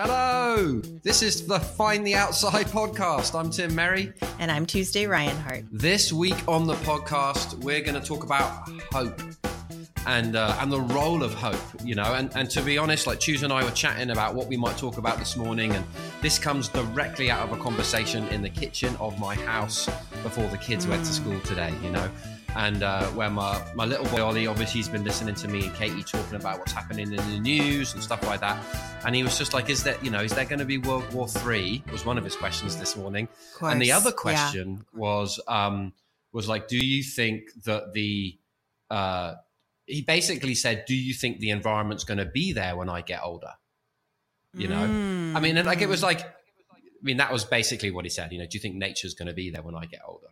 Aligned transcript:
Hello, 0.00 0.80
this 1.02 1.22
is 1.22 1.44
the 1.44 1.58
Find 1.58 2.06
the 2.06 2.14
Outside 2.14 2.66
podcast. 2.68 3.36
I'm 3.36 3.50
Tim 3.50 3.74
Merry. 3.74 4.12
And 4.38 4.48
I'm 4.48 4.64
Tuesday 4.64 5.08
Ryan 5.08 5.36
Hart. 5.38 5.64
This 5.72 6.12
week 6.12 6.36
on 6.46 6.68
the 6.68 6.74
podcast, 6.74 7.54
we're 7.64 7.80
going 7.80 8.00
to 8.00 8.06
talk 8.06 8.22
about 8.22 8.70
hope 8.92 9.20
and 10.06 10.36
uh, 10.36 10.56
and 10.60 10.70
the 10.70 10.80
role 10.80 11.24
of 11.24 11.34
hope, 11.34 11.58
you 11.82 11.96
know. 11.96 12.14
And, 12.14 12.30
and 12.36 12.48
to 12.50 12.62
be 12.62 12.78
honest, 12.78 13.08
like 13.08 13.18
Tuesday 13.18 13.46
and 13.46 13.52
I 13.52 13.64
were 13.64 13.72
chatting 13.72 14.10
about 14.10 14.36
what 14.36 14.46
we 14.46 14.56
might 14.56 14.76
talk 14.76 14.98
about 14.98 15.18
this 15.18 15.36
morning, 15.36 15.72
and 15.72 15.84
this 16.22 16.38
comes 16.38 16.68
directly 16.68 17.28
out 17.28 17.50
of 17.50 17.58
a 17.58 17.60
conversation 17.60 18.24
in 18.28 18.40
the 18.40 18.50
kitchen 18.50 18.94
of 19.00 19.18
my 19.18 19.34
house 19.34 19.86
before 20.22 20.46
the 20.46 20.58
kids 20.58 20.86
went 20.86 21.04
to 21.06 21.12
school 21.12 21.40
today, 21.40 21.74
you 21.82 21.90
know 21.90 22.08
and 22.56 22.82
uh, 22.82 23.06
where 23.08 23.30
my, 23.30 23.62
my 23.74 23.84
little 23.84 24.06
boy 24.06 24.22
Ollie 24.22 24.46
obviously 24.46 24.78
he's 24.78 24.88
been 24.88 25.04
listening 25.04 25.34
to 25.36 25.48
me 25.48 25.66
and 25.66 25.74
Katie 25.74 26.02
talking 26.02 26.36
about 26.36 26.58
what's 26.58 26.72
happening 26.72 27.12
in 27.12 27.16
the 27.16 27.40
news 27.40 27.94
and 27.94 28.02
stuff 28.02 28.22
like 28.26 28.40
that, 28.40 28.62
and 29.04 29.14
he 29.14 29.22
was 29.22 29.38
just 29.38 29.54
like, 29.54 29.68
"Is 29.68 29.84
there 29.84 29.96
you 30.02 30.10
know 30.10 30.20
is 30.20 30.32
there 30.32 30.44
going 30.44 30.58
to 30.58 30.64
be 30.64 30.78
World 30.78 31.12
War 31.12 31.28
Three?" 31.28 31.82
Was 31.92 32.04
one 32.04 32.18
of 32.18 32.24
his 32.24 32.36
questions 32.36 32.76
this 32.76 32.96
morning, 32.96 33.28
and 33.60 33.80
the 33.80 33.92
other 33.92 34.12
question 34.12 34.84
yeah. 34.92 34.98
was 35.00 35.40
um, 35.46 35.92
was 36.32 36.48
like, 36.48 36.68
"Do 36.68 36.78
you 36.78 37.02
think 37.02 37.44
that 37.64 37.92
the 37.92 38.38
uh, 38.90 39.34
he 39.86 40.02
basically 40.02 40.54
said, 40.54 40.84
"Do 40.86 40.94
you 40.94 41.14
think 41.14 41.40
the 41.40 41.50
environment's 41.50 42.04
going 42.04 42.18
to 42.18 42.26
be 42.26 42.52
there 42.52 42.76
when 42.76 42.88
I 42.88 43.02
get 43.02 43.20
older?" 43.22 43.52
You 44.54 44.68
know, 44.68 44.86
mm. 44.88 45.36
I 45.36 45.40
mean, 45.40 45.56
and 45.56 45.66
like 45.66 45.82
it 45.82 45.88
was 45.88 46.02
like, 46.02 46.20
I 46.20 47.02
mean, 47.02 47.18
that 47.18 47.32
was 47.32 47.44
basically 47.44 47.90
what 47.90 48.04
he 48.04 48.08
said. 48.08 48.32
You 48.32 48.38
know, 48.38 48.46
do 48.46 48.56
you 48.56 48.60
think 48.60 48.74
nature's 48.74 49.14
going 49.14 49.28
to 49.28 49.34
be 49.34 49.50
there 49.50 49.62
when 49.62 49.74
I 49.74 49.84
get 49.84 50.00
older? 50.06 50.28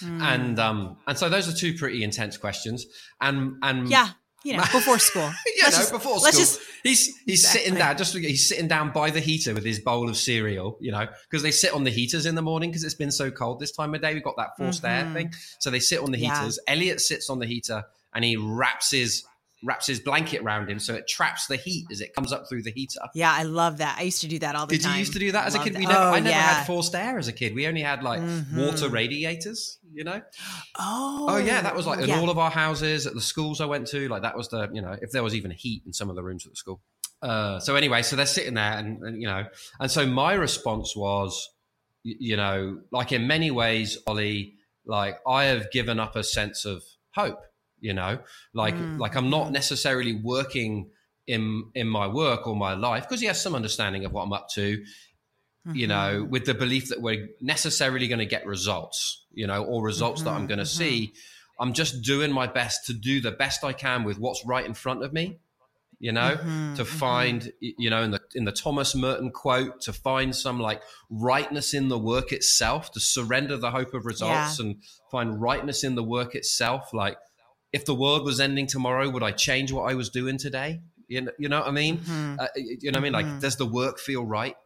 Mm. 0.00 0.22
And 0.22 0.58
um, 0.58 0.96
and 1.06 1.16
so 1.16 1.28
those 1.28 1.48
are 1.48 1.56
two 1.56 1.74
pretty 1.76 2.02
intense 2.02 2.36
questions. 2.36 2.86
And 3.20 3.56
and 3.62 3.88
yeah, 3.88 4.10
you 4.44 4.56
know, 4.56 4.62
before 4.72 4.98
school. 4.98 5.22
yeah, 5.56 5.64
no, 5.64 5.70
just, 5.70 5.92
before 5.92 6.18
school. 6.18 6.32
Just, 6.32 6.60
he's 6.82 7.06
he's 7.24 7.40
exactly. 7.40 7.60
sitting 7.60 7.78
down, 7.78 7.96
just 7.96 8.16
he's 8.16 8.48
sitting 8.48 8.68
down 8.68 8.90
by 8.92 9.10
the 9.10 9.20
heater 9.20 9.54
with 9.54 9.64
his 9.64 9.78
bowl 9.78 10.08
of 10.08 10.16
cereal, 10.16 10.76
you 10.80 10.90
know, 10.90 11.06
because 11.30 11.42
they 11.42 11.50
sit 11.50 11.72
on 11.72 11.84
the 11.84 11.90
heaters 11.90 12.26
in 12.26 12.34
the 12.34 12.42
morning 12.42 12.70
because 12.70 12.84
it's 12.84 12.94
been 12.94 13.12
so 13.12 13.30
cold 13.30 13.60
this 13.60 13.72
time 13.72 13.94
of 13.94 14.00
day. 14.00 14.14
We've 14.14 14.24
got 14.24 14.36
that 14.36 14.56
forced 14.56 14.82
mm-hmm. 14.82 15.08
air 15.08 15.14
thing, 15.14 15.32
so 15.58 15.70
they 15.70 15.80
sit 15.80 16.00
on 16.00 16.10
the 16.12 16.18
yeah. 16.18 16.38
heaters. 16.38 16.58
Elliot 16.66 17.00
sits 17.00 17.30
on 17.30 17.38
the 17.38 17.46
heater 17.46 17.84
and 18.14 18.24
he 18.24 18.36
wraps 18.36 18.90
his 18.90 19.24
wraps 19.62 19.86
his 19.86 20.00
blanket 20.00 20.42
around 20.42 20.68
him 20.68 20.78
so 20.78 20.94
it 20.94 21.06
traps 21.06 21.46
the 21.46 21.56
heat 21.56 21.86
as 21.92 22.00
it 22.00 22.14
comes 22.14 22.32
up 22.32 22.48
through 22.48 22.62
the 22.62 22.72
heater. 22.72 23.00
Yeah, 23.14 23.32
I 23.32 23.44
love 23.44 23.78
that. 23.78 23.96
I 23.98 24.02
used 24.02 24.20
to 24.22 24.28
do 24.28 24.38
that 24.40 24.54
all 24.56 24.66
the 24.66 24.76
Did 24.76 24.82
time. 24.82 24.92
Did 24.92 24.96
you 24.96 25.00
used 25.00 25.12
to 25.12 25.18
do 25.18 25.32
that 25.32 25.46
as 25.46 25.54
a 25.54 25.58
kid? 25.60 25.76
We 25.76 25.86
never, 25.86 25.98
oh, 25.98 26.12
I 26.12 26.20
never 26.20 26.30
yeah. 26.30 26.54
had 26.54 26.66
forced 26.66 26.94
air 26.94 27.18
as 27.18 27.28
a 27.28 27.32
kid. 27.32 27.54
We 27.54 27.66
only 27.66 27.82
had 27.82 28.02
like 28.02 28.20
mm-hmm. 28.20 28.60
water 28.60 28.88
radiators, 28.88 29.78
you 29.92 30.04
know? 30.04 30.20
Oh. 30.78 31.26
Oh 31.28 31.36
yeah, 31.36 31.62
that 31.62 31.76
was 31.76 31.86
like 31.86 32.00
in 32.00 32.08
yeah. 32.08 32.18
all 32.18 32.30
of 32.30 32.38
our 32.38 32.50
houses 32.50 33.06
at 33.06 33.14
the 33.14 33.20
schools 33.20 33.60
I 33.60 33.66
went 33.66 33.86
to, 33.88 34.08
like 34.08 34.22
that 34.22 34.36
was 34.36 34.48
the, 34.48 34.68
you 34.72 34.82
know, 34.82 34.96
if 35.00 35.10
there 35.12 35.22
was 35.22 35.34
even 35.34 35.50
heat 35.52 35.82
in 35.86 35.92
some 35.92 36.10
of 36.10 36.16
the 36.16 36.22
rooms 36.22 36.44
at 36.44 36.52
the 36.52 36.56
school. 36.56 36.80
Uh, 37.22 37.60
so 37.60 37.76
anyway, 37.76 38.02
so 38.02 38.16
they're 38.16 38.26
sitting 38.26 38.54
there 38.54 38.72
and, 38.72 39.00
and, 39.02 39.22
you 39.22 39.28
know, 39.28 39.44
and 39.78 39.90
so 39.90 40.04
my 40.06 40.32
response 40.34 40.96
was, 40.96 41.48
you 42.02 42.36
know, 42.36 42.80
like 42.90 43.12
in 43.12 43.28
many 43.28 43.52
ways, 43.52 43.96
Ollie, 44.08 44.54
like 44.84 45.18
I 45.24 45.44
have 45.44 45.70
given 45.70 46.00
up 46.00 46.16
a 46.16 46.24
sense 46.24 46.64
of 46.64 46.82
hope 47.14 47.38
you 47.82 47.92
know 47.92 48.18
like 48.54 48.74
mm. 48.74 48.98
like 48.98 49.14
i'm 49.14 49.28
not 49.28 49.52
necessarily 49.52 50.14
working 50.14 50.88
in 51.26 51.64
in 51.74 51.86
my 51.86 52.06
work 52.06 52.46
or 52.46 52.56
my 52.56 52.72
life 52.72 53.02
because 53.02 53.20
he 53.20 53.26
has 53.26 53.40
some 53.40 53.54
understanding 53.54 54.04
of 54.04 54.12
what 54.12 54.22
i'm 54.22 54.32
up 54.32 54.48
to 54.48 54.78
mm-hmm. 54.78 55.74
you 55.74 55.86
know 55.86 56.20
mm-hmm. 56.20 56.30
with 56.30 56.46
the 56.46 56.54
belief 56.54 56.88
that 56.88 57.02
we're 57.02 57.28
necessarily 57.40 58.08
going 58.08 58.20
to 58.20 58.26
get 58.26 58.46
results 58.46 59.26
you 59.32 59.46
know 59.46 59.64
or 59.64 59.82
results 59.82 60.22
mm-hmm. 60.22 60.30
that 60.30 60.36
i'm 60.36 60.46
going 60.46 60.58
to 60.58 60.64
mm-hmm. 60.64 60.78
see 60.78 61.12
i'm 61.60 61.72
just 61.72 62.02
doing 62.02 62.32
my 62.32 62.46
best 62.46 62.86
to 62.86 62.94
do 62.94 63.20
the 63.20 63.32
best 63.32 63.62
i 63.64 63.72
can 63.72 64.04
with 64.04 64.18
what's 64.18 64.44
right 64.46 64.64
in 64.64 64.74
front 64.74 65.04
of 65.04 65.12
me 65.12 65.38
you 65.98 66.10
know 66.10 66.36
mm-hmm, 66.36 66.74
to 66.74 66.82
mm-hmm. 66.82 66.98
find 66.98 67.52
you 67.60 67.88
know 67.88 68.02
in 68.02 68.10
the 68.10 68.20
in 68.34 68.44
the 68.44 68.52
thomas 68.52 68.94
merton 68.94 69.30
quote 69.30 69.80
to 69.80 69.92
find 69.92 70.34
some 70.34 70.58
like 70.58 70.82
rightness 71.08 71.74
in 71.74 71.88
the 71.88 71.98
work 71.98 72.32
itself 72.32 72.90
to 72.90 73.00
surrender 73.00 73.56
the 73.56 73.70
hope 73.70 73.94
of 73.94 74.04
results 74.04 74.58
yeah. 74.58 74.66
and 74.66 74.82
find 75.10 75.40
rightness 75.40 75.84
in 75.84 75.94
the 75.94 76.02
work 76.02 76.34
itself 76.34 76.92
like 76.92 77.16
if 77.72 77.84
the 77.84 77.94
world 77.94 78.24
was 78.24 78.40
ending 78.40 78.66
tomorrow, 78.66 79.08
would 79.08 79.22
I 79.22 79.32
change 79.32 79.72
what 79.72 79.90
I 79.90 79.94
was 79.94 80.10
doing 80.10 80.38
today? 80.38 80.80
You 81.08 81.22
know, 81.22 81.32
you 81.38 81.48
know 81.48 81.60
what 81.60 81.68
I 81.68 81.72
mean? 81.72 81.98
Mm-hmm. 81.98 82.40
Uh, 82.40 82.46
you 82.56 82.90
know 82.90 82.96
what 82.96 83.00
I 83.00 83.00
mean? 83.00 83.12
Like, 83.12 83.26
mm-hmm. 83.26 83.38
does 83.38 83.56
the 83.56 83.66
work 83.66 83.98
feel 83.98 84.24
right? 84.24 84.56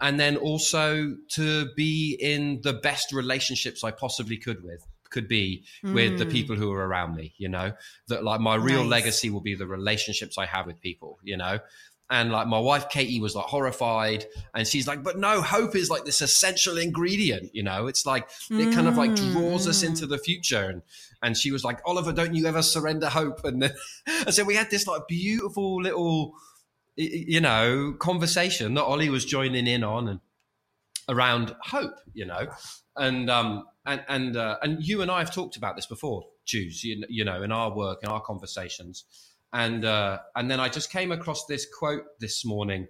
And 0.00 0.20
then 0.20 0.36
also 0.36 1.16
to 1.30 1.72
be 1.74 2.16
in 2.20 2.60
the 2.62 2.74
best 2.74 3.12
relationships 3.12 3.82
I 3.82 3.90
possibly 3.92 4.36
could 4.36 4.62
with 4.62 4.86
could 5.10 5.28
be 5.28 5.64
mm. 5.84 5.94
with 5.94 6.18
the 6.18 6.26
mm. 6.26 6.32
people 6.32 6.56
who 6.56 6.72
are 6.72 6.86
around 6.86 7.14
me 7.14 7.32
you 7.38 7.48
know 7.48 7.72
that 8.08 8.24
like 8.24 8.40
my 8.40 8.56
real 8.56 8.82
nice. 8.82 8.90
legacy 8.90 9.30
will 9.30 9.40
be 9.40 9.54
the 9.54 9.66
relationships 9.66 10.36
i 10.36 10.44
have 10.44 10.66
with 10.66 10.80
people 10.80 11.18
you 11.22 11.36
know 11.36 11.60
and 12.08 12.30
like 12.30 12.46
my 12.46 12.58
wife 12.58 12.88
katie 12.88 13.20
was 13.20 13.34
like 13.34 13.46
horrified. 13.46 14.24
And 14.54 14.66
she's 14.66 14.86
like 14.86 15.02
but 15.02 15.18
no 15.18 15.42
hope 15.42 15.74
is 15.74 15.90
like 15.90 16.04
this 16.04 16.20
essential 16.20 16.78
ingredient 16.78 17.50
you 17.54 17.62
know? 17.62 17.86
It's 17.86 18.06
like 18.06 18.28
it 18.50 18.74
kind 18.74 18.88
of 18.88 18.96
like 18.96 19.14
draws 19.14 19.66
us 19.66 19.82
into 19.82 20.06
mm. 20.06 20.10
the 20.10 20.18
future. 20.18 20.64
And 20.70 20.82
and 21.22 21.36
she 21.36 21.50
was 21.50 21.64
like, 21.64 21.80
Oliver, 21.84 22.12
don't 22.12 22.34
you 22.34 22.46
ever 22.46 22.62
surrender 22.62 23.08
hope? 23.08 23.44
And 23.44 23.62
then, 23.62 23.72
and 24.06 24.34
so 24.34 24.44
we 24.44 24.54
had 24.54 24.70
this 24.70 24.86
like 24.86 25.08
beautiful 25.08 25.82
little, 25.82 26.34
you 26.96 27.40
know, 27.40 27.94
conversation 27.98 28.74
that 28.74 28.84
Ollie 28.84 29.08
was 29.08 29.24
joining 29.24 29.66
in 29.66 29.82
on 29.82 30.08
and 30.08 30.20
around 31.08 31.54
hope, 31.62 32.00
you 32.14 32.26
know, 32.26 32.48
and 32.96 33.30
um 33.30 33.64
and 33.84 34.04
and 34.08 34.36
uh, 34.36 34.56
and 34.62 34.86
you 34.86 35.02
and 35.02 35.10
I 35.10 35.20
have 35.20 35.34
talked 35.34 35.56
about 35.56 35.76
this 35.76 35.86
before, 35.86 36.24
Tues, 36.46 36.82
you, 36.84 37.04
you 37.08 37.24
know, 37.24 37.42
in 37.42 37.52
our 37.52 37.74
work 37.74 38.02
in 38.02 38.08
our 38.08 38.20
conversations, 38.20 39.04
and 39.56 39.84
uh, 39.84 40.18
and 40.34 40.50
then 40.50 40.60
I 40.60 40.68
just 40.68 40.90
came 40.90 41.10
across 41.10 41.46
this 41.46 41.66
quote 41.78 42.04
this 42.20 42.44
morning 42.44 42.88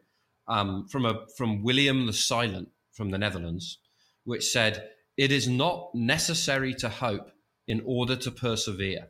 um, 0.48 0.86
from 0.88 1.06
a 1.06 1.24
from 1.36 1.62
William 1.62 2.06
the 2.06 2.12
Silent 2.12 2.68
from 2.92 3.10
the 3.10 3.18
Netherlands, 3.18 3.78
which 4.24 4.44
said, 4.44 4.88
"It 5.16 5.32
is 5.32 5.48
not 5.48 5.94
necessary 5.94 6.74
to 6.74 6.88
hope." 6.88 7.30
in 7.66 7.82
order 7.84 8.16
to 8.16 8.30
persevere. 8.30 9.08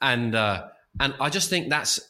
And 0.00 0.34
uh, 0.34 0.68
and 1.00 1.14
I 1.20 1.30
just 1.30 1.50
think 1.50 1.70
that's 1.70 2.00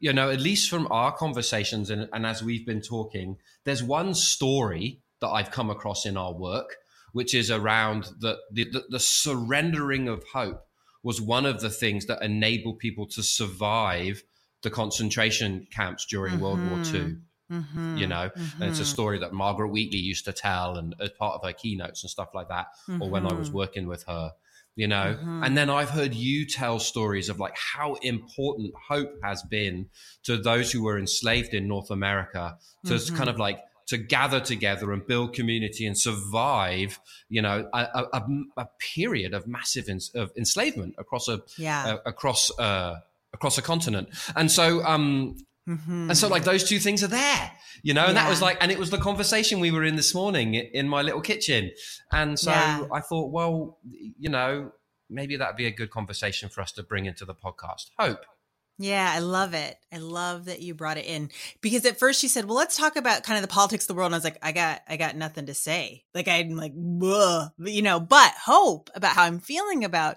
you 0.00 0.12
know 0.12 0.30
at 0.30 0.40
least 0.40 0.70
from 0.70 0.88
our 0.90 1.12
conversations 1.12 1.90
and, 1.90 2.08
and 2.12 2.26
as 2.26 2.42
we've 2.42 2.66
been 2.66 2.80
talking, 2.80 3.36
there's 3.64 3.82
one 3.82 4.14
story 4.14 5.00
that 5.20 5.28
I've 5.28 5.50
come 5.50 5.70
across 5.70 6.04
in 6.04 6.16
our 6.16 6.34
work, 6.34 6.76
which 7.12 7.34
is 7.34 7.50
around 7.50 8.10
the, 8.18 8.38
the, 8.50 8.82
the 8.88 8.98
surrendering 8.98 10.08
of 10.08 10.24
hope 10.32 10.66
was 11.02 11.20
one 11.20 11.46
of 11.46 11.60
the 11.60 11.70
things 11.70 12.06
that 12.06 12.22
enabled 12.22 12.78
people 12.78 13.06
to 13.06 13.22
survive 13.22 14.22
the 14.62 14.70
concentration 14.70 15.66
camps 15.74 16.06
during 16.06 16.34
mm-hmm. 16.34 16.42
World 16.42 16.70
War 16.70 16.78
II. 16.78 16.82
Mm-hmm. 16.82 17.14
Mm-hmm, 17.50 17.98
you 17.98 18.06
know, 18.06 18.30
mm-hmm. 18.34 18.62
and 18.62 18.70
it's 18.70 18.78
a 18.78 18.82
mm-hmm. 18.82 18.90
story 18.90 19.18
that 19.18 19.34
Margaret 19.34 19.68
Wheatley 19.68 19.98
used 19.98 20.24
to 20.24 20.32
tell, 20.32 20.78
and 20.78 20.94
as 21.00 21.10
part 21.10 21.34
of 21.34 21.44
her 21.44 21.52
keynotes 21.52 22.02
and 22.02 22.08
stuff 22.08 22.30
like 22.32 22.48
that, 22.48 22.68
or 22.98 23.10
when 23.10 23.26
I 23.26 23.34
was 23.34 23.48
mm-hmm. 23.48 23.58
working 23.58 23.86
with 23.86 24.04
her, 24.04 24.32
you 24.74 24.88
know. 24.88 25.18
And 25.42 25.54
then 25.54 25.68
I've 25.68 25.90
heard 25.90 26.14
you 26.14 26.46
tell 26.46 26.78
stories 26.78 27.28
of 27.28 27.38
like 27.38 27.54
how 27.58 27.94
important 27.94 28.72
hope 28.88 29.10
has 29.22 29.42
been 29.42 29.90
to 30.22 30.38
those 30.38 30.72
who 30.72 30.82
were 30.82 30.98
enslaved 30.98 31.52
in 31.52 31.68
North 31.68 31.90
America 31.90 32.56
to 32.86 32.98
kind 33.14 33.28
of 33.28 33.38
like 33.38 33.60
to 33.92 33.98
gather 33.98 34.40
together 34.40 34.92
and 34.92 35.06
build 35.06 35.34
community 35.34 35.86
and 35.86 35.96
survive, 35.96 36.98
you 37.28 37.42
know, 37.42 37.68
a, 37.72 38.06
a, 38.12 38.22
a 38.56 38.66
period 38.94 39.34
of 39.34 39.46
massive 39.46 39.86
of 40.14 40.32
enslavement 40.36 40.94
across 40.98 41.28
a 41.28 41.42
yeah. 41.56 41.98
across 42.06 42.50
uh, 42.58 42.96
across 43.32 43.58
a 43.58 43.62
continent. 43.62 44.08
And 44.34 44.50
so, 44.50 44.84
um, 44.84 45.36
Mm-hmm. 45.68 46.10
And 46.10 46.18
so, 46.18 46.26
like, 46.26 46.42
those 46.42 46.64
two 46.68 46.80
things 46.80 47.04
are 47.04 47.08
there, 47.08 47.52
you 47.84 47.94
know, 47.94 48.06
and 48.06 48.16
yeah. 48.16 48.24
that 48.24 48.28
was 48.28 48.42
like, 48.42 48.58
and 48.60 48.72
it 48.72 48.80
was 48.80 48.90
the 48.90 48.98
conversation 48.98 49.60
we 49.60 49.70
were 49.70 49.84
in 49.84 49.94
this 49.94 50.12
morning 50.12 50.54
in 50.54 50.88
my 50.88 51.02
little 51.02 51.20
kitchen. 51.20 51.70
And 52.10 52.36
so 52.36 52.50
yeah. 52.50 52.86
I 52.92 52.98
thought, 53.00 53.30
well, 53.30 53.78
you 54.18 54.28
know, 54.28 54.72
maybe 55.08 55.36
that'd 55.36 55.54
be 55.54 55.66
a 55.66 55.70
good 55.70 55.90
conversation 55.90 56.48
for 56.48 56.62
us 56.62 56.72
to 56.72 56.82
bring 56.82 57.06
into 57.06 57.24
the 57.24 57.34
podcast. 57.34 57.90
Hope. 57.96 58.24
Yeah, 58.78 59.10
I 59.14 59.20
love 59.20 59.54
it. 59.54 59.76
I 59.92 59.98
love 59.98 60.46
that 60.46 60.60
you 60.60 60.74
brought 60.74 60.98
it 60.98 61.06
in 61.06 61.30
because 61.60 61.84
at 61.84 61.98
first 61.98 62.20
she 62.20 62.28
said, 62.28 62.46
"Well, 62.46 62.56
let's 62.56 62.76
talk 62.76 62.96
about 62.96 63.22
kind 63.22 63.36
of 63.36 63.42
the 63.42 63.52
politics 63.52 63.84
of 63.84 63.88
the 63.88 63.94
world." 63.94 64.06
And 64.06 64.14
I 64.14 64.18
was 64.18 64.24
like, 64.24 64.38
"I 64.42 64.52
got, 64.52 64.80
I 64.88 64.96
got 64.96 65.14
nothing 65.16 65.46
to 65.46 65.54
say." 65.54 66.04
Like 66.14 66.26
I'm 66.26 66.56
like, 66.56 66.72
you 66.74 67.82
know, 67.82 68.00
but 68.00 68.32
hope 68.44 68.90
about 68.94 69.14
how 69.14 69.22
I'm 69.24 69.38
feeling 69.40 69.84
about 69.84 70.16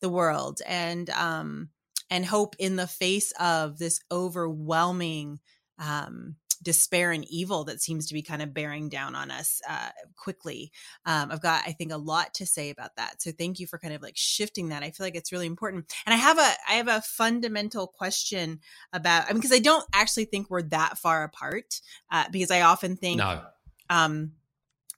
the 0.00 0.08
world 0.08 0.60
and 0.66 1.08
um 1.10 1.68
and 2.10 2.26
hope 2.26 2.56
in 2.58 2.76
the 2.76 2.86
face 2.86 3.32
of 3.38 3.78
this 3.78 4.00
overwhelming 4.10 5.38
um, 5.78 6.36
despair 6.62 7.10
and 7.12 7.24
evil 7.30 7.64
that 7.64 7.80
seems 7.80 8.06
to 8.06 8.14
be 8.14 8.22
kind 8.22 8.42
of 8.42 8.52
bearing 8.52 8.88
down 8.88 9.14
on 9.14 9.30
us 9.30 9.60
uh, 9.68 9.88
quickly. 10.16 10.72
Um, 11.06 11.30
I've 11.30 11.40
got, 11.40 11.62
I 11.66 11.72
think, 11.72 11.92
a 11.92 11.96
lot 11.96 12.34
to 12.34 12.46
say 12.46 12.70
about 12.70 12.96
that. 12.96 13.22
So 13.22 13.32
thank 13.32 13.58
you 13.58 13.66
for 13.66 13.78
kind 13.78 13.94
of 13.94 14.02
like 14.02 14.16
shifting 14.16 14.68
that. 14.68 14.82
I 14.82 14.90
feel 14.90 15.06
like 15.06 15.14
it's 15.14 15.32
really 15.32 15.46
important. 15.46 15.92
And 16.04 16.14
I 16.14 16.18
have 16.18 16.38
a, 16.38 16.52
I 16.68 16.74
have 16.74 16.88
a 16.88 17.00
fundamental 17.00 17.86
question 17.86 18.60
about, 18.92 19.24
I 19.24 19.32
mean, 19.32 19.40
because 19.40 19.56
I 19.56 19.60
don't 19.60 19.84
actually 19.94 20.26
think 20.26 20.50
we're 20.50 20.62
that 20.62 20.98
far 20.98 21.24
apart. 21.24 21.80
Uh, 22.10 22.24
because 22.30 22.50
I 22.50 22.62
often 22.62 22.96
think, 22.96 23.18
no. 23.18 23.42
um, 23.88 24.32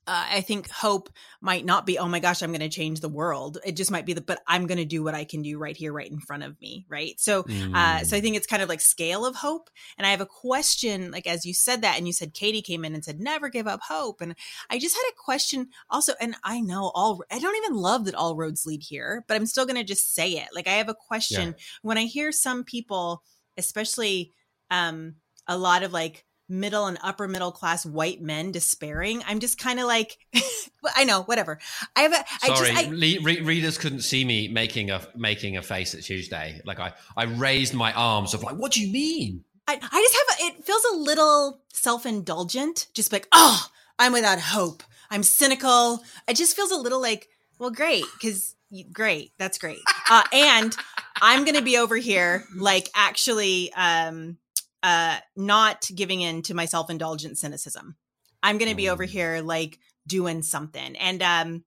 uh, 0.07 0.27
I 0.31 0.41
think 0.41 0.69
hope 0.69 1.11
might 1.41 1.65
not 1.65 1.87
be, 1.87 1.99
oh 1.99 2.09
my 2.09 2.19
gosh, 2.19 2.43
I'm 2.43 2.51
going 2.51 2.61
to 2.61 2.69
change 2.69 3.01
the 3.01 3.09
world. 3.09 3.59
It 3.65 3.77
just 3.77 3.91
might 3.91 4.05
be 4.05 4.13
the, 4.13 4.21
but 4.21 4.43
I'm 4.47 4.67
going 4.67 4.79
to 4.79 4.85
do 4.85 5.03
what 5.03 5.15
I 5.15 5.25
can 5.25 5.43
do 5.43 5.59
right 5.59 5.77
here, 5.77 5.93
right 5.93 6.11
in 6.11 6.19
front 6.19 6.43
of 6.43 6.61
me. 6.61 6.87
Right. 6.89 7.21
So, 7.21 7.45
mm. 7.45 7.75
uh, 7.75 8.05
so 8.05 8.17
I 8.17 8.21
mm. 8.21 8.23
think 8.23 8.37
it's 8.37 8.47
kind 8.47 8.63
of 8.63 8.69
like 8.69 8.81
scale 8.81 9.25
of 9.25 9.37
hope. 9.37 9.71
And 9.97 10.07
I 10.07 10.11
have 10.11 10.21
a 10.21 10.27
question, 10.27 11.11
like, 11.11 11.27
as 11.27 11.47
you 11.47 11.55
said 11.55 11.83
that, 11.83 11.99
and 11.99 12.07
you 12.07 12.13
said 12.13 12.35
Katie 12.35 12.63
came 12.63 12.85
in 12.85 12.95
and 12.95 13.05
said, 13.05 13.21
never 13.21 13.49
give 13.49 13.69
up 13.69 13.81
hope. 13.87 14.21
And 14.21 14.35
I 14.71 14.79
just 14.79 14.97
had 14.97 15.09
a 15.11 15.23
question 15.25 15.69
also, 15.89 16.15
and 16.21 16.35
I 16.43 16.61
know 16.61 16.91
all, 16.95 17.23
I 17.31 17.39
don't 17.39 17.57
even 17.57 17.77
love 17.77 18.05
that 18.07 18.15
all 18.15 18.37
roads 18.37 18.67
lead 18.67 18.83
here, 18.83 19.25
but 19.29 19.37
I'm 19.37 19.47
still 19.47 19.67
going 19.67 19.77
to 19.77 19.85
just 19.85 20.15
say 20.15 20.33
it. 20.33 20.49
Like, 20.55 20.67
I 20.67 20.73
have 20.73 20.89
a 20.89 20.95
question 20.95 21.49
yeah. 21.49 21.65
when 21.83 21.99
I 21.99 22.05
hear 22.05 22.33
some 22.33 22.65
people, 22.65 23.23
especially, 23.57 24.33
um, 24.71 25.17
a 25.49 25.59
lot 25.59 25.83
of 25.83 25.93
like 25.93 26.25
middle 26.53 26.87
and 26.87 26.99
upper 27.03 27.27
middle 27.27 27.51
class 27.51 27.85
white 27.85 28.21
men 28.21 28.53
despairing. 28.53 29.23
I'm 29.27 29.41
just 29.41 29.59
kind 29.59 29.81
of 29.81 29.87
like, 29.87 30.19
I 30.95 31.05
know, 31.05 31.23
whatever. 31.23 31.59
I 31.97 32.03
have 32.03 32.13
a. 32.13 32.47
Sorry, 32.47 32.71
I 32.71 32.75
just, 32.75 32.89
I, 32.89 33.19
re- 33.25 33.41
readers 33.41 33.79
couldn't 33.79 34.03
see 34.03 34.25
me 34.25 34.49
making 34.49 34.91
a 34.91 35.01
making 35.17 35.57
a 35.57 35.63
face 35.63 35.95
at 35.95 36.03
Tuesday. 36.03 36.61
Like 36.65 36.79
I, 36.79 36.93
I 37.17 37.25
raised 37.25 37.75
my 37.75 37.93
arms 37.93 38.35
of 38.35 38.43
like, 38.43 38.57
what 38.57 38.73
do 38.73 38.85
you 38.85 38.93
mean? 38.93 39.45
I, 39.67 39.75
I 39.75 39.77
just 39.79 40.15
have 40.15 40.39
a, 40.39 40.53
it 40.53 40.65
feels 40.65 40.85
a 40.93 40.97
little 40.97 41.63
self 41.73 42.05
indulgent, 42.05 42.89
just 42.95 43.13
like, 43.13 43.27
oh, 43.33 43.67
I'm 43.99 44.13
without 44.13 44.39
hope. 44.39 44.83
I'm 45.11 45.23
cynical. 45.23 46.03
It 46.29 46.37
just 46.37 46.55
feels 46.57 46.71
a 46.71 46.77
little 46.77 47.01
like, 47.01 47.29
well, 47.59 47.71
great, 47.71 48.05
because 48.15 48.55
great, 48.93 49.33
that's 49.39 49.59
great. 49.59 49.81
Uh, 50.11 50.25
and 50.33 50.77
I'm 51.21 51.45
going 51.45 51.57
to 51.57 51.63
be 51.63 51.79
over 51.79 51.97
here, 51.97 52.45
like, 52.57 52.89
actually, 52.95 53.73
um, 53.75 54.39
uh, 54.83 55.19
not 55.37 55.89
giving 55.95 56.21
in 56.21 56.43
to 56.43 56.55
my 56.55 56.65
self 56.65 56.91
indulgent 56.91 57.39
cynicism. 57.39 57.97
I'm 58.43 58.59
going 58.59 58.71
to 58.71 58.77
be 58.77 58.89
over 58.89 59.07
mm. 59.07 59.11
here 59.11 59.41
like 59.41 59.79
doing 60.07 60.43
something. 60.43 60.97
And, 60.97 61.23
um, 61.23 61.65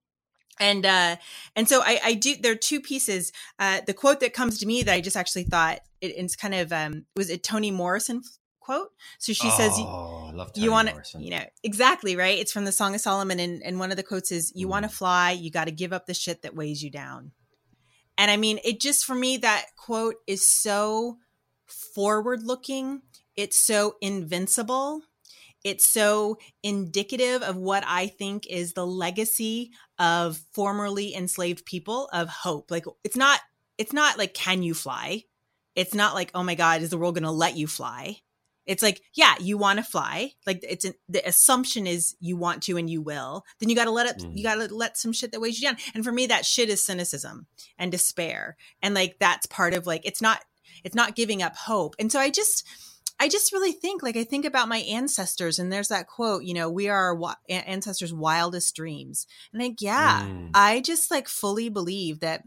and 0.60 0.86
uh 0.86 1.16
and 1.56 1.68
so 1.68 1.82
i 1.82 2.00
i 2.04 2.14
do 2.14 2.36
there 2.38 2.52
are 2.52 2.56
two 2.56 2.80
pieces 2.80 3.32
uh 3.60 3.82
the 3.88 3.94
quote 3.94 4.20
that 4.20 4.34
comes 4.34 4.60
to 4.60 4.66
me 4.66 4.84
that 4.84 4.94
i 4.94 5.02
just 5.02 5.18
actually 5.18 5.44
thought 5.44 5.80
it, 6.02 6.14
it's 6.18 6.36
kind 6.36 6.56
of 6.56 6.72
um 6.72 7.06
was 7.16 7.30
it 7.30 7.44
toni 7.44 7.72
morrison 7.72 8.22
quote 8.60 8.90
so 9.20 9.32
she 9.32 9.48
oh, 9.48 9.58
says 9.58 9.78
you 10.56 10.72
want 10.72 10.90
to 10.90 11.20
you 11.20 11.30
know 11.30 11.44
exactly 11.64 12.16
right 12.16 12.40
it's 12.40 12.52
from 12.52 12.66
the 12.66 12.72
song 12.72 12.96
of 12.96 13.02
solomon 13.02 13.40
and, 13.40 13.62
and 13.64 13.80
one 13.80 13.92
of 13.92 13.98
the 13.98 14.04
quotes 14.04 14.32
is 14.32 14.52
you 14.56 14.68
mm. 14.68 14.72
want 14.72 14.84
to 14.84 14.90
fly 14.90 15.32
you 15.32 15.52
got 15.52 15.66
to 15.66 15.72
give 15.72 15.94
up 15.94 16.06
the 16.06 16.14
shit 16.14 16.42
that 16.42 16.56
weighs 16.56 16.82
you 16.82 16.90
down 16.90 17.32
and 18.18 18.32
i 18.32 18.38
mean 18.38 18.60
it 18.64 18.80
just 18.80 19.06
for 19.06 19.14
me 19.14 19.38
that 19.38 19.66
quote 19.78 20.16
is 20.26 20.50
so 20.50 21.18
forward 21.68 22.44
looking 22.44 23.02
it's 23.36 23.58
so 23.58 23.96
invincible. 24.02 25.02
It's 25.64 25.88
so 25.88 26.38
indicative 26.64 27.42
of 27.42 27.58
what 27.58 27.84
I 27.88 28.08
think 28.08 28.48
is 28.48 28.74
the 28.74 28.86
legacy 28.86 29.72
of 29.98 30.40
formerly 30.54 31.16
enslaved 31.16 31.66
people 31.66 32.08
of 32.14 32.30
hope. 32.30 32.70
Like 32.70 32.86
it's 33.04 33.18
not 33.18 33.40
it's 33.78 33.94
not 33.94 34.18
like 34.18 34.34
can 34.34 34.64
you 34.64 34.74
fly? 34.74 35.24
It's 35.76 35.94
not 35.94 36.14
like 36.14 36.32
oh 36.34 36.44
my 36.44 36.56
god, 36.56 36.82
is 36.82 36.92
the 36.92 36.98
world 36.98 37.16
going 37.16 37.24
to 37.24 37.32
let 37.32 37.58
you 37.58 37.68
fly? 37.68 38.18
It's 38.66 38.82
like, 38.82 39.04
yeah, 39.14 39.36
you 39.40 39.60
want 39.60 39.78
to 39.78 39.84
fly. 39.84 40.32
Like 40.48 40.62
it's 40.64 40.86
an, 40.86 40.94
the 41.08 41.28
assumption 41.28 41.86
is 41.86 42.16
you 42.20 42.36
want 42.36 42.64
to 42.64 42.78
and 42.78 42.90
you 42.90 43.00
will. 43.00 43.44
Then 43.60 43.70
you 43.70 43.76
got 43.76 43.86
to 43.86 43.92
let 43.92 44.08
it. 44.08 44.24
Mm. 44.24 44.36
You 44.36 44.44
got 44.44 44.56
to 44.56 44.74
let 44.74 44.98
some 44.98 45.14
shit 45.14 45.32
that 45.34 45.42
weighs 45.42 45.62
you 45.62 45.68
down. 45.68 45.78
And 45.94 46.04
for 46.04 46.12
me, 46.12 46.26
that 46.28 46.48
shit 46.48 46.70
is 46.70 46.84
cynicism 46.84 47.46
and 47.78 47.92
despair. 47.92 48.58
And 48.82 48.96
like 48.96 49.18
that's 49.20 49.46
part 49.46 49.76
of 49.76 49.86
like 49.86 50.02
it's 50.04 50.22
not 50.22 50.42
it's 50.84 50.96
not 50.96 51.16
giving 51.16 51.42
up 51.42 51.56
hope. 51.56 51.96
And 52.00 52.12
so 52.12 52.20
I 52.20 52.30
just 52.30 52.68
I 53.18 53.30
just 53.30 53.54
really 53.54 53.72
think, 53.72 54.04
like, 54.04 54.18
I 54.18 54.26
think 54.26 54.44
about 54.44 54.68
my 54.68 54.80
ancestors, 54.80 55.58
and 55.58 55.72
there's 55.72 55.88
that 55.88 56.08
quote, 56.08 56.44
you 56.44 56.54
know, 56.54 56.70
we 56.70 56.90
are 56.90 57.18
our 57.18 57.36
ancestors' 57.48 58.14
wildest 58.14 58.76
dreams. 58.76 59.26
And 59.54 59.62
like, 59.62 59.82
yeah, 59.82 60.24
mm. 60.28 60.50
I 60.54 60.82
just 60.82 61.12
like 61.12 61.30
fully 61.30 61.70
believe 61.70 62.20
that 62.20 62.44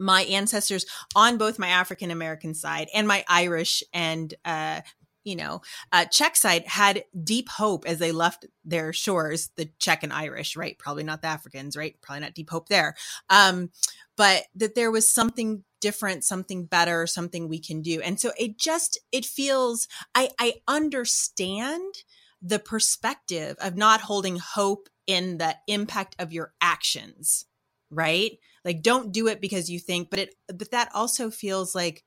my 0.00 0.22
ancestors 0.22 0.84
on 1.14 1.38
both 1.38 1.60
my 1.60 1.68
African 1.68 2.10
American 2.10 2.54
side 2.54 2.88
and 2.92 3.06
my 3.06 3.24
Irish 3.28 3.84
and 3.92 4.34
uh, 4.44 4.80
you 5.24 5.36
know, 5.36 5.62
uh, 5.90 6.04
Czech 6.04 6.36
side 6.36 6.66
had 6.66 7.04
deep 7.22 7.48
hope 7.48 7.86
as 7.86 7.98
they 7.98 8.12
left 8.12 8.46
their 8.64 8.92
shores, 8.92 9.50
the 9.56 9.70
Czech 9.78 10.02
and 10.02 10.12
Irish, 10.12 10.54
right? 10.54 10.78
Probably 10.78 11.02
not 11.02 11.22
the 11.22 11.28
Africans, 11.28 11.76
right? 11.76 11.96
Probably 12.02 12.20
not 12.20 12.34
deep 12.34 12.50
hope 12.50 12.68
there. 12.68 12.94
Um, 13.30 13.70
but 14.16 14.44
that 14.54 14.74
there 14.74 14.90
was 14.90 15.08
something 15.08 15.64
different 15.84 16.24
something 16.24 16.66
better 16.66 17.06
something 17.06 17.48
we 17.48 17.60
can 17.60 17.82
do. 17.82 18.02
And 18.02 18.20
so 18.20 18.32
it 18.38 18.58
just 18.58 18.98
it 19.12 19.26
feels 19.26 19.88
i 20.16 20.30
i 20.40 20.54
understand 20.68 21.94
the 22.42 22.60
perspective 22.60 23.56
of 23.60 23.76
not 23.76 24.02
holding 24.02 24.38
hope 24.38 24.88
in 25.06 25.38
the 25.38 25.56
impact 25.68 26.16
of 26.20 26.32
your 26.34 26.54
actions 26.62 27.46
right? 27.92 28.38
Like 28.66 28.82
don't 28.82 29.12
do 29.12 29.28
it 29.28 29.40
because 29.42 29.70
you 29.70 29.80
think 29.80 30.10
but 30.10 30.20
it 30.20 30.36
but 30.48 30.72
that 30.72 30.90
also 30.94 31.30
feels 31.30 31.74
like 31.74 32.04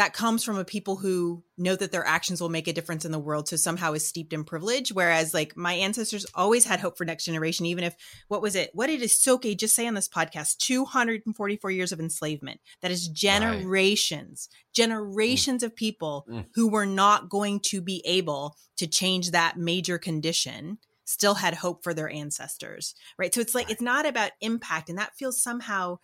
that 0.00 0.14
comes 0.14 0.42
from 0.42 0.56
a 0.56 0.64
people 0.64 0.96
who 0.96 1.44
know 1.58 1.76
that 1.76 1.92
their 1.92 2.06
actions 2.06 2.40
will 2.40 2.48
make 2.48 2.66
a 2.66 2.72
difference 2.72 3.04
in 3.04 3.12
the 3.12 3.18
world 3.18 3.46
so 3.46 3.54
somehow 3.54 3.92
is 3.92 4.06
steeped 4.06 4.32
in 4.32 4.44
privilege 4.44 4.90
whereas 4.90 5.34
like 5.34 5.54
my 5.58 5.74
ancestors 5.74 6.24
always 6.34 6.64
had 6.64 6.80
hope 6.80 6.96
for 6.96 7.04
next 7.04 7.26
generation 7.26 7.66
even 7.66 7.84
if 7.84 7.94
what 8.28 8.40
was 8.40 8.56
it 8.56 8.70
what 8.72 8.86
did 8.86 9.02
Isoke 9.02 9.58
just 9.58 9.76
say 9.76 9.86
on 9.86 9.92
this 9.92 10.08
podcast 10.08 10.56
244 10.56 11.70
years 11.70 11.92
of 11.92 12.00
enslavement 12.00 12.60
that 12.80 12.90
is 12.90 13.08
generations 13.08 14.48
right. 14.50 14.74
generations 14.74 15.62
mm. 15.62 15.66
of 15.66 15.76
people 15.76 16.24
mm. 16.30 16.46
who 16.54 16.70
were 16.70 16.86
not 16.86 17.28
going 17.28 17.60
to 17.60 17.82
be 17.82 18.02
able 18.06 18.56
to 18.78 18.86
change 18.86 19.32
that 19.32 19.58
major 19.58 19.98
condition 19.98 20.78
still 21.04 21.34
had 21.34 21.52
hope 21.52 21.84
for 21.84 21.92
their 21.92 22.08
ancestors 22.08 22.94
right 23.18 23.34
so 23.34 23.40
it's 23.42 23.54
like 23.54 23.66
right. 23.66 23.72
it's 23.72 23.82
not 23.82 24.06
about 24.06 24.30
impact 24.40 24.88
and 24.88 24.96
that 24.96 25.14
feels 25.18 25.42
somehow 25.42 25.98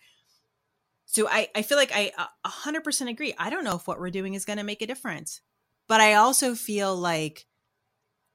so 1.07 1.27
I, 1.27 1.47
I 1.55 1.61
feel 1.61 1.77
like 1.77 1.91
I 1.93 2.11
a 2.43 2.49
hundred 2.49 2.83
percent 2.83 3.09
agree. 3.09 3.33
I 3.37 3.49
don't 3.49 3.63
know 3.63 3.75
if 3.75 3.87
what 3.87 3.99
we're 3.99 4.11
doing 4.11 4.33
is 4.33 4.45
going 4.45 4.57
to 4.57 4.63
make 4.63 4.81
a 4.81 4.87
difference, 4.87 5.41
but 5.87 6.01
I 6.01 6.15
also 6.15 6.53
feel 6.53 6.95
like 6.95 7.45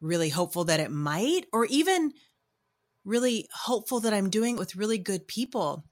really 0.01 0.31
hopeful 0.31 0.65
that 0.65 0.81
it 0.81 0.91
might, 0.91 1.45
or 1.53 1.67
even 1.67 2.13
really 3.05 3.47
hopeful 3.53 4.01
that 4.01 4.15
I'm 4.15 4.31
doing 4.31 4.57
it 4.57 4.59
with 4.59 4.75
really 4.75 4.99
good 4.99 5.29
people. 5.29 5.85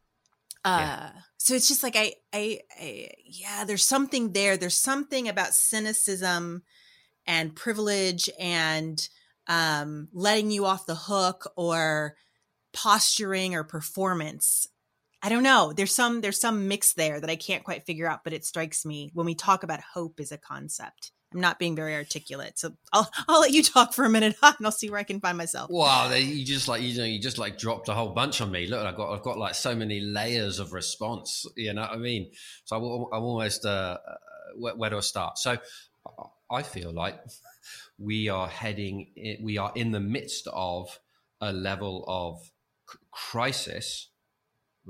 Uh, 0.64 0.78
yeah. 0.80 1.10
so 1.36 1.54
it's 1.54 1.68
just 1.68 1.82
like 1.82 1.96
I, 1.96 2.14
I, 2.32 2.60
I, 2.78 3.08
yeah, 3.24 3.64
there's 3.64 3.86
something 3.86 4.32
there. 4.32 4.56
There's 4.56 4.76
something 4.76 5.28
about 5.28 5.54
cynicism 5.54 6.62
and 7.26 7.54
privilege 7.54 8.30
and 8.38 9.06
um, 9.48 10.08
letting 10.12 10.50
you 10.50 10.64
off 10.64 10.86
the 10.86 10.94
hook 10.94 11.52
or 11.56 12.16
posturing 12.72 13.54
or 13.54 13.64
performance 13.64 14.66
I 15.22 15.28
don't 15.28 15.42
know. 15.42 15.72
There's 15.74 15.94
some 15.94 16.20
there's 16.20 16.40
some 16.40 16.68
mix 16.68 16.94
there 16.94 17.20
that 17.20 17.30
I 17.30 17.36
can't 17.36 17.64
quite 17.64 17.84
figure 17.84 18.06
out, 18.06 18.24
but 18.24 18.32
it 18.32 18.44
strikes 18.44 18.86
me 18.86 19.10
when 19.12 19.26
we 19.26 19.34
talk 19.34 19.62
about 19.62 19.80
hope 19.94 20.18
as 20.18 20.32
a 20.32 20.38
concept. 20.38 21.12
I'm 21.32 21.40
not 21.40 21.60
being 21.60 21.76
very 21.76 21.94
articulate, 21.94 22.58
so 22.58 22.72
I'll 22.92 23.10
I'll 23.28 23.40
let 23.40 23.52
you 23.52 23.62
talk 23.62 23.92
for 23.92 24.04
a 24.04 24.08
minute, 24.08 24.36
and 24.42 24.56
I'll 24.64 24.72
see 24.72 24.90
where 24.90 24.98
I 24.98 25.04
can 25.04 25.20
find 25.20 25.36
myself. 25.36 25.70
Wow, 25.70 26.12
you 26.12 26.44
just 26.44 26.68
like 26.68 26.82
you 26.82 26.96
know 26.96 27.04
you 27.04 27.20
just 27.20 27.38
like 27.38 27.58
dropped 27.58 27.88
a 27.88 27.94
whole 27.94 28.10
bunch 28.10 28.40
on 28.40 28.50
me. 28.50 28.66
Look, 28.66 28.84
I've 28.84 28.96
got 28.96 29.12
I've 29.12 29.22
got 29.22 29.38
like 29.38 29.54
so 29.54 29.74
many 29.74 30.00
layers 30.00 30.58
of 30.58 30.72
response. 30.72 31.46
You 31.56 31.74
know 31.74 31.82
what 31.82 31.92
I 31.92 31.96
mean? 31.96 32.30
So 32.64 32.76
I, 32.76 32.78
I'm 33.16 33.22
almost 33.22 33.64
uh, 33.64 33.98
uh, 34.06 34.14
where, 34.56 34.74
where 34.74 34.90
do 34.90 34.96
I 34.96 35.00
start? 35.00 35.38
So 35.38 35.58
I 36.50 36.62
feel 36.62 36.92
like 36.92 37.20
we 37.98 38.28
are 38.28 38.48
heading, 38.48 39.38
we 39.42 39.58
are 39.58 39.72
in 39.74 39.92
the 39.92 40.00
midst 40.00 40.48
of 40.52 40.98
a 41.40 41.52
level 41.52 42.04
of 42.08 42.50
crisis 43.12 44.09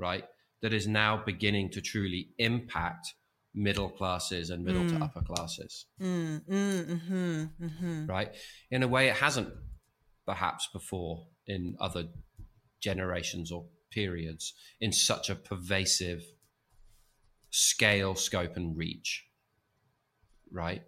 right, 0.01 0.25
that 0.61 0.73
is 0.73 0.87
now 0.87 1.21
beginning 1.25 1.69
to 1.71 1.81
truly 1.81 2.29
impact 2.37 3.13
middle 3.53 3.89
classes 3.89 4.49
and 4.49 4.63
middle 4.63 4.83
mm. 4.83 4.97
to 4.97 5.03
upper 5.03 5.21
classes. 5.21 5.85
Mm, 6.01 6.41
mm, 6.45 6.85
mm-hmm, 6.85 7.43
mm-hmm. 7.65 8.05
Right? 8.07 8.33
In 8.69 8.83
a 8.83 8.87
way, 8.87 9.07
it 9.07 9.15
hasn't 9.15 9.49
perhaps 10.25 10.67
before 10.73 11.27
in 11.47 11.75
other 11.79 12.05
generations 12.81 13.51
or 13.51 13.65
periods 13.91 14.53
in 14.79 14.91
such 14.91 15.29
a 15.29 15.35
pervasive 15.35 16.23
scale, 17.49 18.15
scope, 18.15 18.55
and 18.55 18.77
reach. 18.77 19.25
Right? 20.51 20.83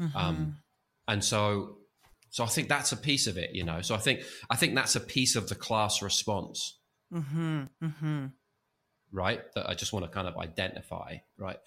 Mm-hmm. 0.00 0.16
Um, 0.16 0.56
and 1.06 1.22
so 1.22 1.78
so 2.30 2.42
I 2.42 2.48
think 2.48 2.68
that's 2.68 2.90
a 2.90 2.96
piece 2.96 3.28
of 3.28 3.36
it, 3.36 3.50
you 3.52 3.62
know. 3.62 3.80
So 3.80 3.94
I 3.94 3.98
think 3.98 4.22
I 4.50 4.56
think 4.56 4.74
that's 4.74 4.96
a 4.96 5.00
piece 5.00 5.36
of 5.36 5.48
the 5.48 5.54
class 5.54 6.02
response. 6.02 6.78
Right? 9.14 9.40
That 9.54 9.70
I 9.70 9.74
just 9.74 9.92
want 9.92 10.04
to 10.04 10.10
kind 10.10 10.26
of 10.26 10.36
identify, 10.36 11.18
right? 11.38 11.60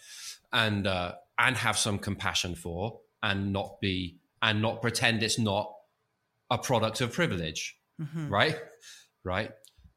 And 0.52 0.86
uh, 0.86 1.14
and 1.40 1.56
have 1.56 1.78
some 1.78 1.98
compassion 1.98 2.56
for, 2.56 3.00
and 3.24 3.54
not 3.54 3.80
be 3.80 4.18
and 4.42 4.62
not 4.62 4.82
pretend 4.82 5.24
it's 5.24 5.40
not 5.40 5.74
a 6.52 6.58
product 6.58 7.00
of 7.02 7.14
privilege, 7.14 7.80
mm-hmm. 8.02 8.28
right? 8.30 8.58
Right? 9.24 9.52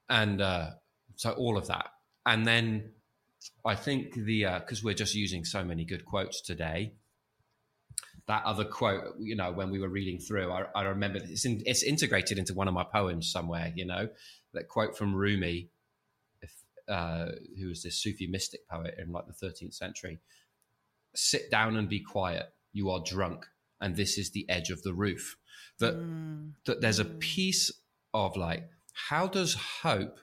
And 0.08 0.40
uh, 0.40 0.70
so 1.16 1.32
all 1.32 1.58
of 1.58 1.66
that, 1.66 1.86
and 2.24 2.46
then 2.46 2.92
I 3.64 3.74
think 3.74 4.14
the 4.14 4.44
because 4.60 4.78
uh, 4.78 4.86
we're 4.86 4.94
just 4.94 5.14
using 5.14 5.44
so 5.44 5.64
many 5.64 5.84
good 5.84 6.04
quotes 6.04 6.40
today. 6.40 6.92
that 8.30 8.44
other 8.44 8.64
quote, 8.64 9.16
you 9.18 9.34
know, 9.34 9.50
when 9.50 9.70
we 9.70 9.80
were 9.80 9.88
reading 9.88 10.18
through, 10.20 10.52
I, 10.52 10.64
I 10.74 10.82
remember 10.84 11.18
it's, 11.18 11.44
in, 11.44 11.62
it's 11.66 11.82
integrated 11.82 12.38
into 12.38 12.54
one 12.54 12.68
of 12.68 12.74
my 12.74 12.84
poems 12.84 13.30
somewhere, 13.30 13.72
you 13.74 13.84
know, 13.84 14.08
that 14.54 14.68
quote 14.68 14.96
from 14.96 15.14
Rumi, 15.14 15.68
uh, 16.90 17.26
who 17.58 17.68
was 17.68 17.82
this 17.82 18.02
Sufi 18.02 18.26
mystic 18.26 18.68
poet 18.68 18.96
in 18.98 19.12
like 19.12 19.24
the 19.26 19.46
13th 19.46 19.74
century 19.74 20.20
sit 21.14 21.50
down 21.50 21.76
and 21.76 21.88
be 21.88 22.00
quiet. 22.00 22.52
You 22.72 22.90
are 22.90 23.02
drunk, 23.04 23.46
and 23.80 23.96
this 23.96 24.18
is 24.18 24.30
the 24.30 24.48
edge 24.48 24.70
of 24.70 24.82
the 24.82 24.94
roof. 24.94 25.36
That, 25.78 25.96
mm. 25.96 26.52
that 26.66 26.80
there's 26.80 26.98
a 26.98 27.04
mm. 27.04 27.20
piece 27.20 27.72
of 28.12 28.36
like, 28.36 28.68
how 29.08 29.26
does 29.26 29.54
hope 29.82 30.18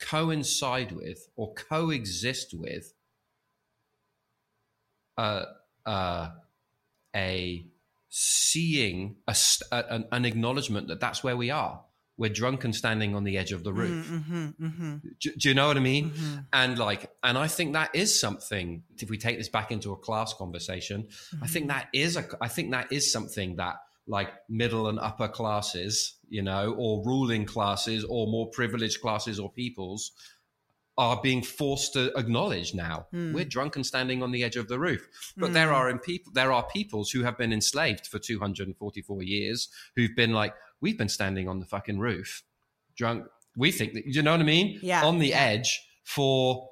coincide 0.00 0.92
with 0.92 1.28
or 1.36 1.54
coexist 1.54 2.52
with 2.52 2.92
uh, 5.16 5.44
uh, 5.86 6.30
a 7.14 7.66
seeing 8.08 9.16
a, 9.26 9.36
an, 9.70 10.04
an 10.10 10.24
acknowledgement 10.24 10.88
that 10.88 11.00
that's 11.00 11.24
where 11.24 11.36
we 11.36 11.50
are 11.50 11.82
we're 12.16 12.30
drunk 12.30 12.64
and 12.64 12.74
standing 12.74 13.14
on 13.14 13.24
the 13.24 13.38
edge 13.38 13.52
of 13.52 13.64
the 13.64 13.72
roof. 13.72 14.06
Mm-hmm, 14.06 14.64
mm-hmm. 14.64 14.96
Do, 15.20 15.32
do, 15.38 15.48
you 15.48 15.54
know 15.54 15.66
what 15.66 15.76
I 15.76 15.80
mean? 15.80 16.10
Mm-hmm. 16.10 16.38
And 16.52 16.78
like, 16.78 17.10
and 17.22 17.38
I 17.38 17.48
think 17.48 17.72
that 17.72 17.94
is 17.94 18.18
something. 18.18 18.82
If 18.98 19.10
we 19.10 19.18
take 19.18 19.38
this 19.38 19.48
back 19.48 19.72
into 19.72 19.92
a 19.92 19.96
class 19.96 20.34
conversation, 20.34 21.08
I 21.42 21.46
think 21.46 21.66
mm-hmm. 21.68 21.78
that 21.78 21.88
is 21.92 22.16
a. 22.16 22.24
I 22.40 22.48
think 22.48 22.72
that 22.72 22.92
is 22.92 23.10
something 23.10 23.56
that 23.56 23.76
like 24.06 24.30
middle 24.48 24.88
and 24.88 24.98
upper 24.98 25.28
classes, 25.28 26.16
you 26.28 26.42
know, 26.42 26.74
or 26.78 27.02
ruling 27.04 27.46
classes, 27.46 28.04
or 28.04 28.26
more 28.26 28.50
privileged 28.50 29.00
classes 29.00 29.38
or 29.38 29.50
peoples 29.50 30.12
are 30.98 31.18
being 31.22 31.42
forced 31.42 31.94
to 31.94 32.12
acknowledge 32.18 32.74
now. 32.74 33.06
Mm. 33.14 33.32
We're 33.32 33.46
drunk 33.46 33.76
and 33.76 33.86
standing 33.86 34.22
on 34.22 34.30
the 34.30 34.44
edge 34.44 34.56
of 34.56 34.68
the 34.68 34.78
roof. 34.78 35.08
But 35.36 35.50
mm. 35.50 35.52
there 35.54 35.72
are 35.72 35.88
in 35.88 35.98
people 35.98 36.32
there 36.34 36.52
are 36.52 36.64
peoples 36.64 37.10
who 37.10 37.22
have 37.22 37.38
been 37.38 37.52
enslaved 37.52 38.06
for 38.06 38.18
244 38.18 39.22
years 39.22 39.68
who've 39.96 40.14
been 40.14 40.32
like, 40.32 40.54
we've 40.82 40.98
been 40.98 41.08
standing 41.08 41.48
on 41.48 41.60
the 41.60 41.66
fucking 41.66 41.98
roof, 41.98 42.42
drunk. 42.96 43.24
We 43.56 43.70
think 43.70 43.94
that 43.94 44.04
you 44.06 44.20
know 44.22 44.32
what 44.32 44.40
I 44.40 44.44
mean? 44.44 44.78
Yeah. 44.82 45.04
On 45.04 45.18
the 45.18 45.32
edge 45.32 45.80
for 46.04 46.68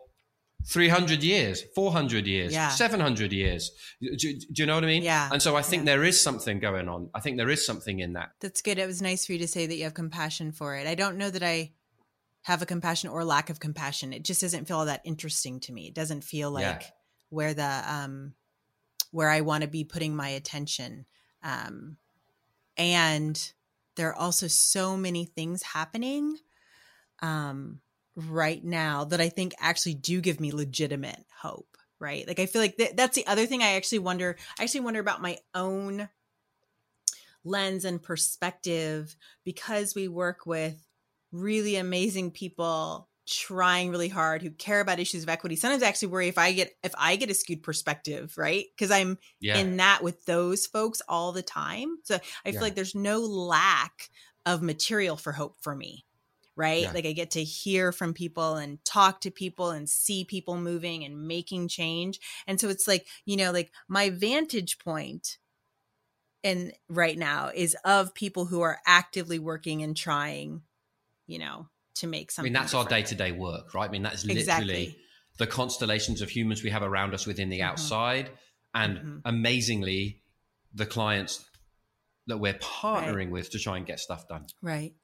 300 0.67 1.23
years, 1.23 1.63
400 1.75 2.27
years, 2.27 2.53
yeah. 2.53 2.69
700 2.69 3.33
years. 3.33 3.71
Do, 4.01 4.17
do, 4.17 4.39
you 4.55 4.67
know 4.67 4.75
what 4.75 4.85
I 4.85 4.89
mean? 4.89 5.03
Yeah. 5.03 5.31
And 5.33 5.41
so 5.41 5.57
I 5.57 5.63
think 5.63 5.83
yeah. 5.83 5.93
there 5.97 6.05
is 6.05 6.21
something 6.21 6.59
going 6.59 6.89
on. 6.89 7.09
I 7.15 7.21
think 7.21 7.39
there 7.39 7.49
is 7.49 7.65
something 7.65 8.01
in 8.01 8.13
that. 8.15 8.33
That's 8.41 8.61
good. 8.61 8.79
It 8.79 8.87
was 8.87 9.01
nice 9.01 9.25
for 9.25 9.33
you 9.33 9.39
to 9.39 9.49
say 9.49 9.67
that 9.67 9.77
you 9.77 9.85
have 9.85 9.95
compassion 9.95 10.53
for 10.53 10.77
it. 10.77 10.87
I 10.87 10.95
don't 10.95 11.17
know 11.17 11.31
that 11.31 11.43
I 11.43 11.73
have 12.43 12.63
a 12.63 12.67
compassion 12.67 13.11
or 13.11 13.25
lack 13.25 13.51
of 13.51 13.61
compassion. 13.61 14.13
It 14.13 14.25
just 14.25 14.41
doesn't 14.41 14.67
feel 14.67 14.79
all 14.79 14.87
that 14.87 15.03
interesting 15.05 15.61
to 15.61 15.73
me. 15.73 15.87
It 15.87 15.95
doesn't 15.95 16.25
feel 16.25 16.51
like 16.51 16.65
yeah. 16.65 16.87
where 17.31 17.55
the 17.55 17.83
um 17.87 18.35
where 19.11 19.29
I 19.29 19.41
want 19.41 19.63
to 19.63 19.69
be 19.69 19.85
putting 19.85 20.15
my 20.15 20.29
attention. 20.29 21.07
Um 21.43 21.97
and 22.77 23.53
there 24.01 24.09
are 24.09 24.17
also 24.17 24.47
so 24.49 24.97
many 24.97 25.27
things 25.27 25.63
happening 25.63 26.39
um 27.21 27.81
right 28.17 28.65
now 28.65 29.05
that 29.05 29.21
I 29.21 29.29
think 29.29 29.53
actually 29.61 29.93
do 29.95 30.23
give 30.23 30.41
me 30.41 30.53
legitimate 30.53 31.23
hope, 31.39 31.77
right? 31.99 32.27
Like 32.27 32.39
I 32.39 32.47
feel 32.47 32.63
like 32.63 32.79
th- 32.79 32.97
that's 32.97 33.15
the 33.15 33.27
other 33.27 33.45
thing 33.45 33.63
I 33.63 33.73
actually 33.73 33.99
wonder 33.99 34.39
I 34.59 34.63
actually 34.63 34.81
wonder 34.81 35.01
about 35.01 35.21
my 35.21 35.37
own 35.55 36.09
lens 37.45 37.85
and 37.85 38.03
perspective 38.03 39.15
because 39.45 39.95
we 39.95 40.09
work 40.09 40.47
with 40.47 40.83
really 41.31 41.77
amazing 41.77 42.31
people 42.31 43.10
trying 43.31 43.91
really 43.91 44.09
hard 44.09 44.43
who 44.43 44.51
care 44.51 44.81
about 44.81 44.99
issues 44.99 45.23
of 45.23 45.29
equity 45.29 45.55
sometimes 45.55 45.85
i 45.85 45.87
actually 45.87 46.09
worry 46.09 46.27
if 46.27 46.37
i 46.37 46.51
get 46.53 46.75
if 46.83 46.93
i 46.99 47.15
get 47.15 47.31
a 47.31 47.35
skewed 47.35 47.63
perspective 47.63 48.35
right? 48.37 48.67
Because 48.77 48.91
i'm 48.91 49.19
yeah. 49.41 49.57
in 49.59 49.77
that 49.77 50.03
with 50.03 50.25
those 50.25 50.67
folks 50.67 51.01
all 51.09 51.31
the 51.31 51.43
time. 51.43 51.99
So 52.03 52.19
i 52.45 52.51
feel 52.51 52.61
like 52.61 52.75
there's 52.75 52.95
no 52.95 53.21
lack 53.21 54.11
of 54.45 54.63
material 54.63 55.17
for 55.17 55.33
hope 55.33 55.57
for 55.61 55.75
me 55.75 56.05
right? 56.57 56.83
Yeah. 56.83 56.93
like 56.93 57.07
i 57.07 57.13
get 57.13 57.31
to 57.33 57.45
hear 57.45 57.93
from 57.93 58.13
people 58.13 58.57
and 58.57 58.85
talk 58.85 59.21
to 59.21 59.31
people 59.31 59.71
and 59.71 59.89
see 59.89 60.25
people 60.25 60.57
moving 60.57 61.05
and 61.05 61.29
making 61.29 61.69
change. 61.69 62.19
And 62.49 62.61
so 62.61 62.69
it's 62.69 62.89
like 62.89 63.07
you 63.25 63.37
know 63.37 63.53
like 63.53 63.71
my 63.87 64.11
vantage 64.11 64.79
point 64.79 65.39
and 66.43 66.73
right 66.89 67.17
now 67.17 67.51
is 67.55 67.77
of 67.85 68.15
people 68.15 68.47
who 68.47 68.63
are 68.63 68.81
actively 68.87 69.39
working 69.39 69.83
and 69.83 69.97
trying 69.97 70.63
you 71.31 71.39
know, 71.39 71.69
to 72.01 72.07
make 72.07 72.31
something. 72.31 72.51
I 72.51 72.53
mean, 72.53 72.53
that's 72.53 72.73
different. 72.73 72.93
our 72.93 72.99
day 72.99 73.03
to 73.05 73.15
day 73.15 73.33
work, 73.33 73.75
right? 73.75 73.89
I 73.89 73.93
mean, 73.93 74.03
that's 74.03 74.25
literally 74.25 74.41
exactly. 74.41 74.97
the 75.39 75.47
constellations 75.47 76.23
of 76.23 76.29
humans 76.29 76.63
we 76.63 76.71
have 76.71 76.83
around 76.83 77.15
us 77.15 77.27
within 77.27 77.49
the 77.49 77.61
mm-hmm. 77.61 77.71
outside, 77.71 78.31
and 78.75 78.99
mm-hmm. 78.99 79.19
amazingly, 79.25 80.23
the 80.75 80.87
clients 80.87 81.45
that 82.27 82.39
we're 82.39 82.55
partnering 82.55 83.17
right. 83.17 83.31
with 83.31 83.51
to 83.51 83.59
try 83.59 83.77
and 83.77 83.87
get 83.87 84.01
stuff 84.01 84.29
done. 84.29 84.47
Right. 84.63 84.95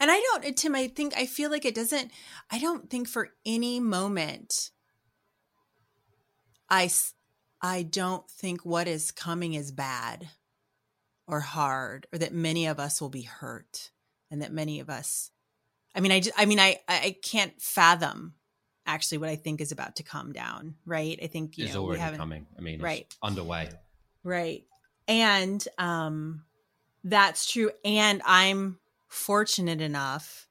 And 0.00 0.10
I 0.10 0.20
don't, 0.20 0.56
Tim, 0.56 0.74
I 0.74 0.88
think, 0.88 1.14
I 1.16 1.26
feel 1.26 1.50
like 1.50 1.64
it 1.64 1.74
doesn't, 1.74 2.10
I 2.50 2.58
don't 2.58 2.88
think 2.88 3.08
for 3.08 3.30
any 3.44 3.80
moment 3.80 4.70
I, 6.70 6.88
I 7.60 7.82
don't 7.82 8.28
think 8.30 8.64
what 8.64 8.88
is 8.88 9.10
coming 9.10 9.54
is 9.54 9.72
bad 9.72 10.28
or 11.26 11.40
hard 11.40 12.06
or 12.12 12.18
that 12.18 12.32
many 12.32 12.66
of 12.66 12.78
us 12.78 13.00
will 13.00 13.10
be 13.10 13.22
hurt 13.22 13.90
and 14.30 14.40
that 14.40 14.52
many 14.52 14.80
of 14.80 14.88
us 14.88 15.30
I 15.94 16.00
mean, 16.00 16.12
I 16.12 16.20
just, 16.20 16.38
I 16.38 16.46
mean, 16.46 16.60
I, 16.60 16.78
I 16.88 17.16
can't 17.22 17.52
fathom 17.60 18.34
actually 18.86 19.18
what 19.18 19.28
I 19.28 19.36
think 19.36 19.60
is 19.60 19.72
about 19.72 19.96
to 19.96 20.02
come 20.02 20.32
down. 20.32 20.74
Right. 20.86 21.18
I 21.22 21.26
think, 21.26 21.58
you 21.58 21.66
it's 21.66 21.74
know, 21.74 21.84
already 21.84 22.16
coming. 22.16 22.46
I 22.58 22.60
mean, 22.60 22.80
right. 22.80 23.14
underway. 23.22 23.68
Right. 24.24 24.64
And, 25.08 25.66
um, 25.78 26.44
that's 27.04 27.50
true. 27.50 27.70
And 27.84 28.22
I'm 28.24 28.78
fortunate 29.08 29.80
enough 29.80 30.48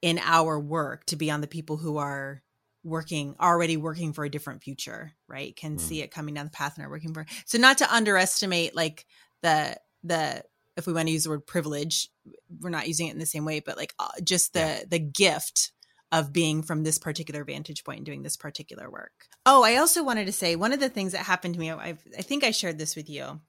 in 0.00 0.18
our 0.18 0.58
work 0.58 1.06
to 1.06 1.16
be 1.16 1.30
on 1.30 1.40
the 1.40 1.46
people 1.46 1.76
who 1.76 1.98
are 1.98 2.42
working 2.84 3.36
already 3.40 3.76
working 3.76 4.12
for 4.12 4.24
a 4.24 4.28
different 4.28 4.60
future 4.60 5.12
right 5.28 5.54
can 5.54 5.76
mm. 5.76 5.80
see 5.80 6.02
it 6.02 6.10
coming 6.10 6.34
down 6.34 6.46
the 6.46 6.50
path 6.50 6.76
and 6.76 6.84
are 6.84 6.90
working 6.90 7.14
for 7.14 7.24
so 7.46 7.56
not 7.56 7.78
to 7.78 7.94
underestimate 7.94 8.74
like 8.74 9.06
the 9.42 9.76
the 10.02 10.42
if 10.76 10.86
we 10.86 10.92
want 10.92 11.06
to 11.08 11.12
use 11.12 11.24
the 11.24 11.30
word 11.30 11.46
privilege 11.46 12.08
we're 12.60 12.70
not 12.70 12.88
using 12.88 13.08
it 13.08 13.12
in 13.12 13.18
the 13.18 13.26
same 13.26 13.44
way 13.44 13.60
but 13.60 13.76
like 13.76 13.94
uh, 13.98 14.08
just 14.22 14.52
the 14.52 14.60
yeah. 14.60 14.82
the 14.88 14.98
gift 14.98 15.72
of 16.10 16.32
being 16.32 16.62
from 16.62 16.82
this 16.82 16.98
particular 16.98 17.42
vantage 17.42 17.84
point 17.84 17.98
and 17.98 18.06
doing 18.06 18.22
this 18.22 18.36
particular 18.36 18.90
work. 18.90 19.12
Oh 19.46 19.64
i 19.64 19.76
also 19.76 20.04
wanted 20.04 20.26
to 20.26 20.32
say 20.32 20.56
one 20.56 20.72
of 20.72 20.80
the 20.80 20.90
things 20.90 21.12
that 21.12 21.26
happened 21.26 21.54
to 21.54 21.60
me 21.60 21.70
I've, 21.70 22.02
i 22.18 22.22
think 22.22 22.44
i 22.44 22.50
shared 22.50 22.78
this 22.78 22.96
with 22.96 23.08
you. 23.08 23.40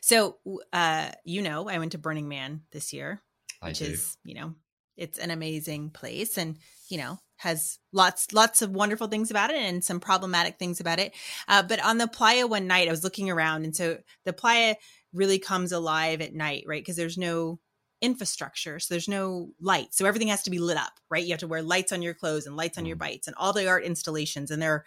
So 0.00 0.38
uh 0.72 1.10
you 1.24 1.42
know 1.42 1.68
i 1.68 1.78
went 1.78 1.92
to 1.92 1.98
burning 1.98 2.28
man 2.28 2.62
this 2.72 2.92
year 2.92 3.20
which 3.60 3.82
is 3.82 4.16
you 4.24 4.34
know 4.34 4.54
it's 4.96 5.18
an 5.18 5.30
amazing 5.30 5.90
place 5.90 6.36
and 6.38 6.58
you 6.88 6.98
know 6.98 7.18
has 7.36 7.78
lots 7.92 8.32
lots 8.32 8.62
of 8.62 8.70
wonderful 8.70 9.06
things 9.06 9.30
about 9.30 9.50
it 9.50 9.56
and 9.56 9.84
some 9.84 10.00
problematic 10.00 10.58
things 10.58 10.80
about 10.80 10.98
it. 10.98 11.14
Uh, 11.46 11.62
but 11.62 11.82
on 11.84 11.98
the 11.98 12.08
playa 12.08 12.46
one 12.46 12.66
night 12.66 12.88
i 12.88 12.90
was 12.90 13.04
looking 13.04 13.30
around 13.30 13.64
and 13.64 13.74
so 13.74 13.98
the 14.24 14.32
playa 14.32 14.74
really 15.12 15.38
comes 15.38 15.72
alive 15.72 16.20
at 16.20 16.34
night, 16.34 16.64
right? 16.66 16.80
Because 16.80 16.96
there's 16.96 17.18
no 17.18 17.58
infrastructure. 18.00 18.78
So 18.78 18.94
there's 18.94 19.08
no 19.08 19.50
light. 19.60 19.94
So 19.94 20.06
everything 20.06 20.28
has 20.28 20.42
to 20.44 20.50
be 20.50 20.58
lit 20.58 20.76
up, 20.76 20.92
right? 21.10 21.24
You 21.24 21.30
have 21.30 21.40
to 21.40 21.48
wear 21.48 21.62
lights 21.62 21.92
on 21.92 22.02
your 22.02 22.14
clothes 22.14 22.46
and 22.46 22.56
lights 22.56 22.78
on 22.78 22.86
your 22.86 22.96
mm. 22.96 23.00
bikes 23.00 23.26
and 23.26 23.36
all 23.36 23.52
the 23.52 23.68
art 23.68 23.84
installations. 23.84 24.50
And 24.50 24.62
there 24.62 24.72
are 24.72 24.84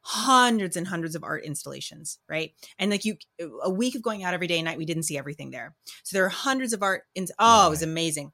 hundreds 0.00 0.76
and 0.76 0.86
hundreds 0.86 1.14
of 1.14 1.24
art 1.24 1.44
installations, 1.44 2.18
right? 2.28 2.52
And 2.78 2.90
like 2.90 3.04
you, 3.04 3.16
a 3.62 3.70
week 3.70 3.94
of 3.94 4.02
going 4.02 4.22
out 4.22 4.34
every 4.34 4.46
day 4.46 4.58
and 4.58 4.66
night, 4.66 4.78
we 4.78 4.84
didn't 4.84 5.04
see 5.04 5.18
everything 5.18 5.50
there. 5.50 5.74
So 6.02 6.16
there 6.16 6.26
are 6.26 6.30
hundreds 6.30 6.72
of 6.72 6.82
art. 6.82 7.04
In, 7.14 7.26
oh, 7.38 7.60
right. 7.62 7.66
it 7.66 7.70
was 7.70 7.82
amazing. 7.82 8.32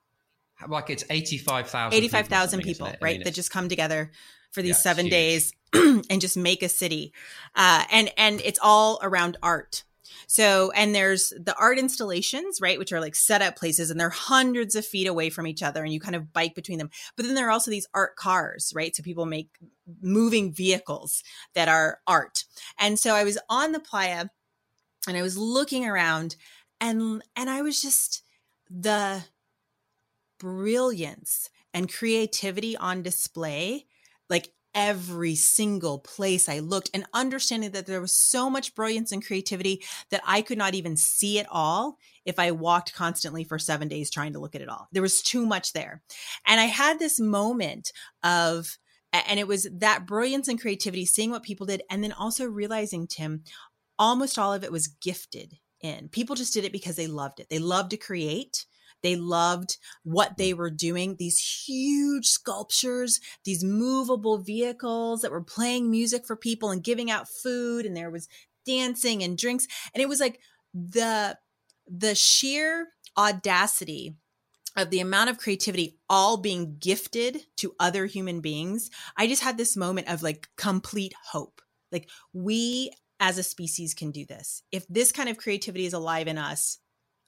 Like 0.68 0.90
it's 0.90 1.04
85,000 1.08 1.96
85,000 1.96 2.60
people, 2.60 2.86
people 2.86 2.98
right? 3.00 3.16
mean, 3.16 3.24
that 3.24 3.32
just 3.32 3.50
come 3.50 3.68
together 3.68 4.10
for 4.50 4.60
these 4.60 4.70
yeah, 4.70 4.82
seven 4.82 5.08
days 5.08 5.54
and 5.72 6.20
just 6.20 6.36
make 6.36 6.62
a 6.62 6.68
city. 6.68 7.14
Uh, 7.54 7.84
and, 7.90 8.10
and 8.18 8.42
it's 8.42 8.58
all 8.62 8.98
around 9.02 9.38
art 9.42 9.84
so, 10.26 10.70
and 10.72 10.94
there's 10.94 11.30
the 11.30 11.54
art 11.58 11.78
installations, 11.78 12.60
right, 12.60 12.78
which 12.78 12.92
are 12.92 13.00
like 13.00 13.14
set 13.14 13.42
up 13.42 13.56
places 13.56 13.90
and 13.90 13.98
they're 13.98 14.10
hundreds 14.10 14.74
of 14.74 14.86
feet 14.86 15.06
away 15.06 15.30
from 15.30 15.46
each 15.46 15.62
other 15.62 15.82
and 15.82 15.92
you 15.92 16.00
kind 16.00 16.16
of 16.16 16.32
bike 16.32 16.54
between 16.54 16.78
them. 16.78 16.90
But 17.16 17.26
then 17.26 17.34
there 17.34 17.48
are 17.48 17.52
also 17.52 17.70
these 17.70 17.88
art 17.94 18.16
cars, 18.16 18.72
right? 18.74 18.94
So 18.94 19.02
people 19.02 19.26
make 19.26 19.48
moving 20.02 20.52
vehicles 20.52 21.22
that 21.54 21.68
are 21.68 21.98
art. 22.06 22.44
And 22.78 22.98
so 22.98 23.14
I 23.14 23.24
was 23.24 23.38
on 23.48 23.72
the 23.72 23.80
playa 23.80 24.26
and 25.06 25.16
I 25.16 25.22
was 25.22 25.36
looking 25.36 25.86
around 25.86 26.36
and 26.80 27.22
and 27.36 27.50
I 27.50 27.62
was 27.62 27.80
just 27.80 28.22
the 28.68 29.24
brilliance 30.38 31.50
and 31.74 31.92
creativity 31.92 32.76
on 32.76 33.02
display 33.02 33.86
like 34.28 34.52
every 34.74 35.34
single 35.34 35.98
place 35.98 36.48
I 36.48 36.60
looked 36.60 36.90
and 36.94 37.04
understanding 37.12 37.72
that 37.72 37.86
there 37.86 38.00
was 38.00 38.16
so 38.16 38.48
much 38.48 38.74
brilliance 38.74 39.12
and 39.12 39.24
creativity 39.24 39.82
that 40.10 40.22
I 40.26 40.42
could 40.42 40.58
not 40.58 40.74
even 40.74 40.96
see 40.96 41.38
it 41.38 41.46
all 41.50 41.98
if 42.24 42.38
I 42.38 42.52
walked 42.52 42.94
constantly 42.94 43.44
for 43.44 43.58
seven 43.58 43.88
days 43.88 44.10
trying 44.10 44.32
to 44.34 44.38
look 44.38 44.54
at 44.54 44.60
it 44.60 44.68
all. 44.68 44.88
There 44.92 45.02
was 45.02 45.22
too 45.22 45.46
much 45.46 45.72
there. 45.72 46.02
And 46.46 46.60
I 46.60 46.66
had 46.66 46.98
this 46.98 47.18
moment 47.18 47.92
of, 48.22 48.78
and 49.12 49.40
it 49.40 49.48
was 49.48 49.66
that 49.72 50.06
brilliance 50.06 50.46
and 50.48 50.60
creativity, 50.60 51.04
seeing 51.04 51.30
what 51.30 51.42
people 51.42 51.66
did, 51.66 51.82
and 51.90 52.04
then 52.04 52.12
also 52.12 52.44
realizing, 52.44 53.06
Tim, 53.06 53.42
almost 53.98 54.38
all 54.38 54.52
of 54.52 54.62
it 54.62 54.72
was 54.72 54.86
gifted 54.86 55.58
in. 55.80 56.08
People 56.08 56.36
just 56.36 56.54
did 56.54 56.64
it 56.64 56.72
because 56.72 56.96
they 56.96 57.06
loved 57.06 57.40
it. 57.40 57.48
They 57.48 57.58
loved 57.58 57.90
to 57.90 57.96
create. 57.96 58.66
They 59.02 59.16
loved 59.16 59.78
what 60.02 60.36
they 60.36 60.54
were 60.54 60.70
doing. 60.70 61.16
These 61.18 61.64
huge 61.66 62.26
sculptures, 62.26 63.20
these 63.44 63.64
movable 63.64 64.38
vehicles 64.38 65.22
that 65.22 65.30
were 65.30 65.42
playing 65.42 65.90
music 65.90 66.26
for 66.26 66.36
people 66.36 66.70
and 66.70 66.82
giving 66.82 67.10
out 67.10 67.28
food, 67.28 67.86
and 67.86 67.96
there 67.96 68.10
was 68.10 68.28
dancing 68.66 69.22
and 69.22 69.38
drinks. 69.38 69.66
And 69.94 70.02
it 70.02 70.08
was 70.08 70.20
like 70.20 70.40
the 70.74 71.38
the 71.86 72.14
sheer 72.14 72.88
audacity 73.16 74.14
of 74.76 74.90
the 74.90 75.00
amount 75.00 75.30
of 75.30 75.38
creativity 75.38 75.98
all 76.08 76.36
being 76.36 76.76
gifted 76.78 77.44
to 77.56 77.74
other 77.80 78.06
human 78.06 78.40
beings. 78.40 78.90
I 79.16 79.26
just 79.26 79.42
had 79.42 79.58
this 79.58 79.76
moment 79.76 80.08
of 80.08 80.22
like 80.22 80.48
complete 80.56 81.12
hope. 81.32 81.60
Like 81.90 82.08
we 82.32 82.92
as 83.18 83.36
a 83.36 83.42
species 83.42 83.94
can 83.94 84.10
do 84.10 84.24
this. 84.24 84.62
If 84.72 84.86
this 84.88 85.12
kind 85.12 85.28
of 85.28 85.36
creativity 85.36 85.86
is 85.86 85.92
alive 85.92 86.28
in 86.28 86.38
us, 86.38 86.78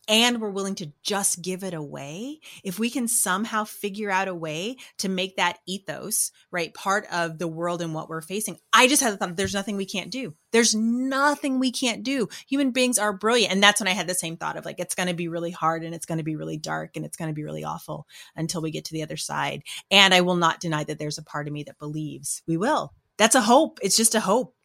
and 0.08 0.40
we're 0.40 0.50
willing 0.50 0.74
to 0.76 0.92
just 1.02 1.42
give 1.42 1.62
it 1.62 1.74
away, 1.74 2.40
if 2.64 2.78
we 2.78 2.90
can 2.90 3.06
somehow 3.06 3.64
figure 3.64 4.10
out 4.10 4.28
a 4.28 4.34
way 4.34 4.76
to 4.98 5.08
make 5.08 5.36
that 5.36 5.58
ethos, 5.66 6.32
right, 6.50 6.74
part 6.74 7.06
of 7.12 7.38
the 7.38 7.46
world 7.48 7.80
and 7.80 7.94
what 7.94 8.08
we're 8.08 8.20
facing, 8.20 8.58
I 8.72 8.88
just 8.88 9.02
had 9.02 9.12
the 9.12 9.16
thought 9.16 9.36
there's 9.36 9.54
nothing 9.54 9.76
we 9.76 9.86
can't 9.86 10.10
do. 10.10 10.34
There's 10.50 10.74
nothing 10.74 11.58
we 11.58 11.70
can't 11.70 12.02
do. 12.02 12.28
Human 12.48 12.72
beings 12.72 12.98
are 12.98 13.12
brilliant. 13.12 13.52
And 13.52 13.62
that's 13.62 13.80
when 13.80 13.88
I 13.88 13.92
had 13.92 14.08
the 14.08 14.14
same 14.14 14.36
thought 14.36 14.56
of 14.56 14.64
like, 14.64 14.80
it's 14.80 14.94
going 14.94 15.08
to 15.08 15.14
be 15.14 15.28
really 15.28 15.50
hard 15.50 15.84
and 15.84 15.94
it's 15.94 16.06
going 16.06 16.18
to 16.18 16.24
be 16.24 16.36
really 16.36 16.58
dark 16.58 16.96
and 16.96 17.06
it's 17.06 17.16
going 17.16 17.30
to 17.30 17.34
be 17.34 17.44
really 17.44 17.64
awful 17.64 18.06
until 18.36 18.60
we 18.60 18.70
get 18.70 18.84
to 18.86 18.92
the 18.92 19.02
other 19.02 19.16
side. 19.16 19.62
And 19.90 20.12
I 20.12 20.20
will 20.22 20.36
not 20.36 20.60
deny 20.60 20.84
that 20.84 20.98
there's 20.98 21.18
a 21.18 21.22
part 21.22 21.46
of 21.46 21.52
me 21.52 21.62
that 21.64 21.78
believes 21.78 22.42
we 22.46 22.56
will. 22.56 22.92
That's 23.18 23.34
a 23.34 23.40
hope. 23.40 23.78
It's 23.82 23.96
just 23.96 24.14
a 24.14 24.20
hope. 24.20 24.56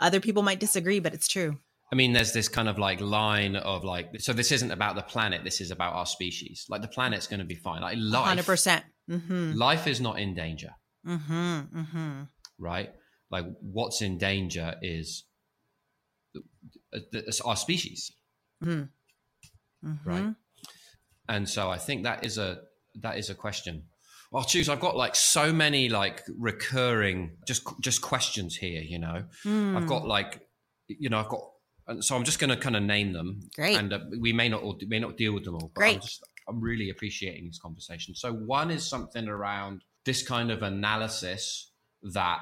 Other 0.00 0.20
people 0.20 0.42
might 0.42 0.60
disagree, 0.60 1.00
but 1.00 1.14
it's 1.14 1.28
true. 1.28 1.58
I 1.90 1.94
mean, 1.94 2.12
there's 2.12 2.32
this 2.32 2.48
kind 2.48 2.68
of 2.68 2.78
like 2.78 3.00
line 3.00 3.56
of 3.56 3.82
like, 3.82 4.10
so 4.20 4.32
this 4.34 4.52
isn't 4.52 4.70
about 4.70 4.94
the 4.94 5.02
planet. 5.02 5.42
This 5.42 5.60
is 5.60 5.70
about 5.70 5.94
our 5.94 6.04
species. 6.06 6.66
Like 6.68 6.82
the 6.82 6.88
planet's 6.88 7.26
going 7.26 7.40
to 7.40 7.46
be 7.46 7.54
fine. 7.54 7.80
Like 7.80 7.96
life, 7.98 8.26
hundred 8.26 8.46
percent. 8.46 8.84
Mm-hmm. 9.10 9.52
Life 9.54 9.86
is 9.86 10.00
not 10.00 10.18
in 10.18 10.34
danger. 10.34 10.70
Mm-hmm. 11.06 11.78
Mm-hmm. 11.80 12.22
Right. 12.58 12.90
Like 13.30 13.46
what's 13.60 14.02
in 14.02 14.18
danger 14.18 14.74
is 14.82 15.24
our 17.44 17.56
species. 17.56 18.12
Mm-hmm. 18.62 19.92
Right. 20.04 20.22
Mm-hmm. 20.22 20.30
And 21.28 21.48
so 21.48 21.70
I 21.70 21.78
think 21.78 22.04
that 22.04 22.24
is 22.24 22.38
a 22.38 22.58
that 23.00 23.18
is 23.18 23.30
a 23.30 23.34
question. 23.34 23.84
Well, 24.30 24.44
Tues. 24.44 24.68
I've 24.68 24.80
got 24.80 24.96
like 24.96 25.14
so 25.16 25.52
many 25.52 25.88
like 25.88 26.22
recurring 26.38 27.36
just 27.46 27.62
just 27.80 28.02
questions 28.02 28.56
here. 28.56 28.82
You 28.82 28.98
know, 28.98 29.24
Mm. 29.44 29.76
I've 29.76 29.86
got 29.86 30.06
like 30.06 30.46
you 30.88 31.08
know 31.08 31.18
I've 31.18 31.28
got 31.28 31.42
and 31.88 32.04
so 32.04 32.14
I'm 32.14 32.24
just 32.24 32.38
going 32.38 32.50
to 32.50 32.56
kind 32.56 32.76
of 32.76 32.82
name 32.82 33.12
them. 33.12 33.40
Great. 33.56 33.76
And 33.76 33.92
uh, 33.92 34.00
we 34.20 34.32
may 34.32 34.48
not 34.48 34.62
all, 34.62 34.78
may 34.86 34.98
not 35.00 35.16
deal 35.16 35.32
with 35.32 35.44
them 35.44 35.54
all. 35.54 35.70
But 35.74 35.80
Great. 35.80 35.94
I'm, 35.96 36.00
just, 36.02 36.22
I'm 36.48 36.60
really 36.60 36.90
appreciating 36.90 37.46
this 37.46 37.58
conversation. 37.58 38.14
So 38.14 38.32
one 38.32 38.70
is 38.70 38.86
something 38.86 39.26
around 39.26 39.82
this 40.04 40.22
kind 40.22 40.50
of 40.50 40.62
analysis 40.62 41.70
that 42.14 42.38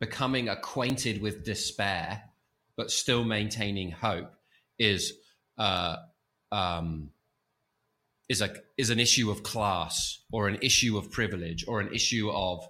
becoming 0.00 0.48
acquainted 0.48 1.20
with 1.20 1.44
despair, 1.44 2.22
but 2.76 2.90
still 2.90 3.22
maintaining 3.24 3.90
hope, 3.90 4.32
is 4.78 5.12
uh, 5.58 5.96
um, 6.50 7.10
is 8.30 8.40
a 8.40 8.50
is 8.78 8.90
an 8.90 8.98
issue 8.98 9.30
of 9.30 9.42
class 9.42 10.22
or 10.32 10.48
an 10.48 10.58
issue 10.62 10.96
of 10.96 11.10
privilege 11.10 11.64
or 11.68 11.80
an 11.80 11.92
issue 11.92 12.30
of 12.30 12.66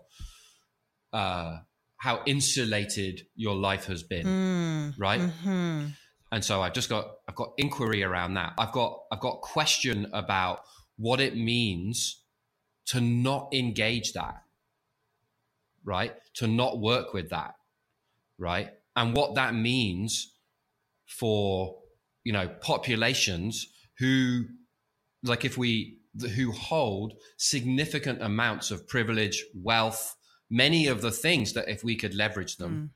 uh, 1.13 1.59
how 1.99 2.23
insulated 2.27 3.27
your 3.37 3.55
life 3.55 3.85
has 3.87 4.03
been 4.03 4.27
Mm. 4.27 4.95
right 4.99 5.21
Mm-hmm. 5.21 5.87
And 6.33 6.45
so 6.45 6.63
i've 6.63 6.73
just 6.73 6.89
got 6.89 7.11
i've 7.29 7.35
got 7.35 7.53
inquiry 7.59 8.03
around 8.03 8.35
that. 8.35 8.53
I've 8.59 8.73
got 8.73 9.01
i've 9.13 9.21
got 9.21 9.41
question 9.41 10.07
about 10.13 10.61
what 10.97 11.21
it 11.21 11.37
means 11.37 12.23
to 12.87 13.01
not 13.01 13.49
engage 13.53 14.13
that 14.13 14.43
right? 15.85 16.15
To 16.35 16.47
not 16.47 16.81
work 16.81 17.13
with 17.13 17.31
that 17.31 17.55
right? 18.39 18.71
And 18.97 19.15
what 19.15 19.35
that 19.37 19.55
means 19.55 20.35
for 21.07 21.77
you 22.25 22.33
know 22.33 22.49
populations 22.61 23.67
who 23.99 24.45
like 25.23 25.45
if 25.45 25.59
we 25.59 25.99
who 26.35 26.53
hold 26.53 27.15
significant 27.37 28.23
amounts 28.23 28.71
of 28.71 28.87
privilege 28.87 29.45
wealth 29.55 30.17
many 30.49 30.87
of 30.87 31.01
the 31.01 31.11
things 31.11 31.53
that 31.53 31.69
if 31.69 31.83
we 31.83 31.97
could 31.97 32.15
leverage 32.15 32.57
them 32.57 32.73
mm. 32.73 32.89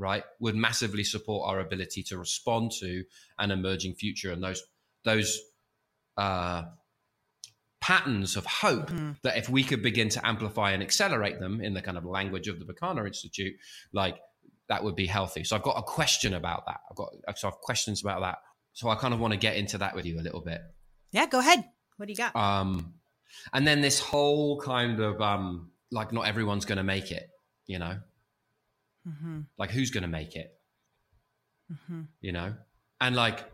Right 0.00 0.24
would 0.40 0.56
massively 0.56 1.04
support 1.04 1.48
our 1.50 1.60
ability 1.60 2.02
to 2.04 2.16
respond 2.16 2.72
to 2.80 3.04
an 3.38 3.50
emerging 3.50 3.94
future 3.94 4.32
and 4.32 4.42
those 4.42 4.62
those 5.04 5.38
uh, 6.16 6.62
patterns 7.80 8.36
of 8.36 8.44
hope 8.46 8.88
Mhm. 8.90 9.20
that 9.22 9.36
if 9.36 9.48
we 9.48 9.62
could 9.64 9.82
begin 9.82 10.08
to 10.10 10.26
amplify 10.26 10.72
and 10.72 10.82
accelerate 10.82 11.38
them 11.40 11.60
in 11.60 11.72
the 11.74 11.82
kind 11.82 11.96
of 11.96 12.04
language 12.04 12.46
of 12.48 12.58
the 12.58 12.64
Berkana 12.64 13.06
Institute, 13.06 13.54
like 13.92 14.18
that 14.68 14.84
would 14.84 14.94
be 14.96 15.06
healthy. 15.06 15.44
So 15.44 15.56
I've 15.56 15.62
got 15.62 15.78
a 15.78 15.82
question 15.82 16.34
about 16.34 16.64
that. 16.66 16.80
I've 16.90 16.96
got 16.96 17.10
so 17.36 17.48
I 17.48 17.50
have 17.50 17.60
questions 17.60 18.02
about 18.02 18.20
that. 18.20 18.38
So 18.72 18.88
I 18.88 18.94
kind 18.96 19.12
of 19.14 19.20
want 19.20 19.32
to 19.32 19.38
get 19.38 19.56
into 19.56 19.78
that 19.78 19.94
with 19.94 20.06
you 20.06 20.18
a 20.20 20.22
little 20.22 20.40
bit. 20.42 20.60
Yeah, 21.12 21.26
go 21.26 21.40
ahead. 21.40 21.64
What 21.96 22.06
do 22.06 22.12
you 22.12 22.16
got? 22.16 22.36
Um, 22.36 22.94
and 23.52 23.66
then 23.66 23.80
this 23.80 23.98
whole 24.00 24.60
kind 24.60 25.00
of 25.00 25.20
um, 25.20 25.72
like 25.90 26.12
not 26.12 26.26
everyone's 26.26 26.64
going 26.66 26.78
to 26.78 26.84
make 26.84 27.10
it, 27.10 27.28
you 27.66 27.78
know, 27.78 28.00
mm-hmm. 29.10 29.40
like 29.58 29.70
who's 29.70 29.90
going 29.90 30.02
to 30.02 30.08
make 30.08 30.36
it, 30.36 30.52
Mm-hmm. 31.72 32.02
you 32.20 32.32
know, 32.32 32.54
and 33.00 33.14
like 33.14 33.44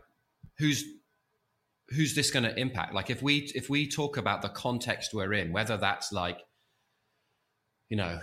who's 0.57 0.83
who's 1.89 2.15
this 2.15 2.31
going 2.31 2.43
to 2.43 2.59
impact? 2.59 2.93
Like 2.93 3.09
if 3.09 3.21
we 3.21 3.51
if 3.53 3.69
we 3.69 3.87
talk 3.87 4.17
about 4.17 4.41
the 4.41 4.49
context 4.49 5.13
we're 5.13 5.33
in, 5.33 5.53
whether 5.53 5.77
that's 5.77 6.11
like 6.11 6.39
you 7.89 7.97
know 7.97 8.19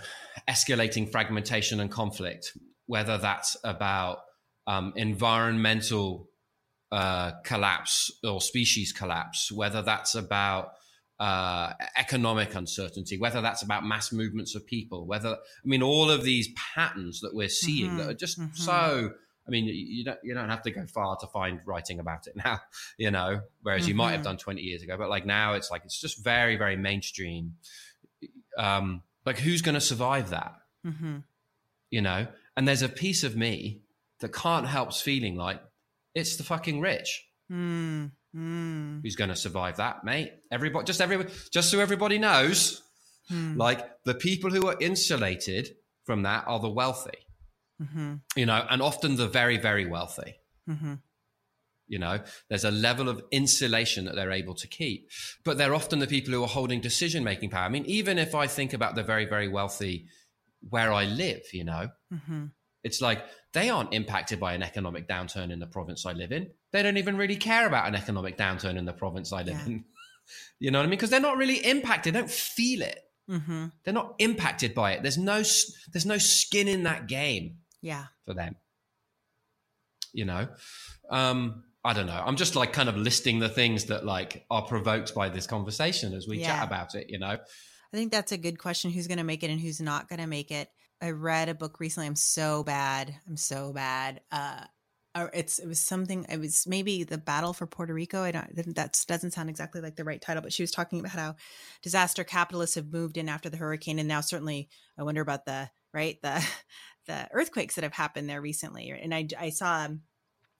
escalating 0.49 1.09
fragmentation 1.09 1.79
and 1.79 1.89
conflict, 1.89 2.51
whether 2.87 3.17
that's 3.17 3.55
about 3.63 4.19
um, 4.67 4.93
environmental 4.95 6.29
uh, 6.91 7.31
collapse 7.43 8.11
or 8.23 8.41
species 8.41 8.91
collapse, 8.91 9.51
whether 9.51 9.81
that's 9.81 10.15
about 10.15 10.71
uh, 11.19 11.73
economic 11.95 12.55
uncertainty, 12.55 13.17
whether 13.17 13.41
that's 13.41 13.61
about 13.63 13.85
mass 13.85 14.11
movements 14.11 14.53
of 14.55 14.65
people, 14.65 15.05
whether 15.05 15.29
I 15.29 15.67
mean 15.67 15.81
all 15.81 16.09
of 16.11 16.23
these 16.23 16.49
patterns 16.55 17.21
that 17.21 17.33
we're 17.33 17.49
seeing 17.49 17.91
Mhm, 17.91 17.97
that 17.99 18.09
are 18.09 18.13
just 18.13 18.39
mhm. 18.39 18.55
so. 18.55 19.13
I 19.47 19.51
mean, 19.51 19.65
you- 19.65 20.03
don't 20.03 20.19
you 20.23 20.33
don't 20.33 20.49
have 20.49 20.63
to 20.63 20.71
go 20.71 20.85
far 20.87 21.15
to 21.17 21.27
find 21.27 21.59
writing 21.65 21.99
about 21.99 22.25
it 22.27 22.35
now, 22.45 22.61
you 22.97 23.11
know. 23.11 23.41
Whereas 23.61 23.87
you 23.87 23.93
might 23.95 24.11
have 24.11 24.21
Mhm. 24.21 24.25
done 24.25 24.37
twenty 24.37 24.61
years 24.63 24.81
ago, 24.81 24.97
but 24.97 25.09
like 25.09 25.25
now, 25.25 25.53
it's 25.53 25.69
like 25.71 25.83
it's 25.85 25.99
just 26.01 26.23
very 26.23 26.55
very 26.57 26.75
mainstream. 26.75 27.55
Um, 28.57 29.03
like 29.25 29.37
who's 29.39 29.61
going 29.61 29.75
to 29.75 29.81
survive 29.81 30.29
that? 30.31 30.53
Mm-hmm. 30.85 31.17
you 31.89 31.99
know 32.01 32.27
and 32.55 32.67
there's 32.67 32.83
a 32.83 32.89
piece 32.89 33.23
of 33.23 33.35
me 33.35 33.81
that 34.19 34.31
can't 34.31 34.67
help 34.67 34.93
feeling 34.93 35.35
like 35.35 35.59
it's 36.13 36.35
the 36.35 36.43
fucking 36.43 36.79
rich 36.79 37.27
Mm. 37.51 38.11
Mm. 38.35 39.01
who's 39.03 39.15
going 39.15 39.29
to 39.29 39.35
survive 39.35 39.77
that 39.77 40.03
mate 40.03 40.31
everybody 40.51 40.83
just 40.85 40.99
everybody 41.01 41.29
just 41.51 41.69
so 41.71 41.79
everybody 41.79 42.17
knows 42.17 42.81
Mm. 43.31 43.57
like 43.57 44.03
the 44.03 44.13
people 44.13 44.51
who 44.51 44.67
are 44.67 44.75
insulated 44.79 45.69
from 46.03 46.23
that 46.23 46.43
are 46.47 46.59
the 46.59 46.69
wealthy 46.69 47.19
Mm-hmm. 47.81 48.15
you 48.35 48.45
know 48.45 48.65
and 48.69 48.81
often 48.81 49.15
the 49.15 49.27
very 49.27 49.57
very 49.57 49.85
wealthy 49.85 50.35
Mm-hmm. 50.69 50.93
you 51.87 51.99
know 51.99 52.19
there's 52.49 52.65
a 52.65 52.71
level 52.71 53.09
of 53.09 53.21
insulation 53.31 54.05
that 54.05 54.15
they're 54.15 54.31
able 54.31 54.53
to 54.55 54.67
keep 54.67 55.09
but 55.43 55.57
they're 55.57 55.73
often 55.75 55.99
the 55.99 56.07
people 56.07 56.33
who 56.33 56.43
are 56.43 56.47
holding 56.47 56.81
decision 56.81 57.23
making 57.23 57.49
power 57.49 57.65
i 57.65 57.69
mean 57.69 57.85
even 57.85 58.17
if 58.17 58.33
i 58.35 58.47
think 58.47 58.73
about 58.73 58.95
the 58.95 59.03
very 59.03 59.25
very 59.25 59.47
wealthy 59.47 60.05
where 60.69 60.91
i 60.93 61.05
live 61.05 61.41
you 61.53 61.63
know 61.63 61.89
Mm-hmm. 62.13 62.45
It's 62.83 63.01
like 63.01 63.25
they 63.55 63.69
aren't 63.71 63.91
impacted 63.93 64.39
by 64.39 64.53
an 64.53 64.61
economic 64.61 65.07
downturn 65.07 65.51
in 65.51 65.57
the 65.59 65.65
province 65.65 66.05
I 66.05 66.11
live 66.13 66.31
in. 66.31 66.51
They 66.71 66.83
don't 66.83 66.97
even 66.97 67.17
really 67.17 67.35
care 67.37 67.65
about 67.65 67.87
an 67.87 67.95
economic 67.95 68.37
downturn 68.37 68.77
in 68.77 68.85
the 68.85 68.93
province 68.93 69.33
I 69.33 69.41
live 69.41 69.57
Yeah. 69.57 69.65
in. 69.65 69.85
You 70.59 70.71
know 70.71 70.79
what 70.79 70.83
I 70.83 70.87
mean? 70.87 70.97
Because 70.97 71.11
they're 71.11 71.19
not 71.19 71.37
really 71.37 71.57
impacted. 71.57 72.13
They 72.15 72.19
don't 72.19 72.31
feel 72.31 72.81
it. 72.81 72.99
Mm-hmm. 73.29 73.65
They're 73.83 73.93
not 73.93 74.15
impacted 74.17 74.73
by 74.73 74.93
it. 74.93 75.01
There's 75.03 75.19
no 75.19 75.35
there's 75.91 76.05
no 76.05 76.17
skin 76.17 76.67
in 76.67 76.83
that 76.83 77.07
game 77.07 77.57
Yeah. 77.81 78.05
for 78.25 78.33
them. 78.33 78.55
You 80.13 80.25
know, 80.25 80.47
um, 81.11 81.63
I 81.83 81.93
don't 81.93 82.07
know. 82.07 82.23
I'm 82.25 82.37
just 82.37 82.55
like 82.55 82.73
kind 82.73 82.89
of 82.89 82.97
listing 82.97 83.37
the 83.39 83.49
things 83.49 83.85
that 83.85 84.05
like 84.05 84.45
are 84.49 84.63
provoked 84.63 85.13
by 85.13 85.29
this 85.29 85.45
conversation 85.45 86.13
as 86.13 86.27
we 86.27 86.39
Yeah. 86.39 86.47
chat 86.57 86.67
about 86.67 86.95
it. 86.95 87.09
You 87.09 87.19
know, 87.19 87.37
I 87.93 87.97
think 87.97 88.11
that's 88.11 88.31
a 88.31 88.37
good 88.37 88.57
question. 88.57 88.89
Who's 88.91 89.07
going 89.07 89.19
to 89.19 89.23
make 89.23 89.43
it 89.43 89.49
and 89.51 89.59
who's 89.59 89.79
not 89.81 90.09
going 90.09 90.19
to 90.21 90.27
make 90.27 90.49
it? 90.51 90.69
I 91.01 91.11
read 91.11 91.49
a 91.49 91.55
book 91.55 91.79
recently. 91.79 92.07
I'm 92.07 92.15
so 92.15 92.63
bad. 92.63 93.15
I'm 93.27 93.37
so 93.37 93.73
bad. 93.73 94.21
Uh, 94.31 94.65
it's 95.33 95.59
it 95.59 95.67
was 95.67 95.79
something. 95.79 96.25
It 96.29 96.39
was 96.39 96.67
maybe 96.67 97.03
the 97.03 97.17
battle 97.17 97.53
for 97.53 97.65
Puerto 97.65 97.93
Rico. 97.93 98.21
I 98.21 98.31
don't. 98.31 98.75
That 98.75 98.99
doesn't 99.07 99.31
sound 99.31 99.49
exactly 99.49 99.81
like 99.81 99.95
the 99.95 100.03
right 100.03 100.21
title, 100.21 100.43
but 100.43 100.51
she 100.51 100.63
was 100.63 100.71
talking 100.71 100.99
about 100.99 101.13
how 101.13 101.35
disaster 101.81 102.23
capitalists 102.23 102.75
have 102.75 102.91
moved 102.91 103.17
in 103.17 103.29
after 103.29 103.49
the 103.49 103.57
hurricane, 103.57 103.99
and 103.99 104.07
now 104.07 104.21
certainly 104.21 104.69
I 104.97 105.03
wonder 105.03 105.21
about 105.21 105.45
the 105.45 105.69
right 105.93 106.21
the 106.21 106.45
the 107.07 107.29
earthquakes 107.31 107.75
that 107.75 107.83
have 107.83 107.93
happened 107.93 108.29
there 108.29 108.41
recently. 108.41 108.89
And 108.89 109.13
I 109.13 109.27
I 109.39 109.49
saw 109.51 109.85
um, 109.85 110.01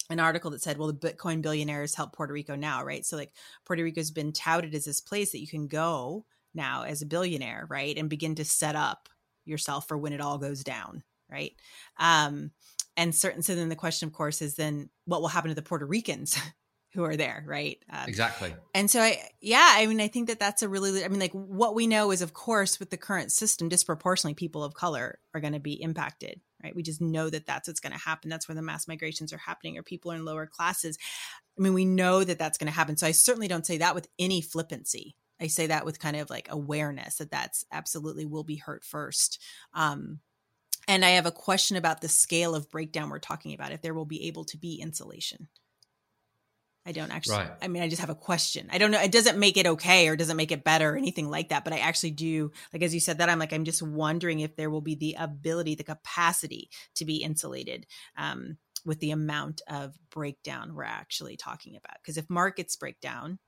an 0.10 0.20
article 0.20 0.52
that 0.52 0.62
said, 0.62 0.78
well, 0.78 0.92
the 0.92 0.94
Bitcoin 0.94 1.42
billionaires 1.42 1.96
help 1.96 2.14
Puerto 2.14 2.34
Rico 2.34 2.56
now, 2.56 2.84
right? 2.84 3.06
So 3.06 3.18
like 3.18 3.34
Puerto 3.66 3.84
Rico's 3.84 4.12
been 4.12 4.32
touted 4.32 4.74
as 4.74 4.86
this 4.86 5.02
place 5.02 5.32
that 5.32 5.42
you 5.42 5.48
can 5.48 5.68
go 5.68 6.26
now 6.54 6.84
as 6.84 7.02
a 7.02 7.08
billionaire, 7.08 7.66
right? 7.70 7.98
And 7.98 8.10
begin 8.10 8.36
to 8.36 8.46
set 8.46 8.76
up 8.76 9.10
yourself 9.46 9.88
for 9.88 9.98
when 9.98 10.14
it 10.14 10.22
all 10.22 10.38
goes 10.38 10.64
down, 10.64 11.04
right? 11.30 11.54
Um, 11.98 12.52
and 12.98 13.14
certain 13.14 13.42
so 13.42 13.56
then 13.56 13.70
the 13.70 13.76
question 13.76 14.08
of 14.08 14.14
course 14.14 14.42
is 14.42 14.56
then 14.56 14.90
what 15.06 15.22
will 15.22 15.28
happen 15.28 15.50
to 15.50 15.56
the 15.56 15.62
Puerto 15.62 15.86
Ricans 15.86 16.38
who 16.96 17.04
are 17.04 17.18
there, 17.18 17.44
right? 17.46 17.78
Uh, 17.92 18.06
exactly. 18.08 18.56
And 18.74 18.90
so, 18.90 19.02
I, 19.02 19.22
yeah, 19.42 19.74
I 19.76 19.86
mean, 19.86 20.00
I 20.00 20.08
think 20.08 20.30
that 20.30 20.40
that's 20.40 20.64
a 20.64 20.70
really, 20.70 21.04
I 21.04 21.10
mean, 21.10 21.20
like 21.20 21.34
what 21.34 21.76
we 21.76 21.88
know 21.88 22.12
is, 22.12 22.22
of 22.22 22.34
course, 22.34 22.80
with 22.80 22.90
the 22.90 22.98
current 22.98 23.34
system, 23.34 23.68
disproportionately 23.68 24.34
people 24.34 24.64
of 24.64 24.74
color 24.74 25.20
are 25.34 25.42
going 25.42 25.54
to 25.54 25.60
be 25.60 25.74
impacted, 25.82 26.40
right? 26.64 26.74
We 26.74 26.84
just 26.84 27.02
know 27.02 27.30
that 27.30 27.46
that's 27.46 27.68
what's 27.68 27.82
going 27.82 27.92
to 27.92 28.00
happen. 28.00 28.30
That's 28.30 28.48
where 28.48 28.56
the 28.56 28.62
mass 28.62 28.88
migrations 28.88 29.34
are 29.34 29.38
happening, 29.38 29.78
or 29.78 29.84
people 29.84 30.12
are 30.12 30.16
in 30.16 30.24
lower 30.24 30.48
classes. 30.48 30.98
I 31.60 31.62
mean, 31.62 31.74
we 31.74 31.86
know 31.86 32.24
that 32.24 32.40
that's 32.40 32.58
going 32.58 32.72
to 32.72 32.76
happen. 32.76 32.96
So 32.96 33.08
I 33.08 33.12
certainly 33.12 33.50
don't 33.50 33.66
say 33.66 33.78
that 33.80 33.94
with 33.94 34.08
any 34.18 34.42
flippancy. 34.42 35.18
I 35.40 35.48
say 35.48 35.68
that 35.68 35.86
with 35.86 36.00
kind 36.00 36.16
of 36.16 36.30
like 36.30 36.48
awareness 36.50 37.18
that 37.18 37.32
that's 37.32 37.66
absolutely 37.72 38.26
will 38.26 38.44
be 38.44 38.56
hurt 38.56 38.84
first. 38.84 39.42
Um, 39.74 40.20
and 40.88 41.04
I 41.04 41.12
have 41.12 41.26
a 41.26 41.32
question 41.32 41.78
about 41.78 42.02
the 42.02 42.08
scale 42.08 42.56
of 42.56 42.70
breakdown 42.70 43.10
we're 43.10 43.20
talking 43.20 43.54
about, 43.54 43.72
if 43.72 43.82
there 43.82 43.94
will 43.94 44.06
be 44.06 44.28
able 44.28 44.46
to 44.46 44.58
be 44.58 44.76
insulation. 44.76 45.48
I 46.86 46.92
don't 46.92 47.12
actually. 47.12 47.38
Right. 47.38 47.52
I 47.62 47.68
mean, 47.68 47.82
I 47.82 47.90
just 47.90 48.02
have 48.02 48.12
a 48.12 48.16
question. 48.16 48.70
I 48.72 48.78
don't 48.78 48.92
know. 48.92 49.02
It 49.02 49.12
doesn't 49.12 49.40
make 49.40 49.58
it 49.58 49.66
okay 49.66 50.08
or 50.08 50.16
doesn't 50.16 50.38
make 50.38 50.52
it 50.52 50.64
better 50.64 50.94
or 50.94 50.98
anything 50.98 51.30
like 51.30 51.50
that. 51.50 51.64
But 51.64 51.74
I 51.74 51.80
actually 51.80 52.12
do, 52.12 52.52
like 52.72 52.84
as 52.84 52.94
you 52.94 53.00
said 53.00 53.18
that, 53.18 53.30
I'm 53.30 53.40
like, 53.40 53.54
I'm 53.54 53.66
just 53.66 53.82
wondering 53.82 54.40
if 54.40 54.56
there 54.56 54.70
will 54.70 54.82
be 54.82 54.94
the 54.94 55.16
ability, 55.18 55.74
the 55.74 55.84
capacity 55.84 56.70
to 56.96 57.06
be 57.06 57.18
insulated 57.18 57.88
um, 58.18 58.58
with 58.86 59.00
the 59.00 59.10
amount 59.12 59.64
of 59.68 59.98
breakdown 60.12 60.76
we're 60.76 60.84
actually 60.84 61.38
talking 61.38 61.76
about. 61.76 61.98
Because 62.04 62.18
if 62.18 62.30
markets 62.30 62.76
break 62.76 63.00
down, 63.02 63.40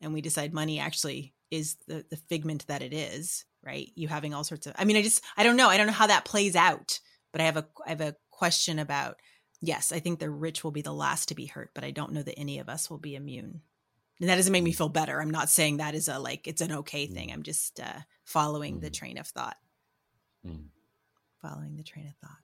and 0.00 0.12
we 0.12 0.20
decide 0.20 0.52
money 0.52 0.78
actually 0.78 1.34
is 1.50 1.76
the 1.86 2.04
the 2.10 2.16
figment 2.16 2.66
that 2.68 2.82
it 2.82 2.92
is, 2.92 3.44
right? 3.62 3.90
You 3.94 4.08
having 4.08 4.34
all 4.34 4.44
sorts 4.44 4.66
of. 4.66 4.74
I 4.78 4.84
mean, 4.84 4.96
I 4.96 5.02
just 5.02 5.22
I 5.36 5.42
don't 5.42 5.56
know. 5.56 5.68
I 5.68 5.76
don't 5.76 5.86
know 5.86 5.92
how 5.92 6.06
that 6.06 6.24
plays 6.24 6.56
out. 6.56 7.00
But 7.32 7.40
I 7.40 7.44
have 7.44 7.56
a 7.56 7.66
I 7.86 7.90
have 7.90 8.00
a 8.00 8.16
question 8.30 8.78
about 8.78 9.16
yes, 9.60 9.92
I 9.92 10.00
think 10.00 10.18
the 10.18 10.30
rich 10.30 10.64
will 10.64 10.70
be 10.70 10.82
the 10.82 10.92
last 10.92 11.28
to 11.28 11.34
be 11.34 11.46
hurt, 11.46 11.70
but 11.74 11.84
I 11.84 11.90
don't 11.90 12.12
know 12.12 12.22
that 12.22 12.38
any 12.38 12.58
of 12.58 12.68
us 12.68 12.90
will 12.90 12.98
be 12.98 13.14
immune. 13.14 13.60
And 14.20 14.28
that 14.28 14.36
doesn't 14.36 14.52
make 14.52 14.64
me 14.64 14.72
feel 14.72 14.88
better. 14.88 15.20
I'm 15.20 15.30
not 15.30 15.48
saying 15.48 15.78
that 15.78 15.94
is 15.94 16.08
a 16.08 16.18
like 16.18 16.46
it's 16.46 16.60
an 16.60 16.72
okay 16.72 17.06
thing. 17.06 17.28
Mm. 17.28 17.34
I'm 17.34 17.42
just 17.42 17.80
uh, 17.80 18.00
following 18.24 18.78
mm. 18.78 18.80
the 18.82 18.90
train 18.90 19.18
of 19.18 19.26
thought. 19.26 19.56
Mm. 20.46 20.66
Following 21.40 21.76
the 21.76 21.82
train 21.82 22.06
of 22.06 22.14
thought. 22.16 22.38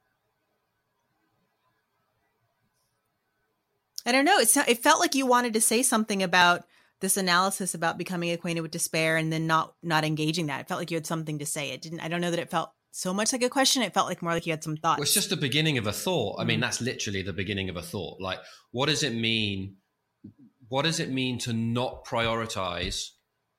I 4.07 4.13
don't 4.13 4.25
know. 4.25 4.39
It's 4.39 4.57
it 4.57 4.83
felt 4.83 5.01
like 5.01 5.15
you 5.15 5.27
wanted 5.27 5.53
to 5.55 5.61
say 5.61 5.83
something 5.83 6.23
about 6.23 6.65
this 7.01 7.17
analysis 7.17 7.75
about 7.75 7.99
becoming 7.99 8.31
acquainted 8.31 8.63
with 8.63 8.71
despair 8.71 9.17
and 9.17 9.33
then 9.33 9.47
not 9.47 9.75
not 9.83 10.05
engaging 10.05 10.47
that. 10.47 10.61
It 10.61 10.69
felt 10.69 10.81
like 10.81 10.91
you 10.91 10.97
had 10.97 11.07
something 11.07 11.39
to 11.39 11.47
say. 11.47 11.71
It 11.71 11.83
didn't. 11.83 12.01
I 12.01 12.09
don't 12.09 12.21
know 12.21 12.31
that 12.31 12.41
it 12.41 12.51
felt 12.51 12.71
so 12.91 13.13
much 13.13 13.33
like 13.33 13.43
a 13.43 13.51
question. 13.51 13.83
It 13.83 13.93
felt 13.93 14.09
like 14.09 14.23
more 14.23 14.33
like 14.33 14.47
you 14.47 14.53
had 14.53 14.65
some 14.65 14.77
thoughts. 14.77 14.99
Well, 14.99 15.03
it's 15.05 15.15
just 15.15 15.31
the 15.31 15.37
beginning 15.37 15.77
of 15.77 15.87
a 15.87 15.93
thought. 15.93 16.41
I 16.41 16.45
mean, 16.45 16.59
mm. 16.59 16.63
that's 16.63 16.81
literally 16.81 17.23
the 17.23 17.33
beginning 17.33 17.69
of 17.69 17.77
a 17.77 17.83
thought. 17.83 18.21
Like, 18.21 18.39
what 18.71 18.87
does 18.87 19.03
it 19.03 19.15
mean? 19.15 19.77
What 20.69 20.83
does 20.83 20.99
it 20.99 21.11
mean 21.11 21.39
to 21.41 21.53
not 21.53 22.07
prioritize 22.07 23.11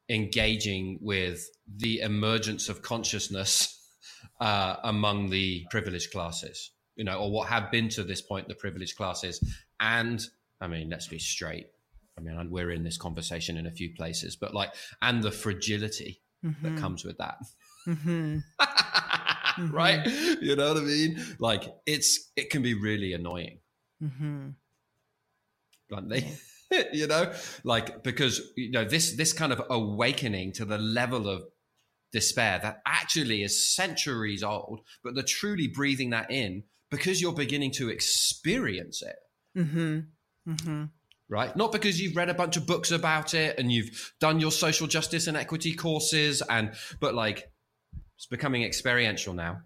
engaging 0.10 0.98
with 1.02 1.48
the 1.74 2.00
emergence 2.00 2.70
of 2.70 2.82
consciousness 2.82 3.74
uh, 4.42 4.78
among 4.84 5.30
the 5.30 5.66
privileged 5.70 6.12
classes? 6.12 6.72
You 6.96 7.04
know, 7.04 7.20
or 7.20 7.32
what 7.32 7.48
have 7.50 7.70
been 7.70 7.90
to 7.90 8.04
this 8.04 8.24
point 8.24 8.48
the 8.48 8.56
privileged 8.56 8.98
classes. 8.98 9.40
And 9.80 10.26
I 10.60 10.66
mean, 10.66 10.90
let's 10.90 11.08
be 11.08 11.20
straight. 11.20 11.68
I 12.18 12.22
mean, 12.22 12.50
we're 12.50 12.72
in 12.72 12.84
this 12.84 12.98
conversation 12.98 13.58
in 13.58 13.68
a 13.68 13.72
few 13.72 13.94
places, 13.94 14.36
but 14.36 14.54
like, 14.54 14.74
and 15.02 15.22
the 15.22 15.32
fragility 15.32 16.22
mm-hmm. 16.44 16.64
that 16.64 16.82
comes 16.82 17.06
with 17.06 17.18
that. 17.20 17.38
Mm-hmm. 17.88 18.38
mm-hmm. 18.60 19.72
right? 19.72 20.06
You 20.42 20.56
know 20.56 20.74
what 20.74 20.78
I 20.78 20.86
mean? 20.86 21.24
Like 21.40 21.74
it's 21.86 22.32
it 22.36 22.50
can 22.50 22.62
be 22.62 22.74
really 22.74 23.14
annoying. 23.14 23.60
Mm-hmm. 24.04 24.50
Bluntly. 25.90 26.28
you 26.94 27.08
know, 27.08 27.32
like 27.64 28.04
because 28.04 28.42
you 28.56 28.72
know 28.72 28.86
this 28.86 29.16
this 29.16 29.34
kind 29.34 29.54
of 29.54 29.62
awakening 29.70 30.54
to 30.54 30.66
the 30.66 30.78
level 30.78 31.30
of 31.30 31.44
despair 32.12 32.60
that 32.62 32.82
actually 32.86 33.44
is 33.44 33.76
centuries 33.76 34.44
old, 34.44 34.82
but 35.04 35.14
they're 35.14 35.24
truly 35.24 35.68
breathing 35.68 36.12
that 36.12 36.32
in 36.32 36.64
because 36.90 37.22
you're 37.22 37.34
beginning 37.34 37.72
to 37.72 37.90
experience 37.90 39.02
it. 39.02 39.18
Mm-hmm. 39.58 40.52
Mm-hmm. 40.52 40.84
Right? 41.30 41.54
Not 41.56 41.72
because 41.74 42.00
you've 42.00 42.16
read 42.16 42.30
a 42.30 42.34
bunch 42.34 42.56
of 42.56 42.66
books 42.66 42.92
about 42.92 43.34
it 43.34 43.60
and 43.60 43.70
you've 43.72 44.14
done 44.22 44.40
your 44.40 44.52
social 44.52 44.88
justice 44.88 45.28
and 45.28 45.36
equity 45.36 45.74
courses 45.74 46.42
and 46.42 46.72
but 47.02 47.14
like 47.14 47.52
it's 48.16 48.28
becoming 48.28 48.64
experiential 48.64 49.34
now. 49.34 49.60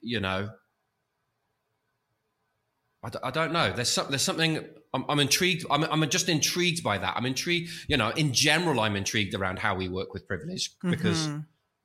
You 0.00 0.20
know, 0.20 0.48
I 3.02 3.08
d- 3.10 3.18
I 3.22 3.30
don't 3.30 3.52
know. 3.52 3.72
There's 3.72 3.88
some, 3.88 4.06
there's 4.10 4.22
something 4.22 4.64
I'm, 4.94 5.04
I'm 5.08 5.20
intrigued. 5.20 5.64
I'm, 5.70 5.84
I'm 5.84 6.08
just 6.08 6.28
intrigued 6.28 6.82
by 6.82 6.98
that. 6.98 7.14
I'm 7.16 7.26
intrigued. 7.26 7.70
You 7.88 7.96
know, 7.96 8.10
in 8.10 8.32
general, 8.32 8.80
I'm 8.80 8.96
intrigued 8.96 9.34
around 9.34 9.58
how 9.58 9.74
we 9.74 9.88
work 9.88 10.12
with 10.14 10.26
privilege 10.26 10.74
because. 10.82 11.26
Mm-hmm. 11.26 11.38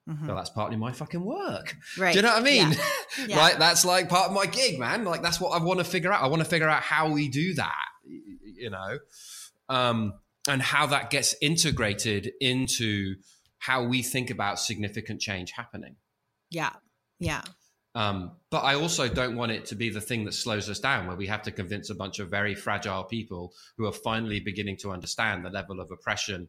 Mm-hmm. 0.10 0.28
Well, 0.28 0.38
that's 0.38 0.52
partly 0.52 0.78
my 0.78 0.94
fucking 0.94 1.22
work. 1.22 1.76
Right. 1.98 2.14
Do 2.14 2.20
you 2.20 2.24
know 2.24 2.30
what 2.30 2.40
I 2.40 2.44
mean? 2.44 2.72
Yeah. 2.72 2.78
Yeah. 3.28 3.38
like 3.38 3.58
that's 3.58 3.84
like 3.84 4.08
part 4.08 4.30
of 4.30 4.34
my 4.34 4.46
gig, 4.46 4.80
man. 4.80 5.04
Like 5.04 5.22
that's 5.22 5.42
what 5.42 5.50
I 5.50 5.62
want 5.62 5.80
to 5.80 5.84
figure 5.84 6.14
out. 6.14 6.22
I 6.22 6.28
want 6.28 6.42
to 6.42 6.48
figure 6.48 6.70
out 6.70 6.82
how 6.82 7.10
we 7.10 7.28
do 7.28 7.56
that. 7.56 7.87
You 8.58 8.70
know, 8.70 9.00
um, 9.70 10.14
and 10.48 10.62
how 10.62 10.88
that 10.88 11.10
gets 11.10 11.36
integrated 11.42 12.32
into 12.40 13.16
how 13.60 13.84
we 13.84 14.02
think 14.02 14.30
about 14.30 14.60
significant 14.60 15.20
change 15.22 15.52
happening. 15.52 15.96
Yeah. 16.50 16.72
Yeah. 17.20 17.42
Um, 17.96 18.34
but 18.52 18.60
I 18.60 18.76
also 18.76 19.08
don't 19.08 19.36
want 19.36 19.52
it 19.52 19.66
to 19.68 19.76
be 19.76 19.90
the 19.90 20.02
thing 20.02 20.26
that 20.26 20.34
slows 20.34 20.70
us 20.70 20.80
down, 20.80 21.08
where 21.08 21.16
we 21.16 21.28
have 21.28 21.42
to 21.44 21.52
convince 21.52 21.90
a 21.90 21.96
bunch 21.96 22.20
of 22.20 22.30
very 22.30 22.54
fragile 22.54 23.04
people 23.04 23.54
who 23.76 23.88
are 23.88 23.92
finally 23.92 24.40
beginning 24.40 24.78
to 24.78 24.92
understand 24.92 25.44
the 25.44 25.50
level 25.50 25.80
of 25.80 25.90
oppression 25.90 26.48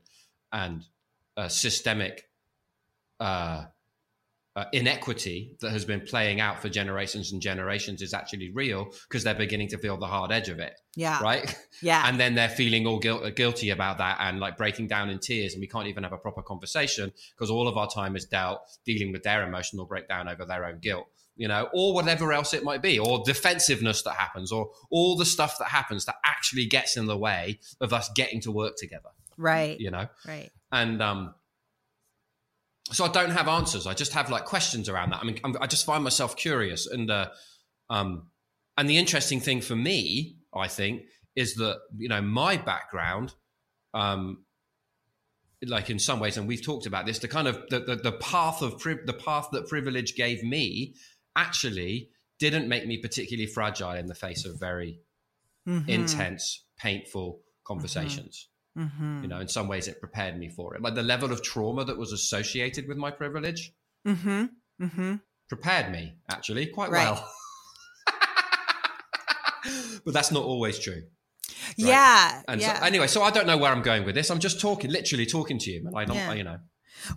and 0.52 0.84
uh, 1.38 1.48
systemic 1.48 2.28
uh, 3.18 3.64
uh, 4.58 4.64
inequity 4.72 5.56
that 5.60 5.70
has 5.70 5.84
been 5.84 6.00
playing 6.00 6.40
out 6.40 6.60
for 6.60 6.68
generations 6.68 7.30
and 7.30 7.40
generations 7.40 8.02
is 8.02 8.12
actually 8.12 8.50
real 8.50 8.88
because 9.08 9.22
they're 9.22 9.32
beginning 9.32 9.68
to 9.68 9.78
feel 9.78 9.96
the 9.96 10.06
hard 10.06 10.32
edge 10.32 10.48
of 10.48 10.58
it. 10.58 10.74
Yeah. 10.96 11.22
Right. 11.22 11.54
Yeah. 11.80 12.02
and 12.08 12.18
then 12.18 12.34
they're 12.34 12.48
feeling 12.48 12.84
all 12.88 12.98
guilt, 12.98 13.36
guilty 13.36 13.70
about 13.70 13.98
that 13.98 14.16
and 14.18 14.40
like 14.40 14.56
breaking 14.56 14.88
down 14.88 15.10
in 15.10 15.20
tears. 15.20 15.52
And 15.54 15.60
we 15.60 15.68
can't 15.68 15.86
even 15.86 16.02
have 16.02 16.12
a 16.12 16.18
proper 16.18 16.42
conversation 16.42 17.12
because 17.36 17.50
all 17.50 17.68
of 17.68 17.76
our 17.76 17.88
time 17.88 18.16
is 18.16 18.24
dealt 18.24 18.62
dealing 18.84 19.12
with 19.12 19.22
their 19.22 19.46
emotional 19.46 19.86
breakdown 19.86 20.28
over 20.28 20.44
their 20.44 20.64
own 20.64 20.80
guilt, 20.80 21.06
you 21.36 21.46
know, 21.46 21.68
or 21.72 21.94
whatever 21.94 22.32
else 22.32 22.52
it 22.52 22.64
might 22.64 22.82
be, 22.82 22.98
or 22.98 23.22
defensiveness 23.24 24.02
that 24.02 24.14
happens, 24.14 24.50
or 24.50 24.72
all 24.90 25.16
the 25.16 25.24
stuff 25.24 25.56
that 25.60 25.68
happens 25.68 26.04
that 26.06 26.16
actually 26.24 26.66
gets 26.66 26.96
in 26.96 27.06
the 27.06 27.16
way 27.16 27.60
of 27.80 27.92
us 27.92 28.10
getting 28.16 28.40
to 28.40 28.50
work 28.50 28.74
together. 28.76 29.10
Right. 29.36 29.78
You 29.78 29.92
know? 29.92 30.08
Right. 30.26 30.50
And, 30.72 31.00
um, 31.00 31.34
so 32.92 33.04
I 33.04 33.08
don't 33.08 33.30
have 33.30 33.48
answers. 33.48 33.86
I 33.86 33.94
just 33.94 34.12
have 34.12 34.30
like 34.30 34.44
questions 34.44 34.88
around 34.88 35.10
that. 35.10 35.20
I 35.20 35.24
mean, 35.24 35.38
I'm, 35.44 35.56
i 35.60 35.66
just 35.66 35.84
find 35.84 36.02
myself 36.02 36.36
curious, 36.36 36.86
and 36.86 37.10
uh, 37.10 37.28
um, 37.90 38.28
and 38.76 38.88
the 38.88 38.98
interesting 38.98 39.40
thing 39.40 39.60
for 39.60 39.76
me, 39.76 40.36
I 40.54 40.68
think, 40.68 41.02
is 41.36 41.54
that 41.56 41.78
you 41.96 42.08
know 42.08 42.20
my 42.20 42.56
background, 42.56 43.34
um, 43.94 44.44
like 45.64 45.90
in 45.90 45.98
some 45.98 46.20
ways, 46.20 46.36
and 46.36 46.48
we've 46.48 46.64
talked 46.64 46.86
about 46.86 47.06
this, 47.06 47.18
the 47.18 47.28
kind 47.28 47.48
of 47.48 47.62
the 47.70 47.80
the, 47.80 47.96
the 47.96 48.12
path 48.12 48.62
of 48.62 48.78
pri- 48.78 49.04
the 49.04 49.12
path 49.12 49.48
that 49.52 49.68
privilege 49.68 50.14
gave 50.14 50.42
me 50.42 50.94
actually 51.36 52.10
didn't 52.38 52.68
make 52.68 52.86
me 52.86 52.98
particularly 52.98 53.46
fragile 53.46 53.92
in 53.92 54.06
the 54.06 54.14
face 54.14 54.44
of 54.44 54.58
very 54.58 55.00
mm-hmm. 55.68 55.88
intense, 55.88 56.64
painful 56.78 57.40
conversations. 57.64 58.48
Mm-hmm. 58.48 58.57
You 58.76 59.28
know, 59.28 59.40
in 59.40 59.48
some 59.48 59.66
ways, 59.68 59.88
it 59.88 60.00
prepared 60.00 60.38
me 60.38 60.48
for 60.48 60.74
it. 60.74 60.82
Like 60.82 60.94
the 60.94 61.02
level 61.02 61.32
of 61.32 61.42
trauma 61.42 61.84
that 61.84 61.98
was 61.98 62.12
associated 62.12 62.86
with 62.86 62.96
my 62.96 63.10
privilege 63.10 63.72
mm-hmm. 64.06 64.44
Mm-hmm. 64.80 65.14
prepared 65.48 65.90
me 65.90 66.14
actually 66.30 66.66
quite 66.66 66.90
right. 66.90 67.12
well. 67.12 67.28
but 70.04 70.14
that's 70.14 70.30
not 70.30 70.44
always 70.44 70.78
true. 70.78 71.02
Right? 71.76 71.76
Yeah. 71.76 72.42
And 72.46 72.60
yeah. 72.60 72.78
So, 72.78 72.84
anyway, 72.84 73.06
so 73.08 73.22
I 73.22 73.30
don't 73.30 73.46
know 73.46 73.58
where 73.58 73.72
I'm 73.72 73.82
going 73.82 74.04
with 74.04 74.14
this. 74.14 74.30
I'm 74.30 74.38
just 74.38 74.60
talking, 74.60 74.90
literally 74.90 75.26
talking 75.26 75.58
to 75.58 75.70
you, 75.70 75.86
and 75.86 75.96
I 75.96 76.04
don't, 76.04 76.16
yeah. 76.16 76.32
you 76.32 76.44
know. 76.44 76.58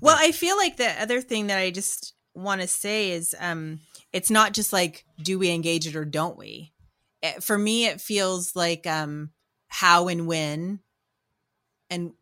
Well, 0.01 0.17
yeah. 0.19 0.27
I 0.27 0.31
feel 0.31 0.57
like 0.57 0.77
the 0.77 0.89
other 1.01 1.21
thing 1.21 1.47
that 1.47 1.59
I 1.59 1.71
just 1.71 2.13
want 2.33 2.61
to 2.61 2.67
say 2.67 3.11
is, 3.11 3.35
um, 3.39 3.79
it's 4.13 4.29
not 4.29 4.53
just 4.53 4.73
like, 4.73 5.05
do 5.21 5.39
we 5.39 5.51
engage 5.51 5.87
it 5.87 5.95
or 5.95 6.05
don't 6.05 6.37
we? 6.37 6.73
It, 7.21 7.43
for 7.43 7.57
me, 7.57 7.85
it 7.85 8.01
feels 8.01 8.55
like, 8.55 8.87
um, 8.87 9.31
how 9.67 10.07
and 10.09 10.27
when 10.27 10.79
and 11.91 12.13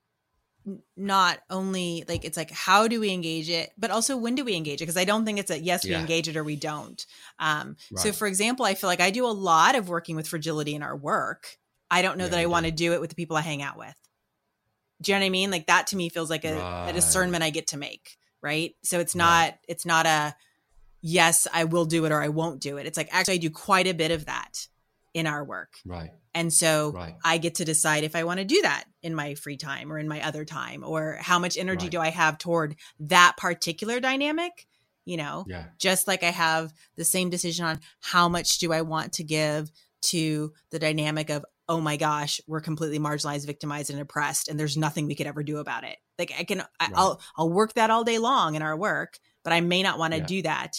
not 0.98 1.40
only 1.50 2.04
like 2.08 2.26
it's 2.26 2.38
like 2.38 2.52
how 2.52 2.88
do 2.88 3.00
we 3.00 3.12
engage 3.12 3.50
it 3.50 3.72
but 3.78 3.90
also 3.90 4.18
when 4.18 4.36
do 4.36 4.44
we 4.46 4.56
engage 4.56 4.82
it? 4.82 4.86
Because 4.86 4.98
i 4.98 5.06
don't 5.06 5.26
think 5.26 5.40
it's 5.40 5.50
a 5.50 5.60
yes 5.60 5.88
we 5.88 5.96
engage 5.96 6.28
it 6.28 6.36
or 6.38 6.44
we 6.44 6.56
don't. 6.58 7.06
Um 7.40 7.78
so 7.96 8.12
for 8.12 8.28
example 8.28 8.66
i 8.66 8.74
feel 8.76 8.90
like 8.90 9.00
i 9.02 9.10
do 9.10 9.26
a 9.26 9.32
lot 9.32 9.76
of 9.76 9.90
working 9.90 10.16
with 10.16 10.28
fragility 10.28 10.76
in 10.76 10.84
our 10.84 10.96
work. 10.96 11.58
I 11.90 12.02
don't 12.02 12.18
know 12.18 12.26
Yeah, 12.26 12.32
that 12.32 12.40
i 12.40 12.46
want 12.46 12.66
to 12.66 12.72
do 12.72 12.94
it 12.94 13.02
with 13.02 13.10
the 13.10 13.16
people 13.16 13.38
i 13.38 13.42
hang 13.42 13.62
out 13.62 13.78
with. 13.78 13.96
Do 15.02 15.12
you 15.12 15.18
know 15.18 15.22
what 15.22 15.28
i 15.28 15.30
mean? 15.30 15.50
Like 15.52 15.68
that 15.68 15.88
to 15.88 15.96
me 15.96 16.10
feels 16.10 16.30
like 16.30 16.46
a, 16.46 16.68
a 16.86 16.94
discernment 16.94 17.44
i 17.44 17.50
get 17.50 17.68
to 17.68 17.78
make 17.78 18.18
right? 18.42 18.76
So 18.84 19.00
it's 19.00 19.16
Right. 19.16 19.48
not 19.48 19.56
it's 19.68 19.86
not 19.86 20.06
a 20.06 20.36
yes 21.02 21.48
i 21.54 21.64
will 21.64 21.86
do 21.86 22.06
it 22.06 22.12
or 22.12 22.22
i 22.22 22.30
won't 22.30 22.62
do 22.62 22.78
it. 22.78 22.86
It's 22.86 22.98
like 22.98 23.10
actually 23.12 23.36
i 23.36 23.38
do 23.38 23.50
quite 23.50 23.88
a 23.88 23.94
bit 23.94 24.12
of 24.12 24.26
that 24.26 24.68
in 25.20 25.28
our 25.28 25.44
work 25.44 25.74
Right. 25.86 26.12
and 26.34 26.52
so 26.52 26.92
Right. 26.92 27.16
I 27.24 27.38
get 27.38 27.56
to 27.56 27.66
decide 27.66 28.04
if 28.04 28.16
I 28.16 28.24
want 28.24 28.40
to 28.40 28.46
do 28.46 28.62
that 28.64 28.86
in 29.04 29.14
my 29.16 29.36
free 29.36 29.58
time 29.58 29.92
or 29.92 30.00
in 30.00 30.08
my 30.08 30.26
other 30.26 30.46
time 30.46 30.84
or 30.84 31.18
how 31.22 31.40
much 31.40 31.58
energy 31.58 31.86
Right. 31.86 31.92
do 31.92 32.00
I 32.00 32.10
have 32.10 32.38
toward 32.38 32.76
that 33.02 33.36
particular 33.38 34.00
dynamic, 34.00 34.68
you 35.06 35.18
know, 35.18 35.46
Yeah. 35.48 35.66
just 35.80 36.08
like 36.08 36.24
I 36.24 36.32
have 36.32 36.74
the 36.98 37.06
same 37.06 37.30
decision 37.30 37.66
on 37.66 37.80
how 38.02 38.30
much 38.30 38.60
do 38.60 38.74
I 38.74 38.82
want 38.82 39.14
to 39.14 39.24
give 39.24 39.70
to 40.02 40.54
the 40.72 40.80
dynamic 40.80 41.30
of 41.30 41.46
oh 41.68 41.80
my 41.82 41.98
gosh, 41.98 42.42
we're 42.48 42.62
completely 42.62 42.98
marginalized, 42.98 43.46
victimized 43.46 43.92
and 43.92 44.00
oppressed 44.02 44.48
and 44.48 44.60
there's 44.60 44.76
nothing 44.78 45.06
we 45.06 45.14
could 45.16 45.28
ever 45.28 45.44
do 45.44 45.58
about 45.58 45.84
it. 45.84 45.98
Like 46.18 46.32
I 46.38 46.44
can 46.44 46.62
I, 46.62 46.66
Right. 46.82 46.94
I'll 46.96 47.22
I'll 47.38 47.50
work 47.52 47.74
that 47.74 47.92
all 47.92 48.04
day 48.04 48.18
long 48.18 48.56
in 48.56 48.62
our 48.64 48.76
work, 48.78 49.20
but 49.44 49.54
I 49.54 49.62
may 49.62 49.84
not 49.84 50.00
want 50.00 50.14
to 50.14 50.20
Yeah. 50.20 50.26
do 50.26 50.42
that 50.44 50.78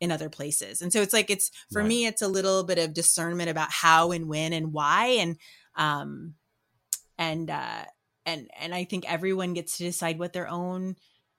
in 0.00 0.10
other 0.12 0.28
places. 0.28 0.82
And 0.82 0.92
so 0.92 1.00
it's 1.00 1.12
like 1.12 1.30
it's 1.30 1.50
for 1.72 1.80
Right. 1.80 1.88
me 1.88 2.06
it's 2.06 2.22
a 2.22 2.28
little 2.28 2.64
bit 2.64 2.78
of 2.78 2.92
discernment 2.94 3.48
about 3.50 3.70
how 3.70 4.12
and 4.12 4.28
when 4.28 4.52
and 4.52 4.72
why 4.72 5.06
and 5.18 5.36
um 5.74 6.34
and 7.18 7.50
uh 7.50 7.84
and 8.24 8.50
and 8.58 8.74
I 8.74 8.84
think 8.84 9.10
everyone 9.10 9.54
gets 9.54 9.78
to 9.78 9.84
decide 9.84 10.18
what 10.18 10.32
their 10.32 10.48
own 10.48 10.96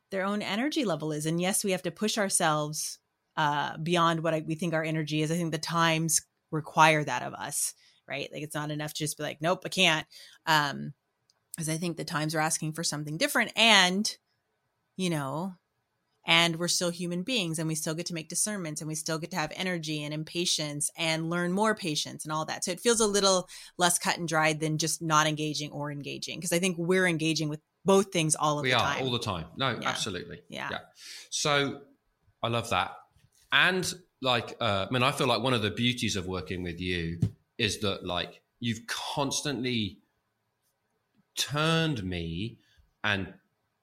their 0.10 0.24
own 0.24 0.42
energy 0.42 0.86
level 0.86 1.12
is. 1.12 1.26
And 1.26 1.40
yes, 1.40 1.64
we 1.64 1.72
have 1.72 1.84
to 1.84 1.92
push 1.92 2.18
ourselves 2.18 3.00
uh 3.36 3.78
beyond 3.78 4.24
what 4.24 4.34
I, 4.34 4.44
we 4.46 4.56
think 4.56 4.74
our 4.74 4.84
energy 4.84 5.22
is. 5.22 5.32
I 5.32 5.36
think 5.36 5.52
the 5.52 5.60
times 5.60 6.22
require 6.50 7.04
that 7.04 7.24
of 7.24 7.34
us, 7.34 7.74
right? 8.08 8.30
Like 8.32 8.42
it's 8.42 8.56
not 8.56 8.72
enough 8.72 8.94
to 8.94 9.00
just 9.04 9.18
be 9.18 9.24
like, 9.24 9.42
nope, 9.42 9.62
I 9.66 9.70
can't. 9.70 10.08
Um 10.46 10.94
because 11.56 11.70
I 11.70 11.78
think 11.78 11.98
the 11.98 12.06
times 12.06 12.36
are 12.36 12.40
asking 12.40 12.74
for 12.74 12.84
something 12.84 13.18
different 13.18 13.52
and 13.56 14.16
you 14.96 15.10
know 15.10 15.54
and 16.28 16.58
we're 16.58 16.68
still 16.68 16.92
human 16.92 17.24
beings 17.24 17.58
and 17.58 17.68
we 17.68 17.74
still 17.74 17.96
get 17.96 18.06
to 18.06 18.14
make 18.14 18.30
discernments 18.30 18.82
and 18.82 18.88
we 18.88 18.94
still 18.94 19.18
get 19.18 19.32
to 19.32 19.38
have 19.38 19.52
energy 19.56 20.04
and 20.04 20.14
impatience 20.14 20.92
and 20.98 21.30
learn 21.30 21.52
more 21.52 21.74
patience 21.74 22.24
and 22.26 22.32
all 22.32 22.46
that 22.46 22.64
so 22.64 22.72
it 22.72 22.80
feels 22.80 23.00
a 23.00 23.08
little 23.08 23.48
less 23.78 23.98
cut 23.98 24.18
and 24.20 24.28
dried 24.28 24.60
than 24.60 24.78
just 24.78 25.02
not 25.02 25.26
engaging 25.26 25.72
or 25.72 25.92
engaging 25.92 26.38
because 26.38 26.54
i 26.54 26.60
think 26.60 26.76
we're 26.78 27.08
engaging 27.08 27.50
with 27.50 27.62
both 27.86 28.12
things 28.12 28.36
all 28.36 28.60
of 28.60 28.64
we 28.64 28.72
the 28.72 28.76
are 28.76 28.82
time 28.96 29.04
all 29.04 29.12
the 29.12 29.18
time. 29.20 29.46
No, 29.56 29.80
Yeah. 29.82 29.88
absolutely. 29.88 30.42
yeah 30.50 30.68
Yeah. 30.70 30.80
So 31.30 31.82
I 32.44 32.50
love 32.50 32.70
that. 32.72 32.92
And 33.54 33.92
like, 34.22 34.58
uh, 34.60 34.88
I 34.90 34.94
mean, 34.94 35.04
I 35.04 35.14
feel 35.14 35.28
like 35.28 35.42
one 35.42 35.54
of 35.54 35.62
the 35.62 35.72
beauties 35.72 36.18
of 36.18 36.28
working 36.28 36.64
with 36.64 36.82
you 36.82 37.20
is 37.58 37.80
that 37.80 38.06
like 38.06 38.42
you've 38.60 38.86
constantly 38.88 40.00
turned 41.38 42.04
me 42.04 42.58
and, 43.04 43.34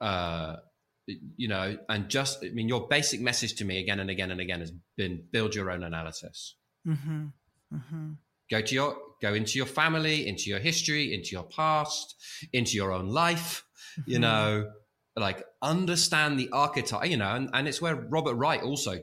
uh, 0.03 0.57
you 1.07 1.49
know, 1.49 1.77
and 1.89 2.09
just, 2.09 2.45
I 2.45 2.49
mean, 2.51 2.69
your 2.69 2.89
basic 2.89 3.21
message 3.21 3.55
to 3.57 3.65
me 3.65 3.79
again 3.81 4.01
and 4.01 4.11
again 4.11 4.31
and 4.31 4.41
again 4.41 4.61
has 4.61 4.73
been 4.97 5.25
build 5.31 5.55
your 5.55 5.71
own 5.71 5.83
analysis. 5.83 6.57
mm-hmm. 6.87 7.27
Mm-hmm. 7.75 8.13
Go 8.51 8.61
to 8.61 8.75
your, 8.75 8.97
go 9.21 9.35
into 9.35 9.57
your 9.59 9.67
family, 9.67 10.27
into 10.29 10.51
your 10.51 10.59
history, 10.59 11.15
into 11.15 11.31
your 11.33 11.45
past, 11.45 12.15
into 12.53 12.77
your 12.77 12.93
own 12.93 13.09
life, 13.09 13.65
you 14.07 14.19
Mm-hmm. 14.19 14.23
know, 14.23 14.71
like 15.17 15.45
understand 15.63 16.39
the 16.39 16.49
archetype, 16.51 17.09
you 17.09 17.17
know, 17.17 17.35
and, 17.35 17.49
and 17.53 17.69
it's 17.69 17.81
where 17.81 17.95
Robert 17.95 18.35
Wright 18.35 18.63
also 18.63 18.99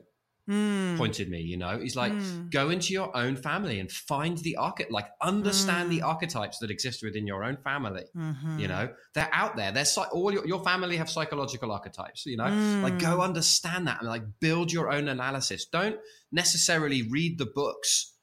Mm. 0.50 0.98
pointed 0.98 1.30
me, 1.30 1.40
you 1.40 1.56
know, 1.56 1.80
he's 1.80 1.96
like, 1.96 2.12
Mm. 2.12 2.50
go 2.52 2.70
into 2.72 2.92
your 2.94 3.16
own 3.16 3.36
family 3.36 3.80
and 3.80 3.92
find 3.92 4.38
the 4.40 4.56
archetype, 4.58 4.92
like 4.92 5.08
understand 5.22 5.92
the 5.92 6.00
Mm. 6.00 6.08
archetypes 6.08 6.58
that 6.60 6.72
exist 6.72 7.04
within 7.04 7.28
your 7.28 7.44
own 7.44 7.58
family. 7.64 8.06
Mhm. 8.16 8.60
You 8.60 8.68
know, 8.68 8.90
they're 9.14 9.30
out 9.32 9.56
there. 9.56 9.72
They're 9.72 9.86
all 10.12 10.34
your, 10.34 10.46
your 10.48 10.64
family 10.64 10.98
have 10.98 11.10
psychological 11.12 11.72
archetypes, 11.72 12.26
you 12.26 12.38
know, 12.38 12.46
like 12.84 12.94
Mm. 12.94 13.00
go 13.02 13.22
understand 13.22 13.88
that 13.88 14.00
and 14.02 14.10
like 14.10 14.24
build 14.40 14.72
your 14.74 14.92
own 14.92 15.08
analysis. 15.08 15.66
Don't 15.66 15.98
necessarily 16.32 17.04
read 17.04 17.38
the 17.38 17.46
books 17.46 18.14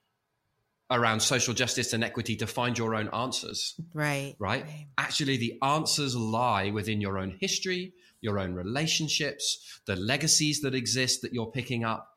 around 0.90 1.20
social 1.20 1.52
justice 1.54 1.92
and 1.92 2.02
equity 2.02 2.34
to 2.36 2.46
find 2.46 2.78
your 2.78 2.94
own 2.94 3.08
answers 3.10 3.78
right 3.92 4.34
right? 4.38 4.64
Actually, 4.96 5.36
the 5.36 5.52
answers 5.62 6.16
lie 6.16 6.70
within 6.70 7.00
your 7.00 7.18
own 7.18 7.36
history, 7.40 7.92
your 8.20 8.38
own 8.38 8.54
relationships, 8.54 9.80
the 9.86 9.96
legacies 9.96 10.60
that 10.62 10.74
exist 10.74 11.22
that 11.22 11.32
you're 11.32 11.50
picking 11.50 11.84
up. 11.84 12.08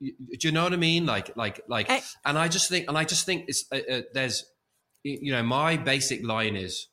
Do 0.00 0.12
you 0.40 0.52
know 0.52 0.64
what 0.64 0.72
I 0.72 0.76
mean? 0.76 1.06
Like, 1.06 1.36
like, 1.36 1.60
like, 1.68 1.90
I- 1.90 2.02
and 2.24 2.38
I 2.38 2.48
just 2.48 2.68
think, 2.68 2.88
and 2.88 2.96
I 2.96 3.04
just 3.04 3.26
think 3.26 3.44
it's 3.48 3.64
uh, 3.72 3.78
uh, 3.90 4.00
there's, 4.14 4.44
you 5.02 5.32
know, 5.32 5.42
my 5.42 5.76
basic 5.76 6.24
line 6.24 6.56
is, 6.56 6.88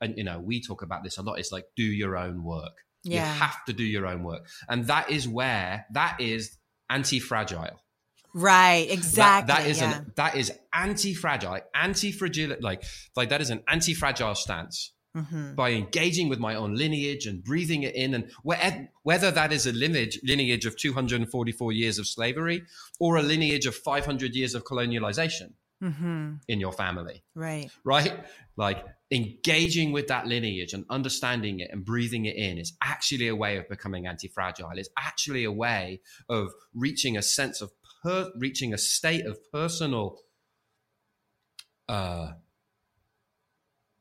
and 0.00 0.16
you 0.16 0.24
know, 0.24 0.38
we 0.38 0.60
talk 0.62 0.82
about 0.82 1.02
this 1.04 1.18
a 1.18 1.22
lot. 1.22 1.38
It's 1.38 1.50
like 1.52 1.64
do 1.76 1.82
your 1.82 2.16
own 2.16 2.44
work. 2.44 2.72
yeah 3.02 3.32
You 3.34 3.40
have 3.40 3.64
to 3.66 3.72
do 3.72 3.84
your 3.84 4.06
own 4.06 4.22
work, 4.24 4.46
and 4.68 4.86
that 4.86 5.10
is 5.10 5.26
where 5.26 5.86
that 5.92 6.20
is 6.20 6.56
anti-fragile. 6.90 7.80
right 8.34 8.86
That- 8.88 8.94
exactly 8.94 9.54
that 9.54 9.66
is 9.66 9.80
yeah. 9.80 9.98
an 9.98 10.12
that 10.16 10.34
is 10.36 10.52
anti-fragile, 10.72 11.60
anti-fragile, 11.74 12.56
like 12.60 12.82
like 13.16 13.28
that 13.30 13.40
is 13.40 13.50
an 13.50 13.62
anti-fragile 13.68 14.34
stance 14.34 14.92
Mhm. 15.16 15.56
by 15.56 15.70
engaging 15.72 16.28
with 16.28 16.38
my 16.38 16.54
own 16.54 16.74
lineage 16.74 17.26
and 17.26 17.42
breathing 17.42 17.82
it 17.82 17.94
in, 17.94 18.14
and 18.14 18.30
whether, 18.42 18.88
whether 19.02 19.30
that 19.30 19.52
is 19.52 19.66
a 19.66 19.72
lineage 19.72 20.20
lineage 20.22 20.66
of 20.66 20.76
244 20.76 21.72
years 21.72 21.98
of 21.98 22.06
slavery 22.06 22.62
or 23.00 23.16
a 23.16 23.22
lineage 23.22 23.66
of 23.66 23.74
500 23.74 24.36
years 24.36 24.54
of 24.54 24.64
colonialization 24.64 25.54
Mhm. 25.82 26.40
in 26.46 26.60
your 26.60 26.72
family, 26.72 27.24
right 27.34 27.70
right? 27.84 28.26
Like 28.56 28.84
engaging 29.10 29.92
with 29.92 30.08
that 30.08 30.26
lineage 30.26 30.74
and 30.74 30.84
understanding 30.90 31.60
it 31.60 31.70
and 31.72 31.84
breathing 31.84 32.26
it 32.26 32.36
in 32.36 32.58
is 32.58 32.76
actually 32.82 33.28
a 33.28 33.34
way 33.36 33.56
of 33.56 33.68
becoming 33.68 34.06
anti-fragile. 34.06 34.70
It's 34.76 34.90
actually 34.98 35.44
a 35.44 35.52
way 35.52 36.00
of 36.28 36.52
reaching 36.74 37.16
a 37.16 37.22
sense 37.22 37.62
of 37.62 37.72
per- 38.02 38.30
reaching 38.36 38.74
a 38.74 38.78
state 38.78 39.24
of 39.24 39.38
personal. 39.50 40.20
Uh, 41.88 42.32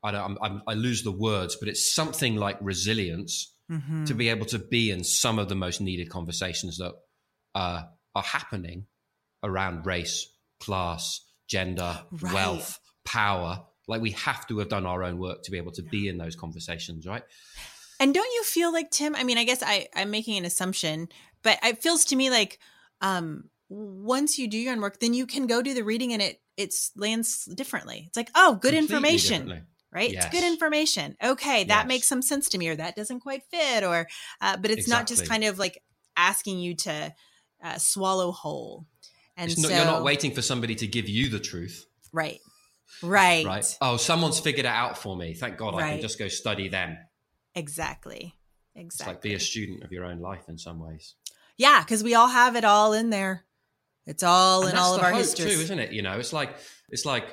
I 0.03 0.11
don't. 0.11 0.21
I'm, 0.23 0.37
I'm, 0.41 0.61
I 0.67 0.73
lose 0.75 1.03
the 1.03 1.11
words, 1.11 1.55
but 1.59 1.67
it's 1.69 1.93
something 1.93 2.35
like 2.35 2.57
resilience 2.61 3.53
Mhm. 3.69 4.05
to 4.05 4.13
be 4.13 4.29
able 4.29 4.45
to 4.45 4.59
be 4.59 4.91
in 4.91 5.03
some 5.03 5.39
of 5.39 5.49
the 5.49 5.55
most 5.55 5.81
needed 5.81 6.09
conversations 6.09 6.77
that 6.77 6.93
uh, 7.53 7.83
are 8.15 8.23
happening 8.23 8.85
around 9.43 9.85
race, 9.85 10.27
class, 10.61 11.19
gender, 11.47 11.99
Right. 12.11 12.33
wealth, 12.33 12.79
power. 13.03 13.65
Like 13.87 14.01
we 14.01 14.11
have 14.11 14.47
to 14.47 14.59
have 14.59 14.69
done 14.69 14.85
our 14.85 15.03
own 15.03 15.17
work 15.17 15.43
to 15.43 15.51
be 15.51 15.57
able 15.57 15.71
to 15.73 15.81
be 15.81 16.07
in 16.07 16.17
those 16.17 16.35
conversations, 16.35 17.05
right? 17.05 17.23
And 17.99 18.13
don't 18.13 18.31
you 18.33 18.43
feel 18.43 18.71
like 18.71 18.91
Tim? 18.91 19.15
I 19.15 19.23
mean, 19.23 19.37
I 19.37 19.43
guess 19.43 19.63
I 19.63 19.87
I'm 19.95 20.11
making 20.11 20.37
an 20.37 20.45
assumption, 20.45 21.09
but 21.43 21.57
it 21.63 21.81
feels 21.81 22.05
to 22.05 22.15
me 22.15 22.29
like 22.29 22.59
um 23.01 23.49
once 23.69 24.39
you 24.39 24.47
do 24.47 24.57
your 24.57 24.71
own 24.73 24.79
work, 24.81 24.99
then 24.99 25.13
you 25.13 25.25
can 25.25 25.45
go 25.47 25.61
do 25.61 25.73
the 25.73 25.83
reading 25.83 26.13
and 26.13 26.21
it 26.21 26.39
it 26.55 26.73
lands 26.95 27.45
differently. 27.45 28.05
It's 28.07 28.15
like, 28.17 28.29
oh, 28.33 28.55
good 28.55 28.73
Completely 28.73 28.95
information, 29.13 29.65
right? 29.97 30.13
It's 30.13 30.29
good 30.29 30.43
information. 30.43 31.15
Okay, 31.23 31.63
that 31.65 31.81
Yes. 31.83 31.87
makes 31.87 32.07
some 32.07 32.21
sense 32.21 32.49
to 32.49 32.57
me, 32.57 32.67
or 32.69 32.75
that 32.75 32.95
doesn't 32.95 33.21
quite 33.21 33.43
fit, 33.51 33.83
or 33.83 34.07
uh, 34.41 34.57
but 34.57 34.69
it's 34.71 34.87
not 34.87 35.07
just 35.07 35.27
kind 35.27 35.43
of 35.43 35.57
like 35.59 35.81
asking 36.15 36.59
you 36.59 36.75
to 36.75 37.13
uh, 37.63 37.77
swallow 37.77 38.31
whole. 38.31 38.85
And 39.35 39.49
not, 39.57 39.69
so, 39.69 39.75
you're 39.75 39.85
not 39.85 40.03
waiting 40.03 40.31
for 40.33 40.41
somebody 40.41 40.75
to 40.75 40.87
give 40.87 41.07
you 41.09 41.29
the 41.29 41.39
truth, 41.39 41.85
right, 42.11 42.39
right, 43.03 43.45
right? 43.45 43.77
Oh, 43.81 43.97
someone's 43.97 44.39
figured 44.39 44.65
it 44.65 44.69
out 44.83 44.97
for 44.97 45.15
me. 45.15 45.33
Thank 45.33 45.57
God 45.57 45.75
I 45.75 45.91
can 45.91 46.01
just 46.01 46.17
go 46.19 46.27
study 46.27 46.69
them. 46.69 46.97
exactly, 47.55 48.33
It's 48.75 48.95
exactly. 48.95 49.13
like 49.13 49.21
be 49.21 49.33
a 49.33 49.39
student 49.39 49.83
of 49.83 49.91
your 49.91 50.05
own 50.05 50.19
life 50.19 50.49
in 50.49 50.57
some 50.57 50.79
ways. 50.79 51.15
yeah, 51.57 51.81
because 51.83 52.03
we 52.03 52.13
all 52.15 52.27
have 52.29 52.55
it 52.55 52.65
all 52.65 52.93
in 52.93 53.09
there. 53.09 53.45
It's 54.05 54.23
all 54.23 54.61
And 54.63 54.71
in 54.71 54.77
all 54.77 54.95
of 54.95 55.03
our 55.03 55.11
too, 55.23 55.47
isn't 55.47 55.79
it? 55.79 55.91
You 55.91 56.01
know, 56.01 56.17
it's 56.17 56.31
like 56.33 56.55
it's 56.89 57.05
like, 57.05 57.25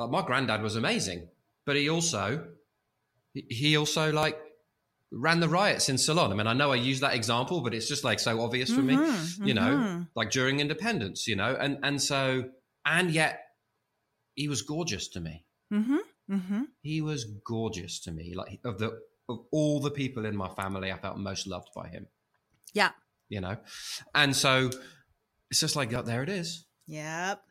like 0.00 0.10
my 0.10 0.22
granddad 0.26 0.62
was 0.62 0.76
amazing, 0.76 1.28
but 1.66 1.76
he 1.76 1.88
also 1.88 2.46
he- 3.34 3.76
also 3.76 4.12
like 4.12 4.38
ran 5.12 5.40
the 5.40 5.48
riots 5.48 5.88
in 5.88 5.98
Ceylon. 5.98 6.32
I 6.32 6.34
mean, 6.36 6.46
I 6.46 6.52
know 6.52 6.72
I 6.72 6.76
use 6.76 7.00
that 7.00 7.14
example, 7.14 7.60
but 7.62 7.74
it's 7.74 7.88
just 7.88 8.04
like 8.04 8.20
so 8.20 8.40
obvious 8.42 8.72
for 8.72 8.82
me. 8.82 8.94
Mhm, 8.96 9.46
You 9.46 9.54
know, 9.54 9.72
mhm. 9.76 10.08
like 10.14 10.30
during 10.30 10.60
independence, 10.60 11.26
you 11.26 11.36
know, 11.36 11.56
and 11.58 11.78
and 11.82 12.00
so 12.00 12.50
and 12.84 13.10
yet 13.10 13.40
he 14.34 14.48
was 14.48 14.62
gorgeous 14.62 15.08
to 15.08 15.20
me. 15.20 15.44
Mm-hmm. 15.72 15.96
Mm-hmm. 16.30 16.62
He 16.82 17.00
was 17.02 17.24
gorgeous 17.44 18.00
to 18.00 18.12
me. 18.12 18.34
Like 18.34 18.60
of 18.64 18.78
the 18.78 19.00
of 19.28 19.38
all 19.52 19.80
the 19.80 19.90
people 19.90 20.24
in 20.26 20.36
my 20.36 20.48
family, 20.48 20.90
I 20.92 20.98
felt 20.98 21.18
most 21.18 21.46
loved 21.46 21.68
by 21.74 21.88
him. 21.88 22.06
Yeah. 22.72 22.90
You 23.28 23.40
know, 23.40 23.56
and 24.14 24.34
so 24.34 24.70
it's 25.50 25.60
just 25.60 25.76
like 25.76 25.92
oh, 25.92 26.02
there 26.02 26.22
it 26.22 26.28
is. 26.28 26.64
Yep. 26.86 27.42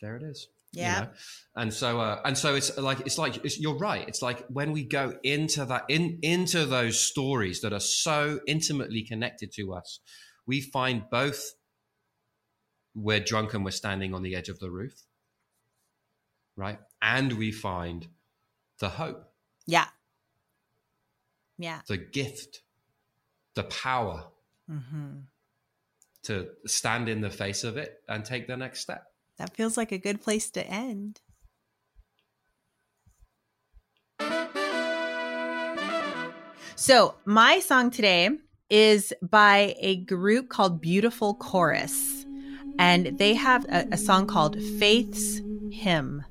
There 0.00 0.16
it 0.16 0.22
is. 0.22 0.48
Yeah. 0.72 0.94
You 0.94 1.04
know? 1.04 1.10
And 1.56 1.74
so, 1.74 2.00
uh, 2.00 2.20
and 2.24 2.36
so 2.36 2.54
it's 2.54 2.76
like, 2.78 3.00
it's 3.00 3.18
like, 3.18 3.44
it's, 3.44 3.60
you're 3.60 3.76
right. 3.76 4.06
It's 4.08 4.22
like 4.22 4.46
when 4.48 4.72
we 4.72 4.84
go 4.84 5.14
into 5.22 5.64
that, 5.66 5.84
in, 5.88 6.18
into 6.22 6.64
those 6.64 6.98
stories 6.98 7.60
that 7.60 7.72
are 7.72 7.80
so 7.80 8.40
intimately 8.46 9.02
connected 9.02 9.52
to 9.54 9.74
us, 9.74 10.00
we 10.46 10.60
find 10.60 11.04
both 11.10 11.52
we're 12.94 13.20
drunk 13.20 13.54
and 13.54 13.64
we're 13.64 13.70
standing 13.70 14.14
on 14.14 14.22
the 14.22 14.34
edge 14.34 14.48
of 14.48 14.58
the 14.58 14.70
roof, 14.70 14.94
right? 16.56 16.78
And 17.00 17.32
we 17.34 17.52
find 17.52 18.08
the 18.78 18.90
hope. 18.90 19.32
Yeah. 19.66 19.86
Yeah. 21.58 21.80
The 21.86 21.96
gift, 21.96 22.62
the 23.54 23.64
power 23.64 24.24
mm-hmm. 24.70 25.20
to 26.24 26.48
stand 26.66 27.08
in 27.08 27.20
the 27.20 27.30
face 27.30 27.64
of 27.64 27.76
it 27.76 28.02
and 28.08 28.24
take 28.24 28.46
the 28.46 28.56
next 28.56 28.80
step. 28.80 29.11
That 29.38 29.54
feels 29.54 29.76
like 29.76 29.92
a 29.92 29.98
good 29.98 30.22
place 30.22 30.50
to 30.50 30.66
end. 30.66 31.20
So, 36.76 37.14
my 37.24 37.60
song 37.60 37.90
today 37.90 38.30
is 38.68 39.12
by 39.22 39.76
a 39.78 39.96
group 39.96 40.48
called 40.48 40.80
Beautiful 40.80 41.34
Chorus, 41.34 42.24
and 42.78 43.18
they 43.18 43.34
have 43.34 43.64
a, 43.66 43.86
a 43.92 43.96
song 43.96 44.26
called 44.26 44.60
Faith's 44.78 45.40
Hymn. 45.70 46.24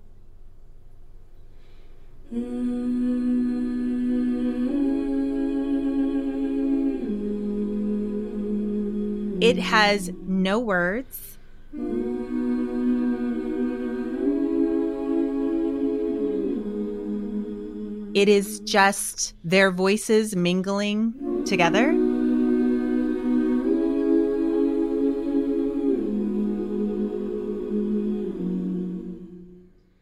It 9.41 9.57
has 9.57 10.11
no 10.27 10.59
words. 10.59 11.37
It 18.13 18.27
is 18.27 18.59
just 18.61 19.35
their 19.43 19.71
voices 19.71 20.35
mingling 20.35 21.45
together. 21.45 21.91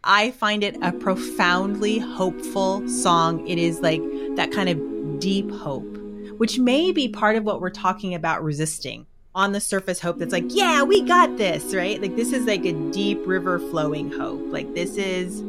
I 0.04 0.32
find 0.32 0.64
it 0.64 0.76
a 0.82 0.92
profoundly 0.92 2.00
hopeful 2.00 2.88
song. 2.90 3.48
It 3.48 3.60
is 3.60 3.82
like 3.82 4.02
that 4.38 4.52
kind 4.52 4.70
of 4.70 5.20
deep 5.20 5.52
hope, 5.52 5.96
which 6.40 6.58
may 6.58 6.92
be 6.92 7.10
part 7.10 7.36
of 7.36 7.44
what 7.44 7.62
we're 7.62 7.70
talking 7.70 8.16
about 8.16 8.44
resisting 8.44 9.06
on 9.36 9.52
the 9.52 9.62
surface 9.62 10.00
hope 10.00 10.18
that's 10.18 10.34
like, 10.34 10.46
yeah, 10.48 10.82
we 10.82 11.04
got 11.04 11.38
this, 11.38 11.76
right? 11.76 12.02
Like 12.02 12.16
this 12.16 12.34
is 12.34 12.48
like 12.48 12.66
a 12.66 12.74
deep 12.92 13.20
river 13.28 13.60
flowing 13.60 14.12
hope. 14.12 14.42
Like 14.48 14.74
this 14.74 14.98
is 14.98 15.44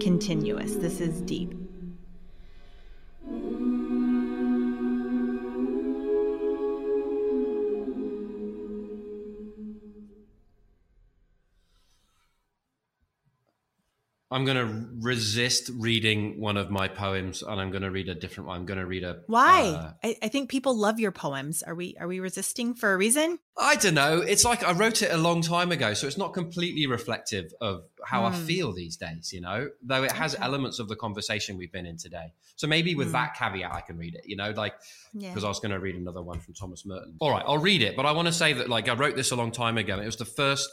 continuous. 0.00 0.74
This 0.74 1.00
is 1.00 1.20
deep. 1.22 1.67
I'm 14.30 14.44
going 14.44 14.56
to 14.58 14.88
resist 15.00 15.70
reading 15.74 16.38
one 16.38 16.58
of 16.58 16.70
my 16.70 16.86
poems, 16.86 17.42
and 17.42 17.58
I'm 17.58 17.70
going 17.70 17.82
to 17.82 17.90
read 17.90 18.10
a 18.10 18.14
different 18.14 18.48
one. 18.48 18.58
I'm 18.58 18.66
going 18.66 18.78
to 18.78 18.84
read 18.84 19.02
a. 19.02 19.20
Why? 19.26 19.68
Uh, 19.68 19.92
I, 20.04 20.16
I, 20.22 20.28
think 20.28 20.50
people 20.50 20.76
love 20.76 21.00
your 21.00 21.12
poems. 21.12 21.62
Are 21.62 21.74
we 21.74 21.96
are 21.98 22.06
we 22.06 22.20
resisting 22.20 22.74
for 22.74 22.92
a 22.92 22.96
reason? 22.98 23.38
I 23.56 23.76
don't 23.76 23.94
know. 23.94 24.18
It's 24.18 24.44
like 24.44 24.62
I 24.62 24.72
wrote 24.72 25.00
it 25.00 25.10
a 25.10 25.16
long 25.16 25.40
time 25.40 25.72
ago, 25.72 25.94
so 25.94 26.06
it's 26.06 26.18
not 26.18 26.34
completely 26.34 26.86
reflective 26.86 27.54
of 27.62 27.84
how 28.04 28.22
mm. 28.22 28.26
I 28.26 28.36
hmm. 28.36 28.44
feel 28.44 28.72
these 28.74 28.98
days. 28.98 29.32
You 29.32 29.40
know, 29.40 29.70
though 29.82 30.02
it 30.02 30.12
has 30.12 30.34
okay. 30.34 30.44
elements 30.44 30.78
of 30.78 30.88
the 30.88 30.96
conversation 30.96 31.56
we've 31.56 31.72
been 31.72 31.86
in 31.86 31.96
today. 31.96 32.34
So 32.56 32.66
maybe 32.66 32.94
with 32.94 33.08
mm. 33.08 33.12
that 33.12 33.34
caveat, 33.34 33.74
I 33.74 33.80
can 33.80 33.96
read 33.96 34.14
it. 34.14 34.24
You 34.26 34.36
know, 34.36 34.50
like 34.50 34.74
because 35.14 35.36
yeah. 35.36 35.46
I 35.46 35.48
was 35.48 35.60
going 35.60 35.72
to 35.72 35.80
read 35.80 35.94
another 35.94 36.20
one 36.20 36.38
from 36.40 36.52
Thomas 36.52 36.84
Merton. 36.84 37.16
All 37.20 37.30
right, 37.30 37.44
I'll 37.46 37.56
read 37.56 37.80
it, 37.80 37.96
but 37.96 38.04
I 38.04 38.12
want 38.12 38.28
to 38.28 38.32
say 38.34 38.52
that 38.52 38.68
like 38.68 38.90
I 38.90 38.94
wrote 38.94 39.16
this 39.16 39.30
a 39.30 39.36
long 39.36 39.52
time 39.52 39.78
ago. 39.78 39.98
It 39.98 40.04
was 40.04 40.16
the 40.16 40.26
first 40.26 40.68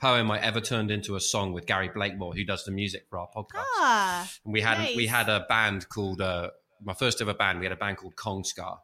poem 0.00 0.30
I 0.30 0.40
ever 0.40 0.60
turned 0.60 0.90
into 0.90 1.16
a 1.16 1.20
song 1.20 1.52
with 1.52 1.66
Gary 1.66 1.88
Blakemore, 1.88 2.34
who 2.34 2.44
does 2.44 2.64
the 2.64 2.70
music 2.70 3.06
for 3.08 3.18
our 3.18 3.28
podcast. 3.34 3.64
Ah, 3.76 4.30
and 4.44 4.52
we 4.52 4.60
had 4.60 4.78
nice. 4.78 4.96
we 4.96 5.06
had 5.06 5.28
a 5.28 5.46
band 5.48 5.88
called 5.88 6.20
uh, 6.20 6.50
my 6.82 6.94
first 6.94 7.20
ever 7.20 7.34
band. 7.34 7.58
We 7.58 7.66
had 7.66 7.72
a 7.72 7.76
band 7.76 7.98
called 7.98 8.16
Kong 8.16 8.44
Scar 8.44 8.80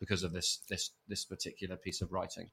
because 0.00 0.22
of 0.22 0.32
this 0.32 0.60
this 0.68 0.90
this 1.06 1.24
particular 1.24 1.76
piece 1.76 2.00
of 2.00 2.12
writing. 2.12 2.50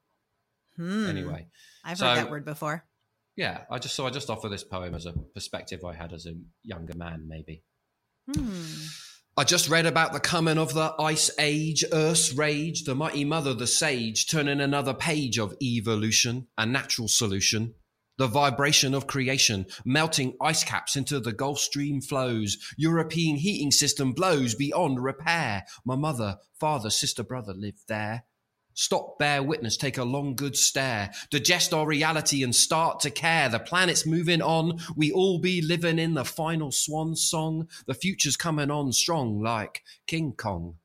Hmm. 0.78 1.08
Anyway, 1.08 1.48
I've 1.84 1.98
so, 1.98 2.08
heard 2.08 2.18
that 2.18 2.30
word 2.30 2.46
before. 2.46 2.86
Yeah, 3.36 3.62
I 3.70 3.80
just 3.80 3.96
so 3.96 4.06
I 4.06 4.10
just 4.12 4.30
offer 4.30 4.50
this 4.50 4.64
poem 4.64 4.94
as 4.96 5.06
a 5.06 5.14
perspective 5.34 5.84
I 5.84 5.94
had 5.94 6.14
as 6.14 6.26
a 6.26 6.36
younger 6.64 6.98
man, 6.98 7.26
maybe. 7.28 7.64
Hmm. 8.34 8.62
I 9.38 9.44
just 9.44 9.68
read 9.68 9.86
about 9.86 10.14
the 10.14 10.22
coming 10.22 10.58
of 10.58 10.74
the 10.74 10.96
ice 10.98 11.30
age, 11.38 11.84
Earth's 11.92 12.34
rage, 12.34 12.86
the 12.86 12.96
mighty 12.96 13.26
mother, 13.26 13.54
the 13.54 13.68
sage, 13.68 14.28
turning 14.30 14.62
another 14.62 14.94
page 14.94 15.38
of 15.38 15.54
evolution, 15.62 16.48
a 16.58 16.66
natural 16.66 17.10
solution 17.10 17.74
the 18.18 18.28
vibration 18.28 18.94
of 18.94 19.08
creation, 19.08 19.66
melting 19.84 20.36
ice 20.42 20.64
caps 20.64 20.96
into 20.96 21.20
the 21.20 21.34
Gulf 21.34 21.60
Stream 21.60 22.02
flows. 22.02 22.58
European 22.78 23.38
heating 23.38 23.72
system 23.72 24.14
blows 24.14 24.56
beyond 24.56 25.04
repair. 25.04 25.66
My 25.84 25.96
mother, 25.96 26.38
father, 26.60 26.90
sister, 26.90 27.24
brother 27.24 27.54
lived 27.54 27.88
there. 27.88 28.24
Stop, 28.78 29.18
bear 29.18 29.42
witness, 29.42 29.78
take 29.78 29.98
a 29.98 30.04
long, 30.04 30.36
good 30.36 30.58
stare. 30.58 31.12
Digest 31.30 31.74
our 31.74 31.88
reality 31.88 32.44
and 32.44 32.54
start 32.54 33.00
to 33.02 33.10
care. 33.10 33.48
The 33.48 33.60
planet's 33.60 34.06
moving 34.06 34.42
on. 34.42 34.80
We 34.98 35.14
all 35.14 35.40
be 35.40 35.62
living 35.62 35.98
in 35.98 36.14
the 36.14 36.26
final 36.26 36.72
swan 36.74 37.16
song. 37.16 37.70
The 37.88 37.94
future's 37.94 38.36
coming 38.36 38.70
on 38.70 38.92
strong 38.92 39.42
like 39.42 39.82
King 40.08 40.34
Kong 40.34 40.76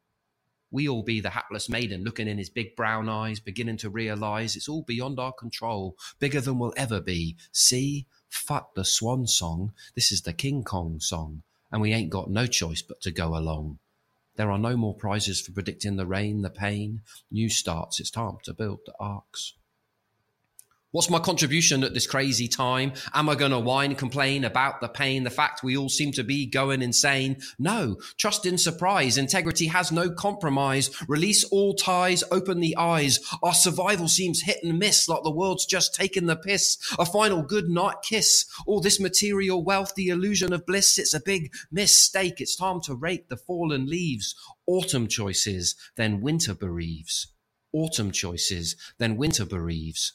we 0.70 0.88
all 0.88 1.02
be 1.02 1.20
the 1.20 1.30
hapless 1.30 1.68
maiden 1.68 2.04
looking 2.04 2.28
in 2.28 2.38
his 2.38 2.50
big 2.50 2.76
brown 2.76 3.08
eyes, 3.08 3.40
beginning 3.40 3.76
to 3.78 3.90
realize 3.90 4.54
it's 4.54 4.68
all 4.68 4.82
beyond 4.82 5.18
our 5.18 5.32
control, 5.32 5.96
bigger 6.18 6.40
than 6.40 6.58
we'll 6.58 6.74
ever 6.76 7.00
be. 7.00 7.36
See, 7.52 8.06
fuck 8.28 8.74
the 8.74 8.84
swan 8.84 9.26
song. 9.26 9.72
This 9.94 10.12
is 10.12 10.22
the 10.22 10.32
King 10.32 10.62
Kong 10.62 11.00
song, 11.00 11.42
and 11.72 11.82
we 11.82 11.92
ain't 11.92 12.10
got 12.10 12.30
no 12.30 12.46
choice 12.46 12.82
but 12.82 13.00
to 13.02 13.10
go 13.10 13.36
along. 13.36 13.78
There 14.36 14.50
are 14.50 14.58
no 14.58 14.76
more 14.76 14.94
prizes 14.94 15.40
for 15.40 15.52
predicting 15.52 15.96
the 15.96 16.06
rain, 16.06 16.42
the 16.42 16.50
pain. 16.50 17.02
New 17.30 17.50
starts, 17.50 18.00
it's 18.00 18.10
time 18.10 18.38
to 18.44 18.54
build 18.54 18.80
the 18.86 18.94
arks. 18.98 19.54
What's 20.92 21.08
my 21.08 21.20
contribution 21.20 21.84
at 21.84 21.94
this 21.94 22.08
crazy 22.08 22.48
time? 22.48 22.94
Am 23.14 23.28
I 23.28 23.36
going 23.36 23.52
to 23.52 23.60
whine, 23.60 23.94
complain 23.94 24.42
about 24.42 24.80
the 24.80 24.88
pain, 24.88 25.22
the 25.22 25.30
fact 25.30 25.62
we 25.62 25.76
all 25.76 25.88
seem 25.88 26.10
to 26.12 26.24
be 26.24 26.46
going 26.46 26.82
insane? 26.82 27.36
No. 27.60 27.98
Trust 28.18 28.44
in 28.44 28.58
surprise. 28.58 29.16
Integrity 29.16 29.68
has 29.68 29.92
no 29.92 30.10
compromise. 30.10 30.90
Release 31.06 31.44
all 31.44 31.74
ties, 31.74 32.24
open 32.32 32.58
the 32.58 32.76
eyes. 32.76 33.20
Our 33.40 33.54
survival 33.54 34.08
seems 34.08 34.42
hit 34.42 34.64
and 34.64 34.80
miss, 34.80 35.08
like 35.08 35.22
the 35.22 35.30
world's 35.30 35.64
just 35.64 35.94
taken 35.94 36.26
the 36.26 36.34
piss. 36.34 36.76
A 36.98 37.06
final 37.06 37.42
good 37.42 37.68
night 37.68 38.02
kiss. 38.02 38.44
All 38.66 38.80
this 38.80 38.98
material 38.98 39.62
wealth, 39.62 39.94
the 39.94 40.08
illusion 40.08 40.52
of 40.52 40.66
bliss, 40.66 40.98
it's 40.98 41.14
a 41.14 41.20
big 41.20 41.52
mistake. 41.70 42.40
It's 42.40 42.56
time 42.56 42.80
to 42.80 42.96
rake 42.96 43.28
the 43.28 43.36
fallen 43.36 43.86
leaves. 43.86 44.34
Autumn 44.66 45.06
choices, 45.06 45.76
then 45.94 46.20
winter 46.20 46.52
bereaves. 46.52 47.28
Autumn 47.72 48.10
choices, 48.10 48.74
then 48.98 49.16
winter 49.16 49.44
bereaves. 49.44 50.14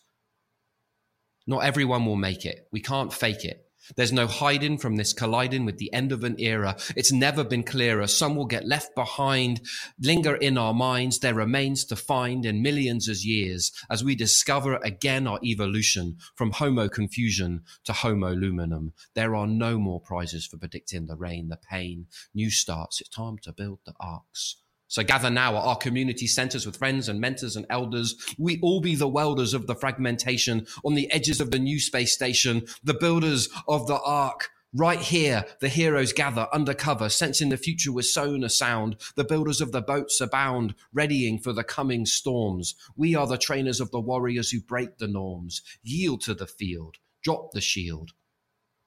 Not 1.47 1.63
everyone 1.63 2.05
will 2.05 2.15
make 2.15 2.45
it. 2.45 2.67
We 2.71 2.81
can't 2.81 3.13
fake 3.13 3.45
it. 3.45 3.65
There's 3.95 4.11
no 4.11 4.25
hiding 4.25 4.79
from 4.79 4.95
this 4.95 5.13
colliding 5.13 5.65
with 5.65 5.77
the 5.77 5.93
end 5.93 6.11
of 6.11 6.23
an 6.23 6.39
era. 6.39 6.75
It's 6.95 7.11
never 7.11 7.43
been 7.43 7.63
clearer. 7.63 8.07
Some 8.07 8.35
will 8.35 8.47
get 8.47 8.67
left 8.67 8.95
behind, 8.95 9.61
linger 9.99 10.35
in 10.35 10.57
our 10.57 10.73
minds. 10.73 11.19
There 11.19 11.35
remains 11.35 11.85
to 11.85 11.95
find 11.95 12.45
in 12.45 12.63
millions 12.63 13.07
of 13.07 13.17
years 13.17 13.71
as 13.89 14.03
we 14.03 14.15
discover 14.15 14.77
again 14.77 15.27
our 15.27 15.39
evolution 15.43 16.17
from 16.35 16.51
Homo 16.51 16.89
confusion 16.89 17.61
to 17.83 17.93
Homo 17.93 18.33
luminum. 18.33 18.93
There 19.13 19.35
are 19.35 19.47
no 19.47 19.77
more 19.77 20.01
prizes 20.01 20.47
for 20.47 20.57
predicting 20.57 21.05
the 21.05 21.15
rain, 21.15 21.49
the 21.49 21.57
pain. 21.57 22.07
New 22.33 22.49
starts. 22.49 23.01
It's 23.01 23.09
time 23.09 23.37
to 23.43 23.53
build 23.53 23.79
the 23.85 23.93
arks. 23.99 24.57
So 24.95 25.03
gather 25.03 25.29
now 25.29 25.57
at 25.57 25.65
our 25.65 25.75
community 25.75 26.25
centers 26.25 26.65
with 26.65 26.77
friends 26.77 27.09
and 27.09 27.19
mentors 27.19 27.57
and 27.57 27.65
elders. 27.69 28.15
We 28.37 28.61
all 28.61 28.79
be 28.79 28.95
the 28.95 29.09
welders 29.09 29.53
of 29.53 29.67
the 29.67 29.75
fragmentation 29.75 30.67
on 30.85 30.95
the 30.95 31.11
edges 31.11 31.41
of 31.41 31.51
the 31.51 31.59
new 31.59 31.81
space 31.81 32.13
station, 32.13 32.65
the 32.81 32.93
builders 32.93 33.49
of 33.67 33.87
the 33.87 33.99
ark. 33.99 34.51
Right 34.73 35.01
here, 35.01 35.43
the 35.59 35.67
heroes 35.67 36.13
gather 36.13 36.47
undercover, 36.53 37.09
sensing 37.09 37.49
the 37.49 37.57
future 37.57 37.91
with 37.91 38.05
sonar 38.05 38.47
sound. 38.47 38.95
The 39.17 39.25
builders 39.25 39.59
of 39.59 39.73
the 39.73 39.81
boats 39.81 40.21
abound, 40.21 40.75
readying 40.93 41.39
for 41.39 41.51
the 41.51 41.65
coming 41.65 42.05
storms. 42.05 42.73
We 42.95 43.15
are 43.15 43.27
the 43.27 43.37
trainers 43.37 43.81
of 43.81 43.91
the 43.91 43.99
warriors 43.99 44.51
who 44.51 44.61
break 44.61 44.99
the 44.99 45.09
norms. 45.09 45.61
Yield 45.83 46.21
to 46.21 46.33
the 46.33 46.47
field, 46.47 46.99
drop 47.21 47.51
the 47.51 47.59
shield. 47.59 48.13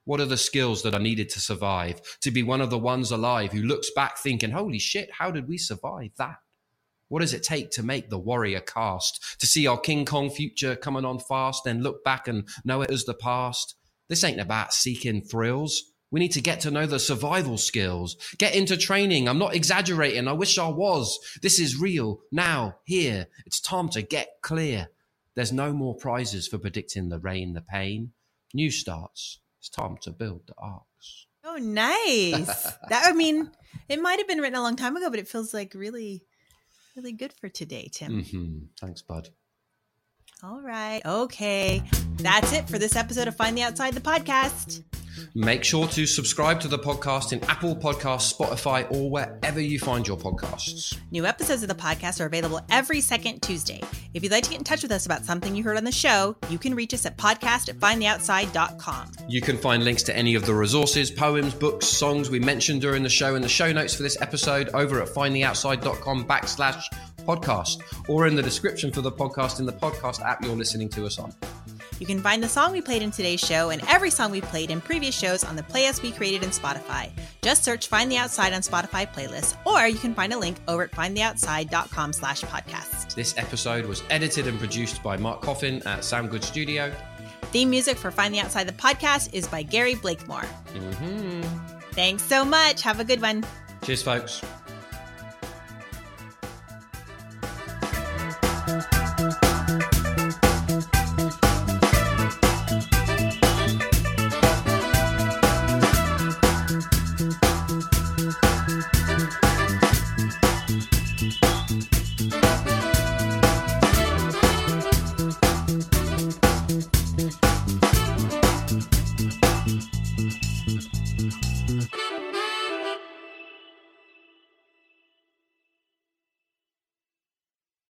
What 0.08 0.22
are 0.22 0.24
the 0.24 0.38
skills 0.38 0.84
that 0.84 0.94
are 0.94 1.00
needed 1.00 1.28
to 1.28 1.38
survive? 1.38 2.00
To 2.22 2.30
be 2.30 2.42
one 2.42 2.62
of 2.62 2.70
the 2.70 2.78
ones 2.78 3.10
alive 3.10 3.52
who 3.52 3.60
looks 3.60 3.90
back 3.90 4.16
thinking, 4.16 4.52
holy 4.52 4.78
shit, 4.78 5.10
how 5.12 5.30
did 5.30 5.46
we 5.46 5.58
survive 5.58 6.12
that? 6.16 6.36
What 7.08 7.20
does 7.20 7.34
it 7.34 7.42
take 7.42 7.72
to 7.72 7.82
make 7.82 8.08
the 8.08 8.18
warrior 8.18 8.60
caste? 8.60 9.22
To 9.40 9.46
see 9.46 9.66
our 9.66 9.78
King 9.78 10.06
Kong 10.06 10.30
future 10.30 10.76
coming 10.76 11.04
on 11.04 11.18
fast, 11.18 11.64
then 11.64 11.82
look 11.82 12.02
back 12.04 12.26
and 12.26 12.48
know 12.64 12.80
it 12.80 12.90
as 12.90 13.04
the 13.04 13.12
past? 13.12 13.74
This 14.08 14.24
ain't 14.24 14.40
about 14.40 14.72
seeking 14.72 15.20
thrills. 15.20 15.92
We 16.10 16.20
need 16.20 16.32
to 16.32 16.40
get 16.40 16.60
to 16.60 16.70
know 16.70 16.86
the 16.86 17.00
survival 17.00 17.58
skills. 17.58 18.16
Get 18.38 18.54
into 18.54 18.78
training. 18.78 19.28
I'm 19.28 19.38
not 19.38 19.54
exaggerating. 19.54 20.26
I 20.26 20.32
wish 20.32 20.56
I 20.56 20.68
was. 20.68 21.18
This 21.42 21.60
is 21.60 21.78
real. 21.78 22.20
Now, 22.32 22.76
here. 22.84 23.26
It's 23.44 23.60
time 23.60 23.90
to 23.90 24.00
get 24.00 24.28
clear. 24.40 24.88
There's 25.34 25.52
no 25.52 25.74
more 25.74 25.94
prizes 25.94 26.48
for 26.48 26.56
predicting 26.56 27.10
the 27.10 27.18
rain, 27.18 27.52
the 27.52 27.60
pain. 27.60 28.12
New 28.54 28.70
starts. 28.70 29.40
It's 29.68 29.76
time 29.76 29.98
to 29.98 30.10
build 30.10 30.46
the 30.46 30.54
arks. 30.56 31.26
Oh, 31.44 31.56
nice. 31.56 32.72
that 32.88 33.02
I 33.04 33.12
mean, 33.12 33.50
it 33.90 34.00
might 34.00 34.18
have 34.18 34.26
been 34.26 34.38
written 34.38 34.58
a 34.58 34.62
long 34.62 34.76
time 34.76 34.96
ago, 34.96 35.10
but 35.10 35.18
it 35.18 35.28
feels 35.28 35.52
like 35.52 35.74
really, 35.74 36.24
really 36.96 37.12
good 37.12 37.34
for 37.34 37.50
today, 37.50 37.90
Tim. 37.92 38.22
Mm-hmm. 38.22 38.58
Thanks, 38.80 39.02
bud. 39.02 39.28
All 40.42 40.62
right. 40.62 41.02
Okay. 41.04 41.82
That's 42.16 42.54
it 42.54 42.66
for 42.66 42.78
this 42.78 42.96
episode 42.96 43.28
of 43.28 43.36
Find 43.36 43.58
the 43.58 43.62
Outside 43.62 43.92
the 43.92 44.00
podcast. 44.00 44.84
Make 45.34 45.64
sure 45.64 45.86
to 45.88 46.06
subscribe 46.06 46.60
to 46.60 46.68
the 46.68 46.78
podcast 46.78 47.32
in 47.32 47.42
Apple 47.44 47.76
Podcasts, 47.76 48.34
Spotify, 48.34 48.90
or 48.90 49.10
wherever 49.10 49.60
you 49.60 49.78
find 49.78 50.06
your 50.06 50.16
podcasts. 50.16 50.98
New 51.10 51.26
episodes 51.26 51.62
of 51.62 51.68
the 51.68 51.74
podcast 51.74 52.20
are 52.20 52.26
available 52.26 52.60
every 52.70 53.00
second 53.00 53.40
Tuesday. 53.40 53.82
If 54.14 54.22
you'd 54.22 54.32
like 54.32 54.44
to 54.44 54.50
get 54.50 54.58
in 54.58 54.64
touch 54.64 54.82
with 54.82 54.92
us 54.92 55.06
about 55.06 55.24
something 55.24 55.54
you 55.54 55.62
heard 55.62 55.76
on 55.76 55.84
the 55.84 55.92
show, 55.92 56.36
you 56.48 56.58
can 56.58 56.74
reach 56.74 56.94
us 56.94 57.06
at 57.06 57.16
podcast 57.16 57.68
at 57.68 57.76
findtheoutside.com. 57.78 59.12
You 59.28 59.40
can 59.40 59.56
find 59.56 59.84
links 59.84 60.02
to 60.04 60.16
any 60.16 60.34
of 60.34 60.46
the 60.46 60.54
resources, 60.54 61.10
poems, 61.10 61.54
books, 61.54 61.86
songs 61.86 62.30
we 62.30 62.40
mentioned 62.40 62.80
during 62.80 63.02
the 63.02 63.08
show 63.08 63.34
in 63.34 63.42
the 63.42 63.48
show 63.48 63.72
notes 63.72 63.94
for 63.94 64.02
this 64.02 64.20
episode 64.20 64.70
over 64.74 65.02
at 65.02 65.08
findtheoutside.com 65.08 66.24
backslash 66.24 66.82
podcast 67.28 67.82
or 68.08 68.26
in 68.26 68.34
the 68.34 68.42
description 68.42 68.90
for 68.90 69.02
the 69.02 69.12
podcast 69.12 69.60
in 69.60 69.66
the 69.66 69.72
podcast 69.72 70.22
app 70.22 70.42
you're 70.42 70.56
listening 70.56 70.88
to 70.88 71.04
us 71.04 71.18
on. 71.18 71.32
You 71.98 72.06
can 72.06 72.20
find 72.20 72.42
the 72.42 72.48
song 72.48 72.72
we 72.72 72.80
played 72.80 73.02
in 73.02 73.10
today's 73.10 73.40
show 73.40 73.70
and 73.70 73.82
every 73.88 74.10
song 74.10 74.30
we 74.30 74.40
played 74.40 74.70
in 74.70 74.80
previous 74.80 75.18
shows 75.18 75.42
on 75.44 75.56
the 75.56 75.62
playlist 75.62 76.02
we 76.02 76.12
created 76.12 76.44
in 76.44 76.50
Spotify. 76.50 77.10
Just 77.42 77.64
search 77.64 77.88
Find 77.88 78.10
the 78.10 78.16
Outside 78.16 78.52
on 78.52 78.60
Spotify 78.60 79.12
playlists, 79.12 79.56
or 79.64 79.86
you 79.88 79.98
can 79.98 80.14
find 80.14 80.32
a 80.32 80.38
link 80.38 80.58
over 80.68 80.84
at 80.84 80.92
findtheoutside.com 80.92 82.12
slash 82.12 82.42
podcast. 82.42 83.14
This 83.14 83.36
episode 83.36 83.86
was 83.86 84.02
edited 84.10 84.46
and 84.46 84.58
produced 84.58 85.02
by 85.02 85.16
Mark 85.16 85.42
Coffin 85.42 85.76
at 85.86 86.00
Soundgood 86.00 86.44
Studio. 86.44 86.92
Theme 87.50 87.70
music 87.70 87.96
for 87.96 88.10
Find 88.10 88.34
the 88.34 88.40
Outside 88.40 88.68
the 88.68 88.72
podcast 88.72 89.32
is 89.32 89.48
by 89.48 89.62
Gary 89.62 89.94
Blakemore. 89.94 90.44
Mm-hmm. 90.74 91.42
Thanks 91.92 92.22
so 92.22 92.44
much. 92.44 92.82
Have 92.82 93.00
a 93.00 93.04
good 93.04 93.20
one. 93.22 93.44
Cheers, 93.82 94.02
folks. 94.02 94.42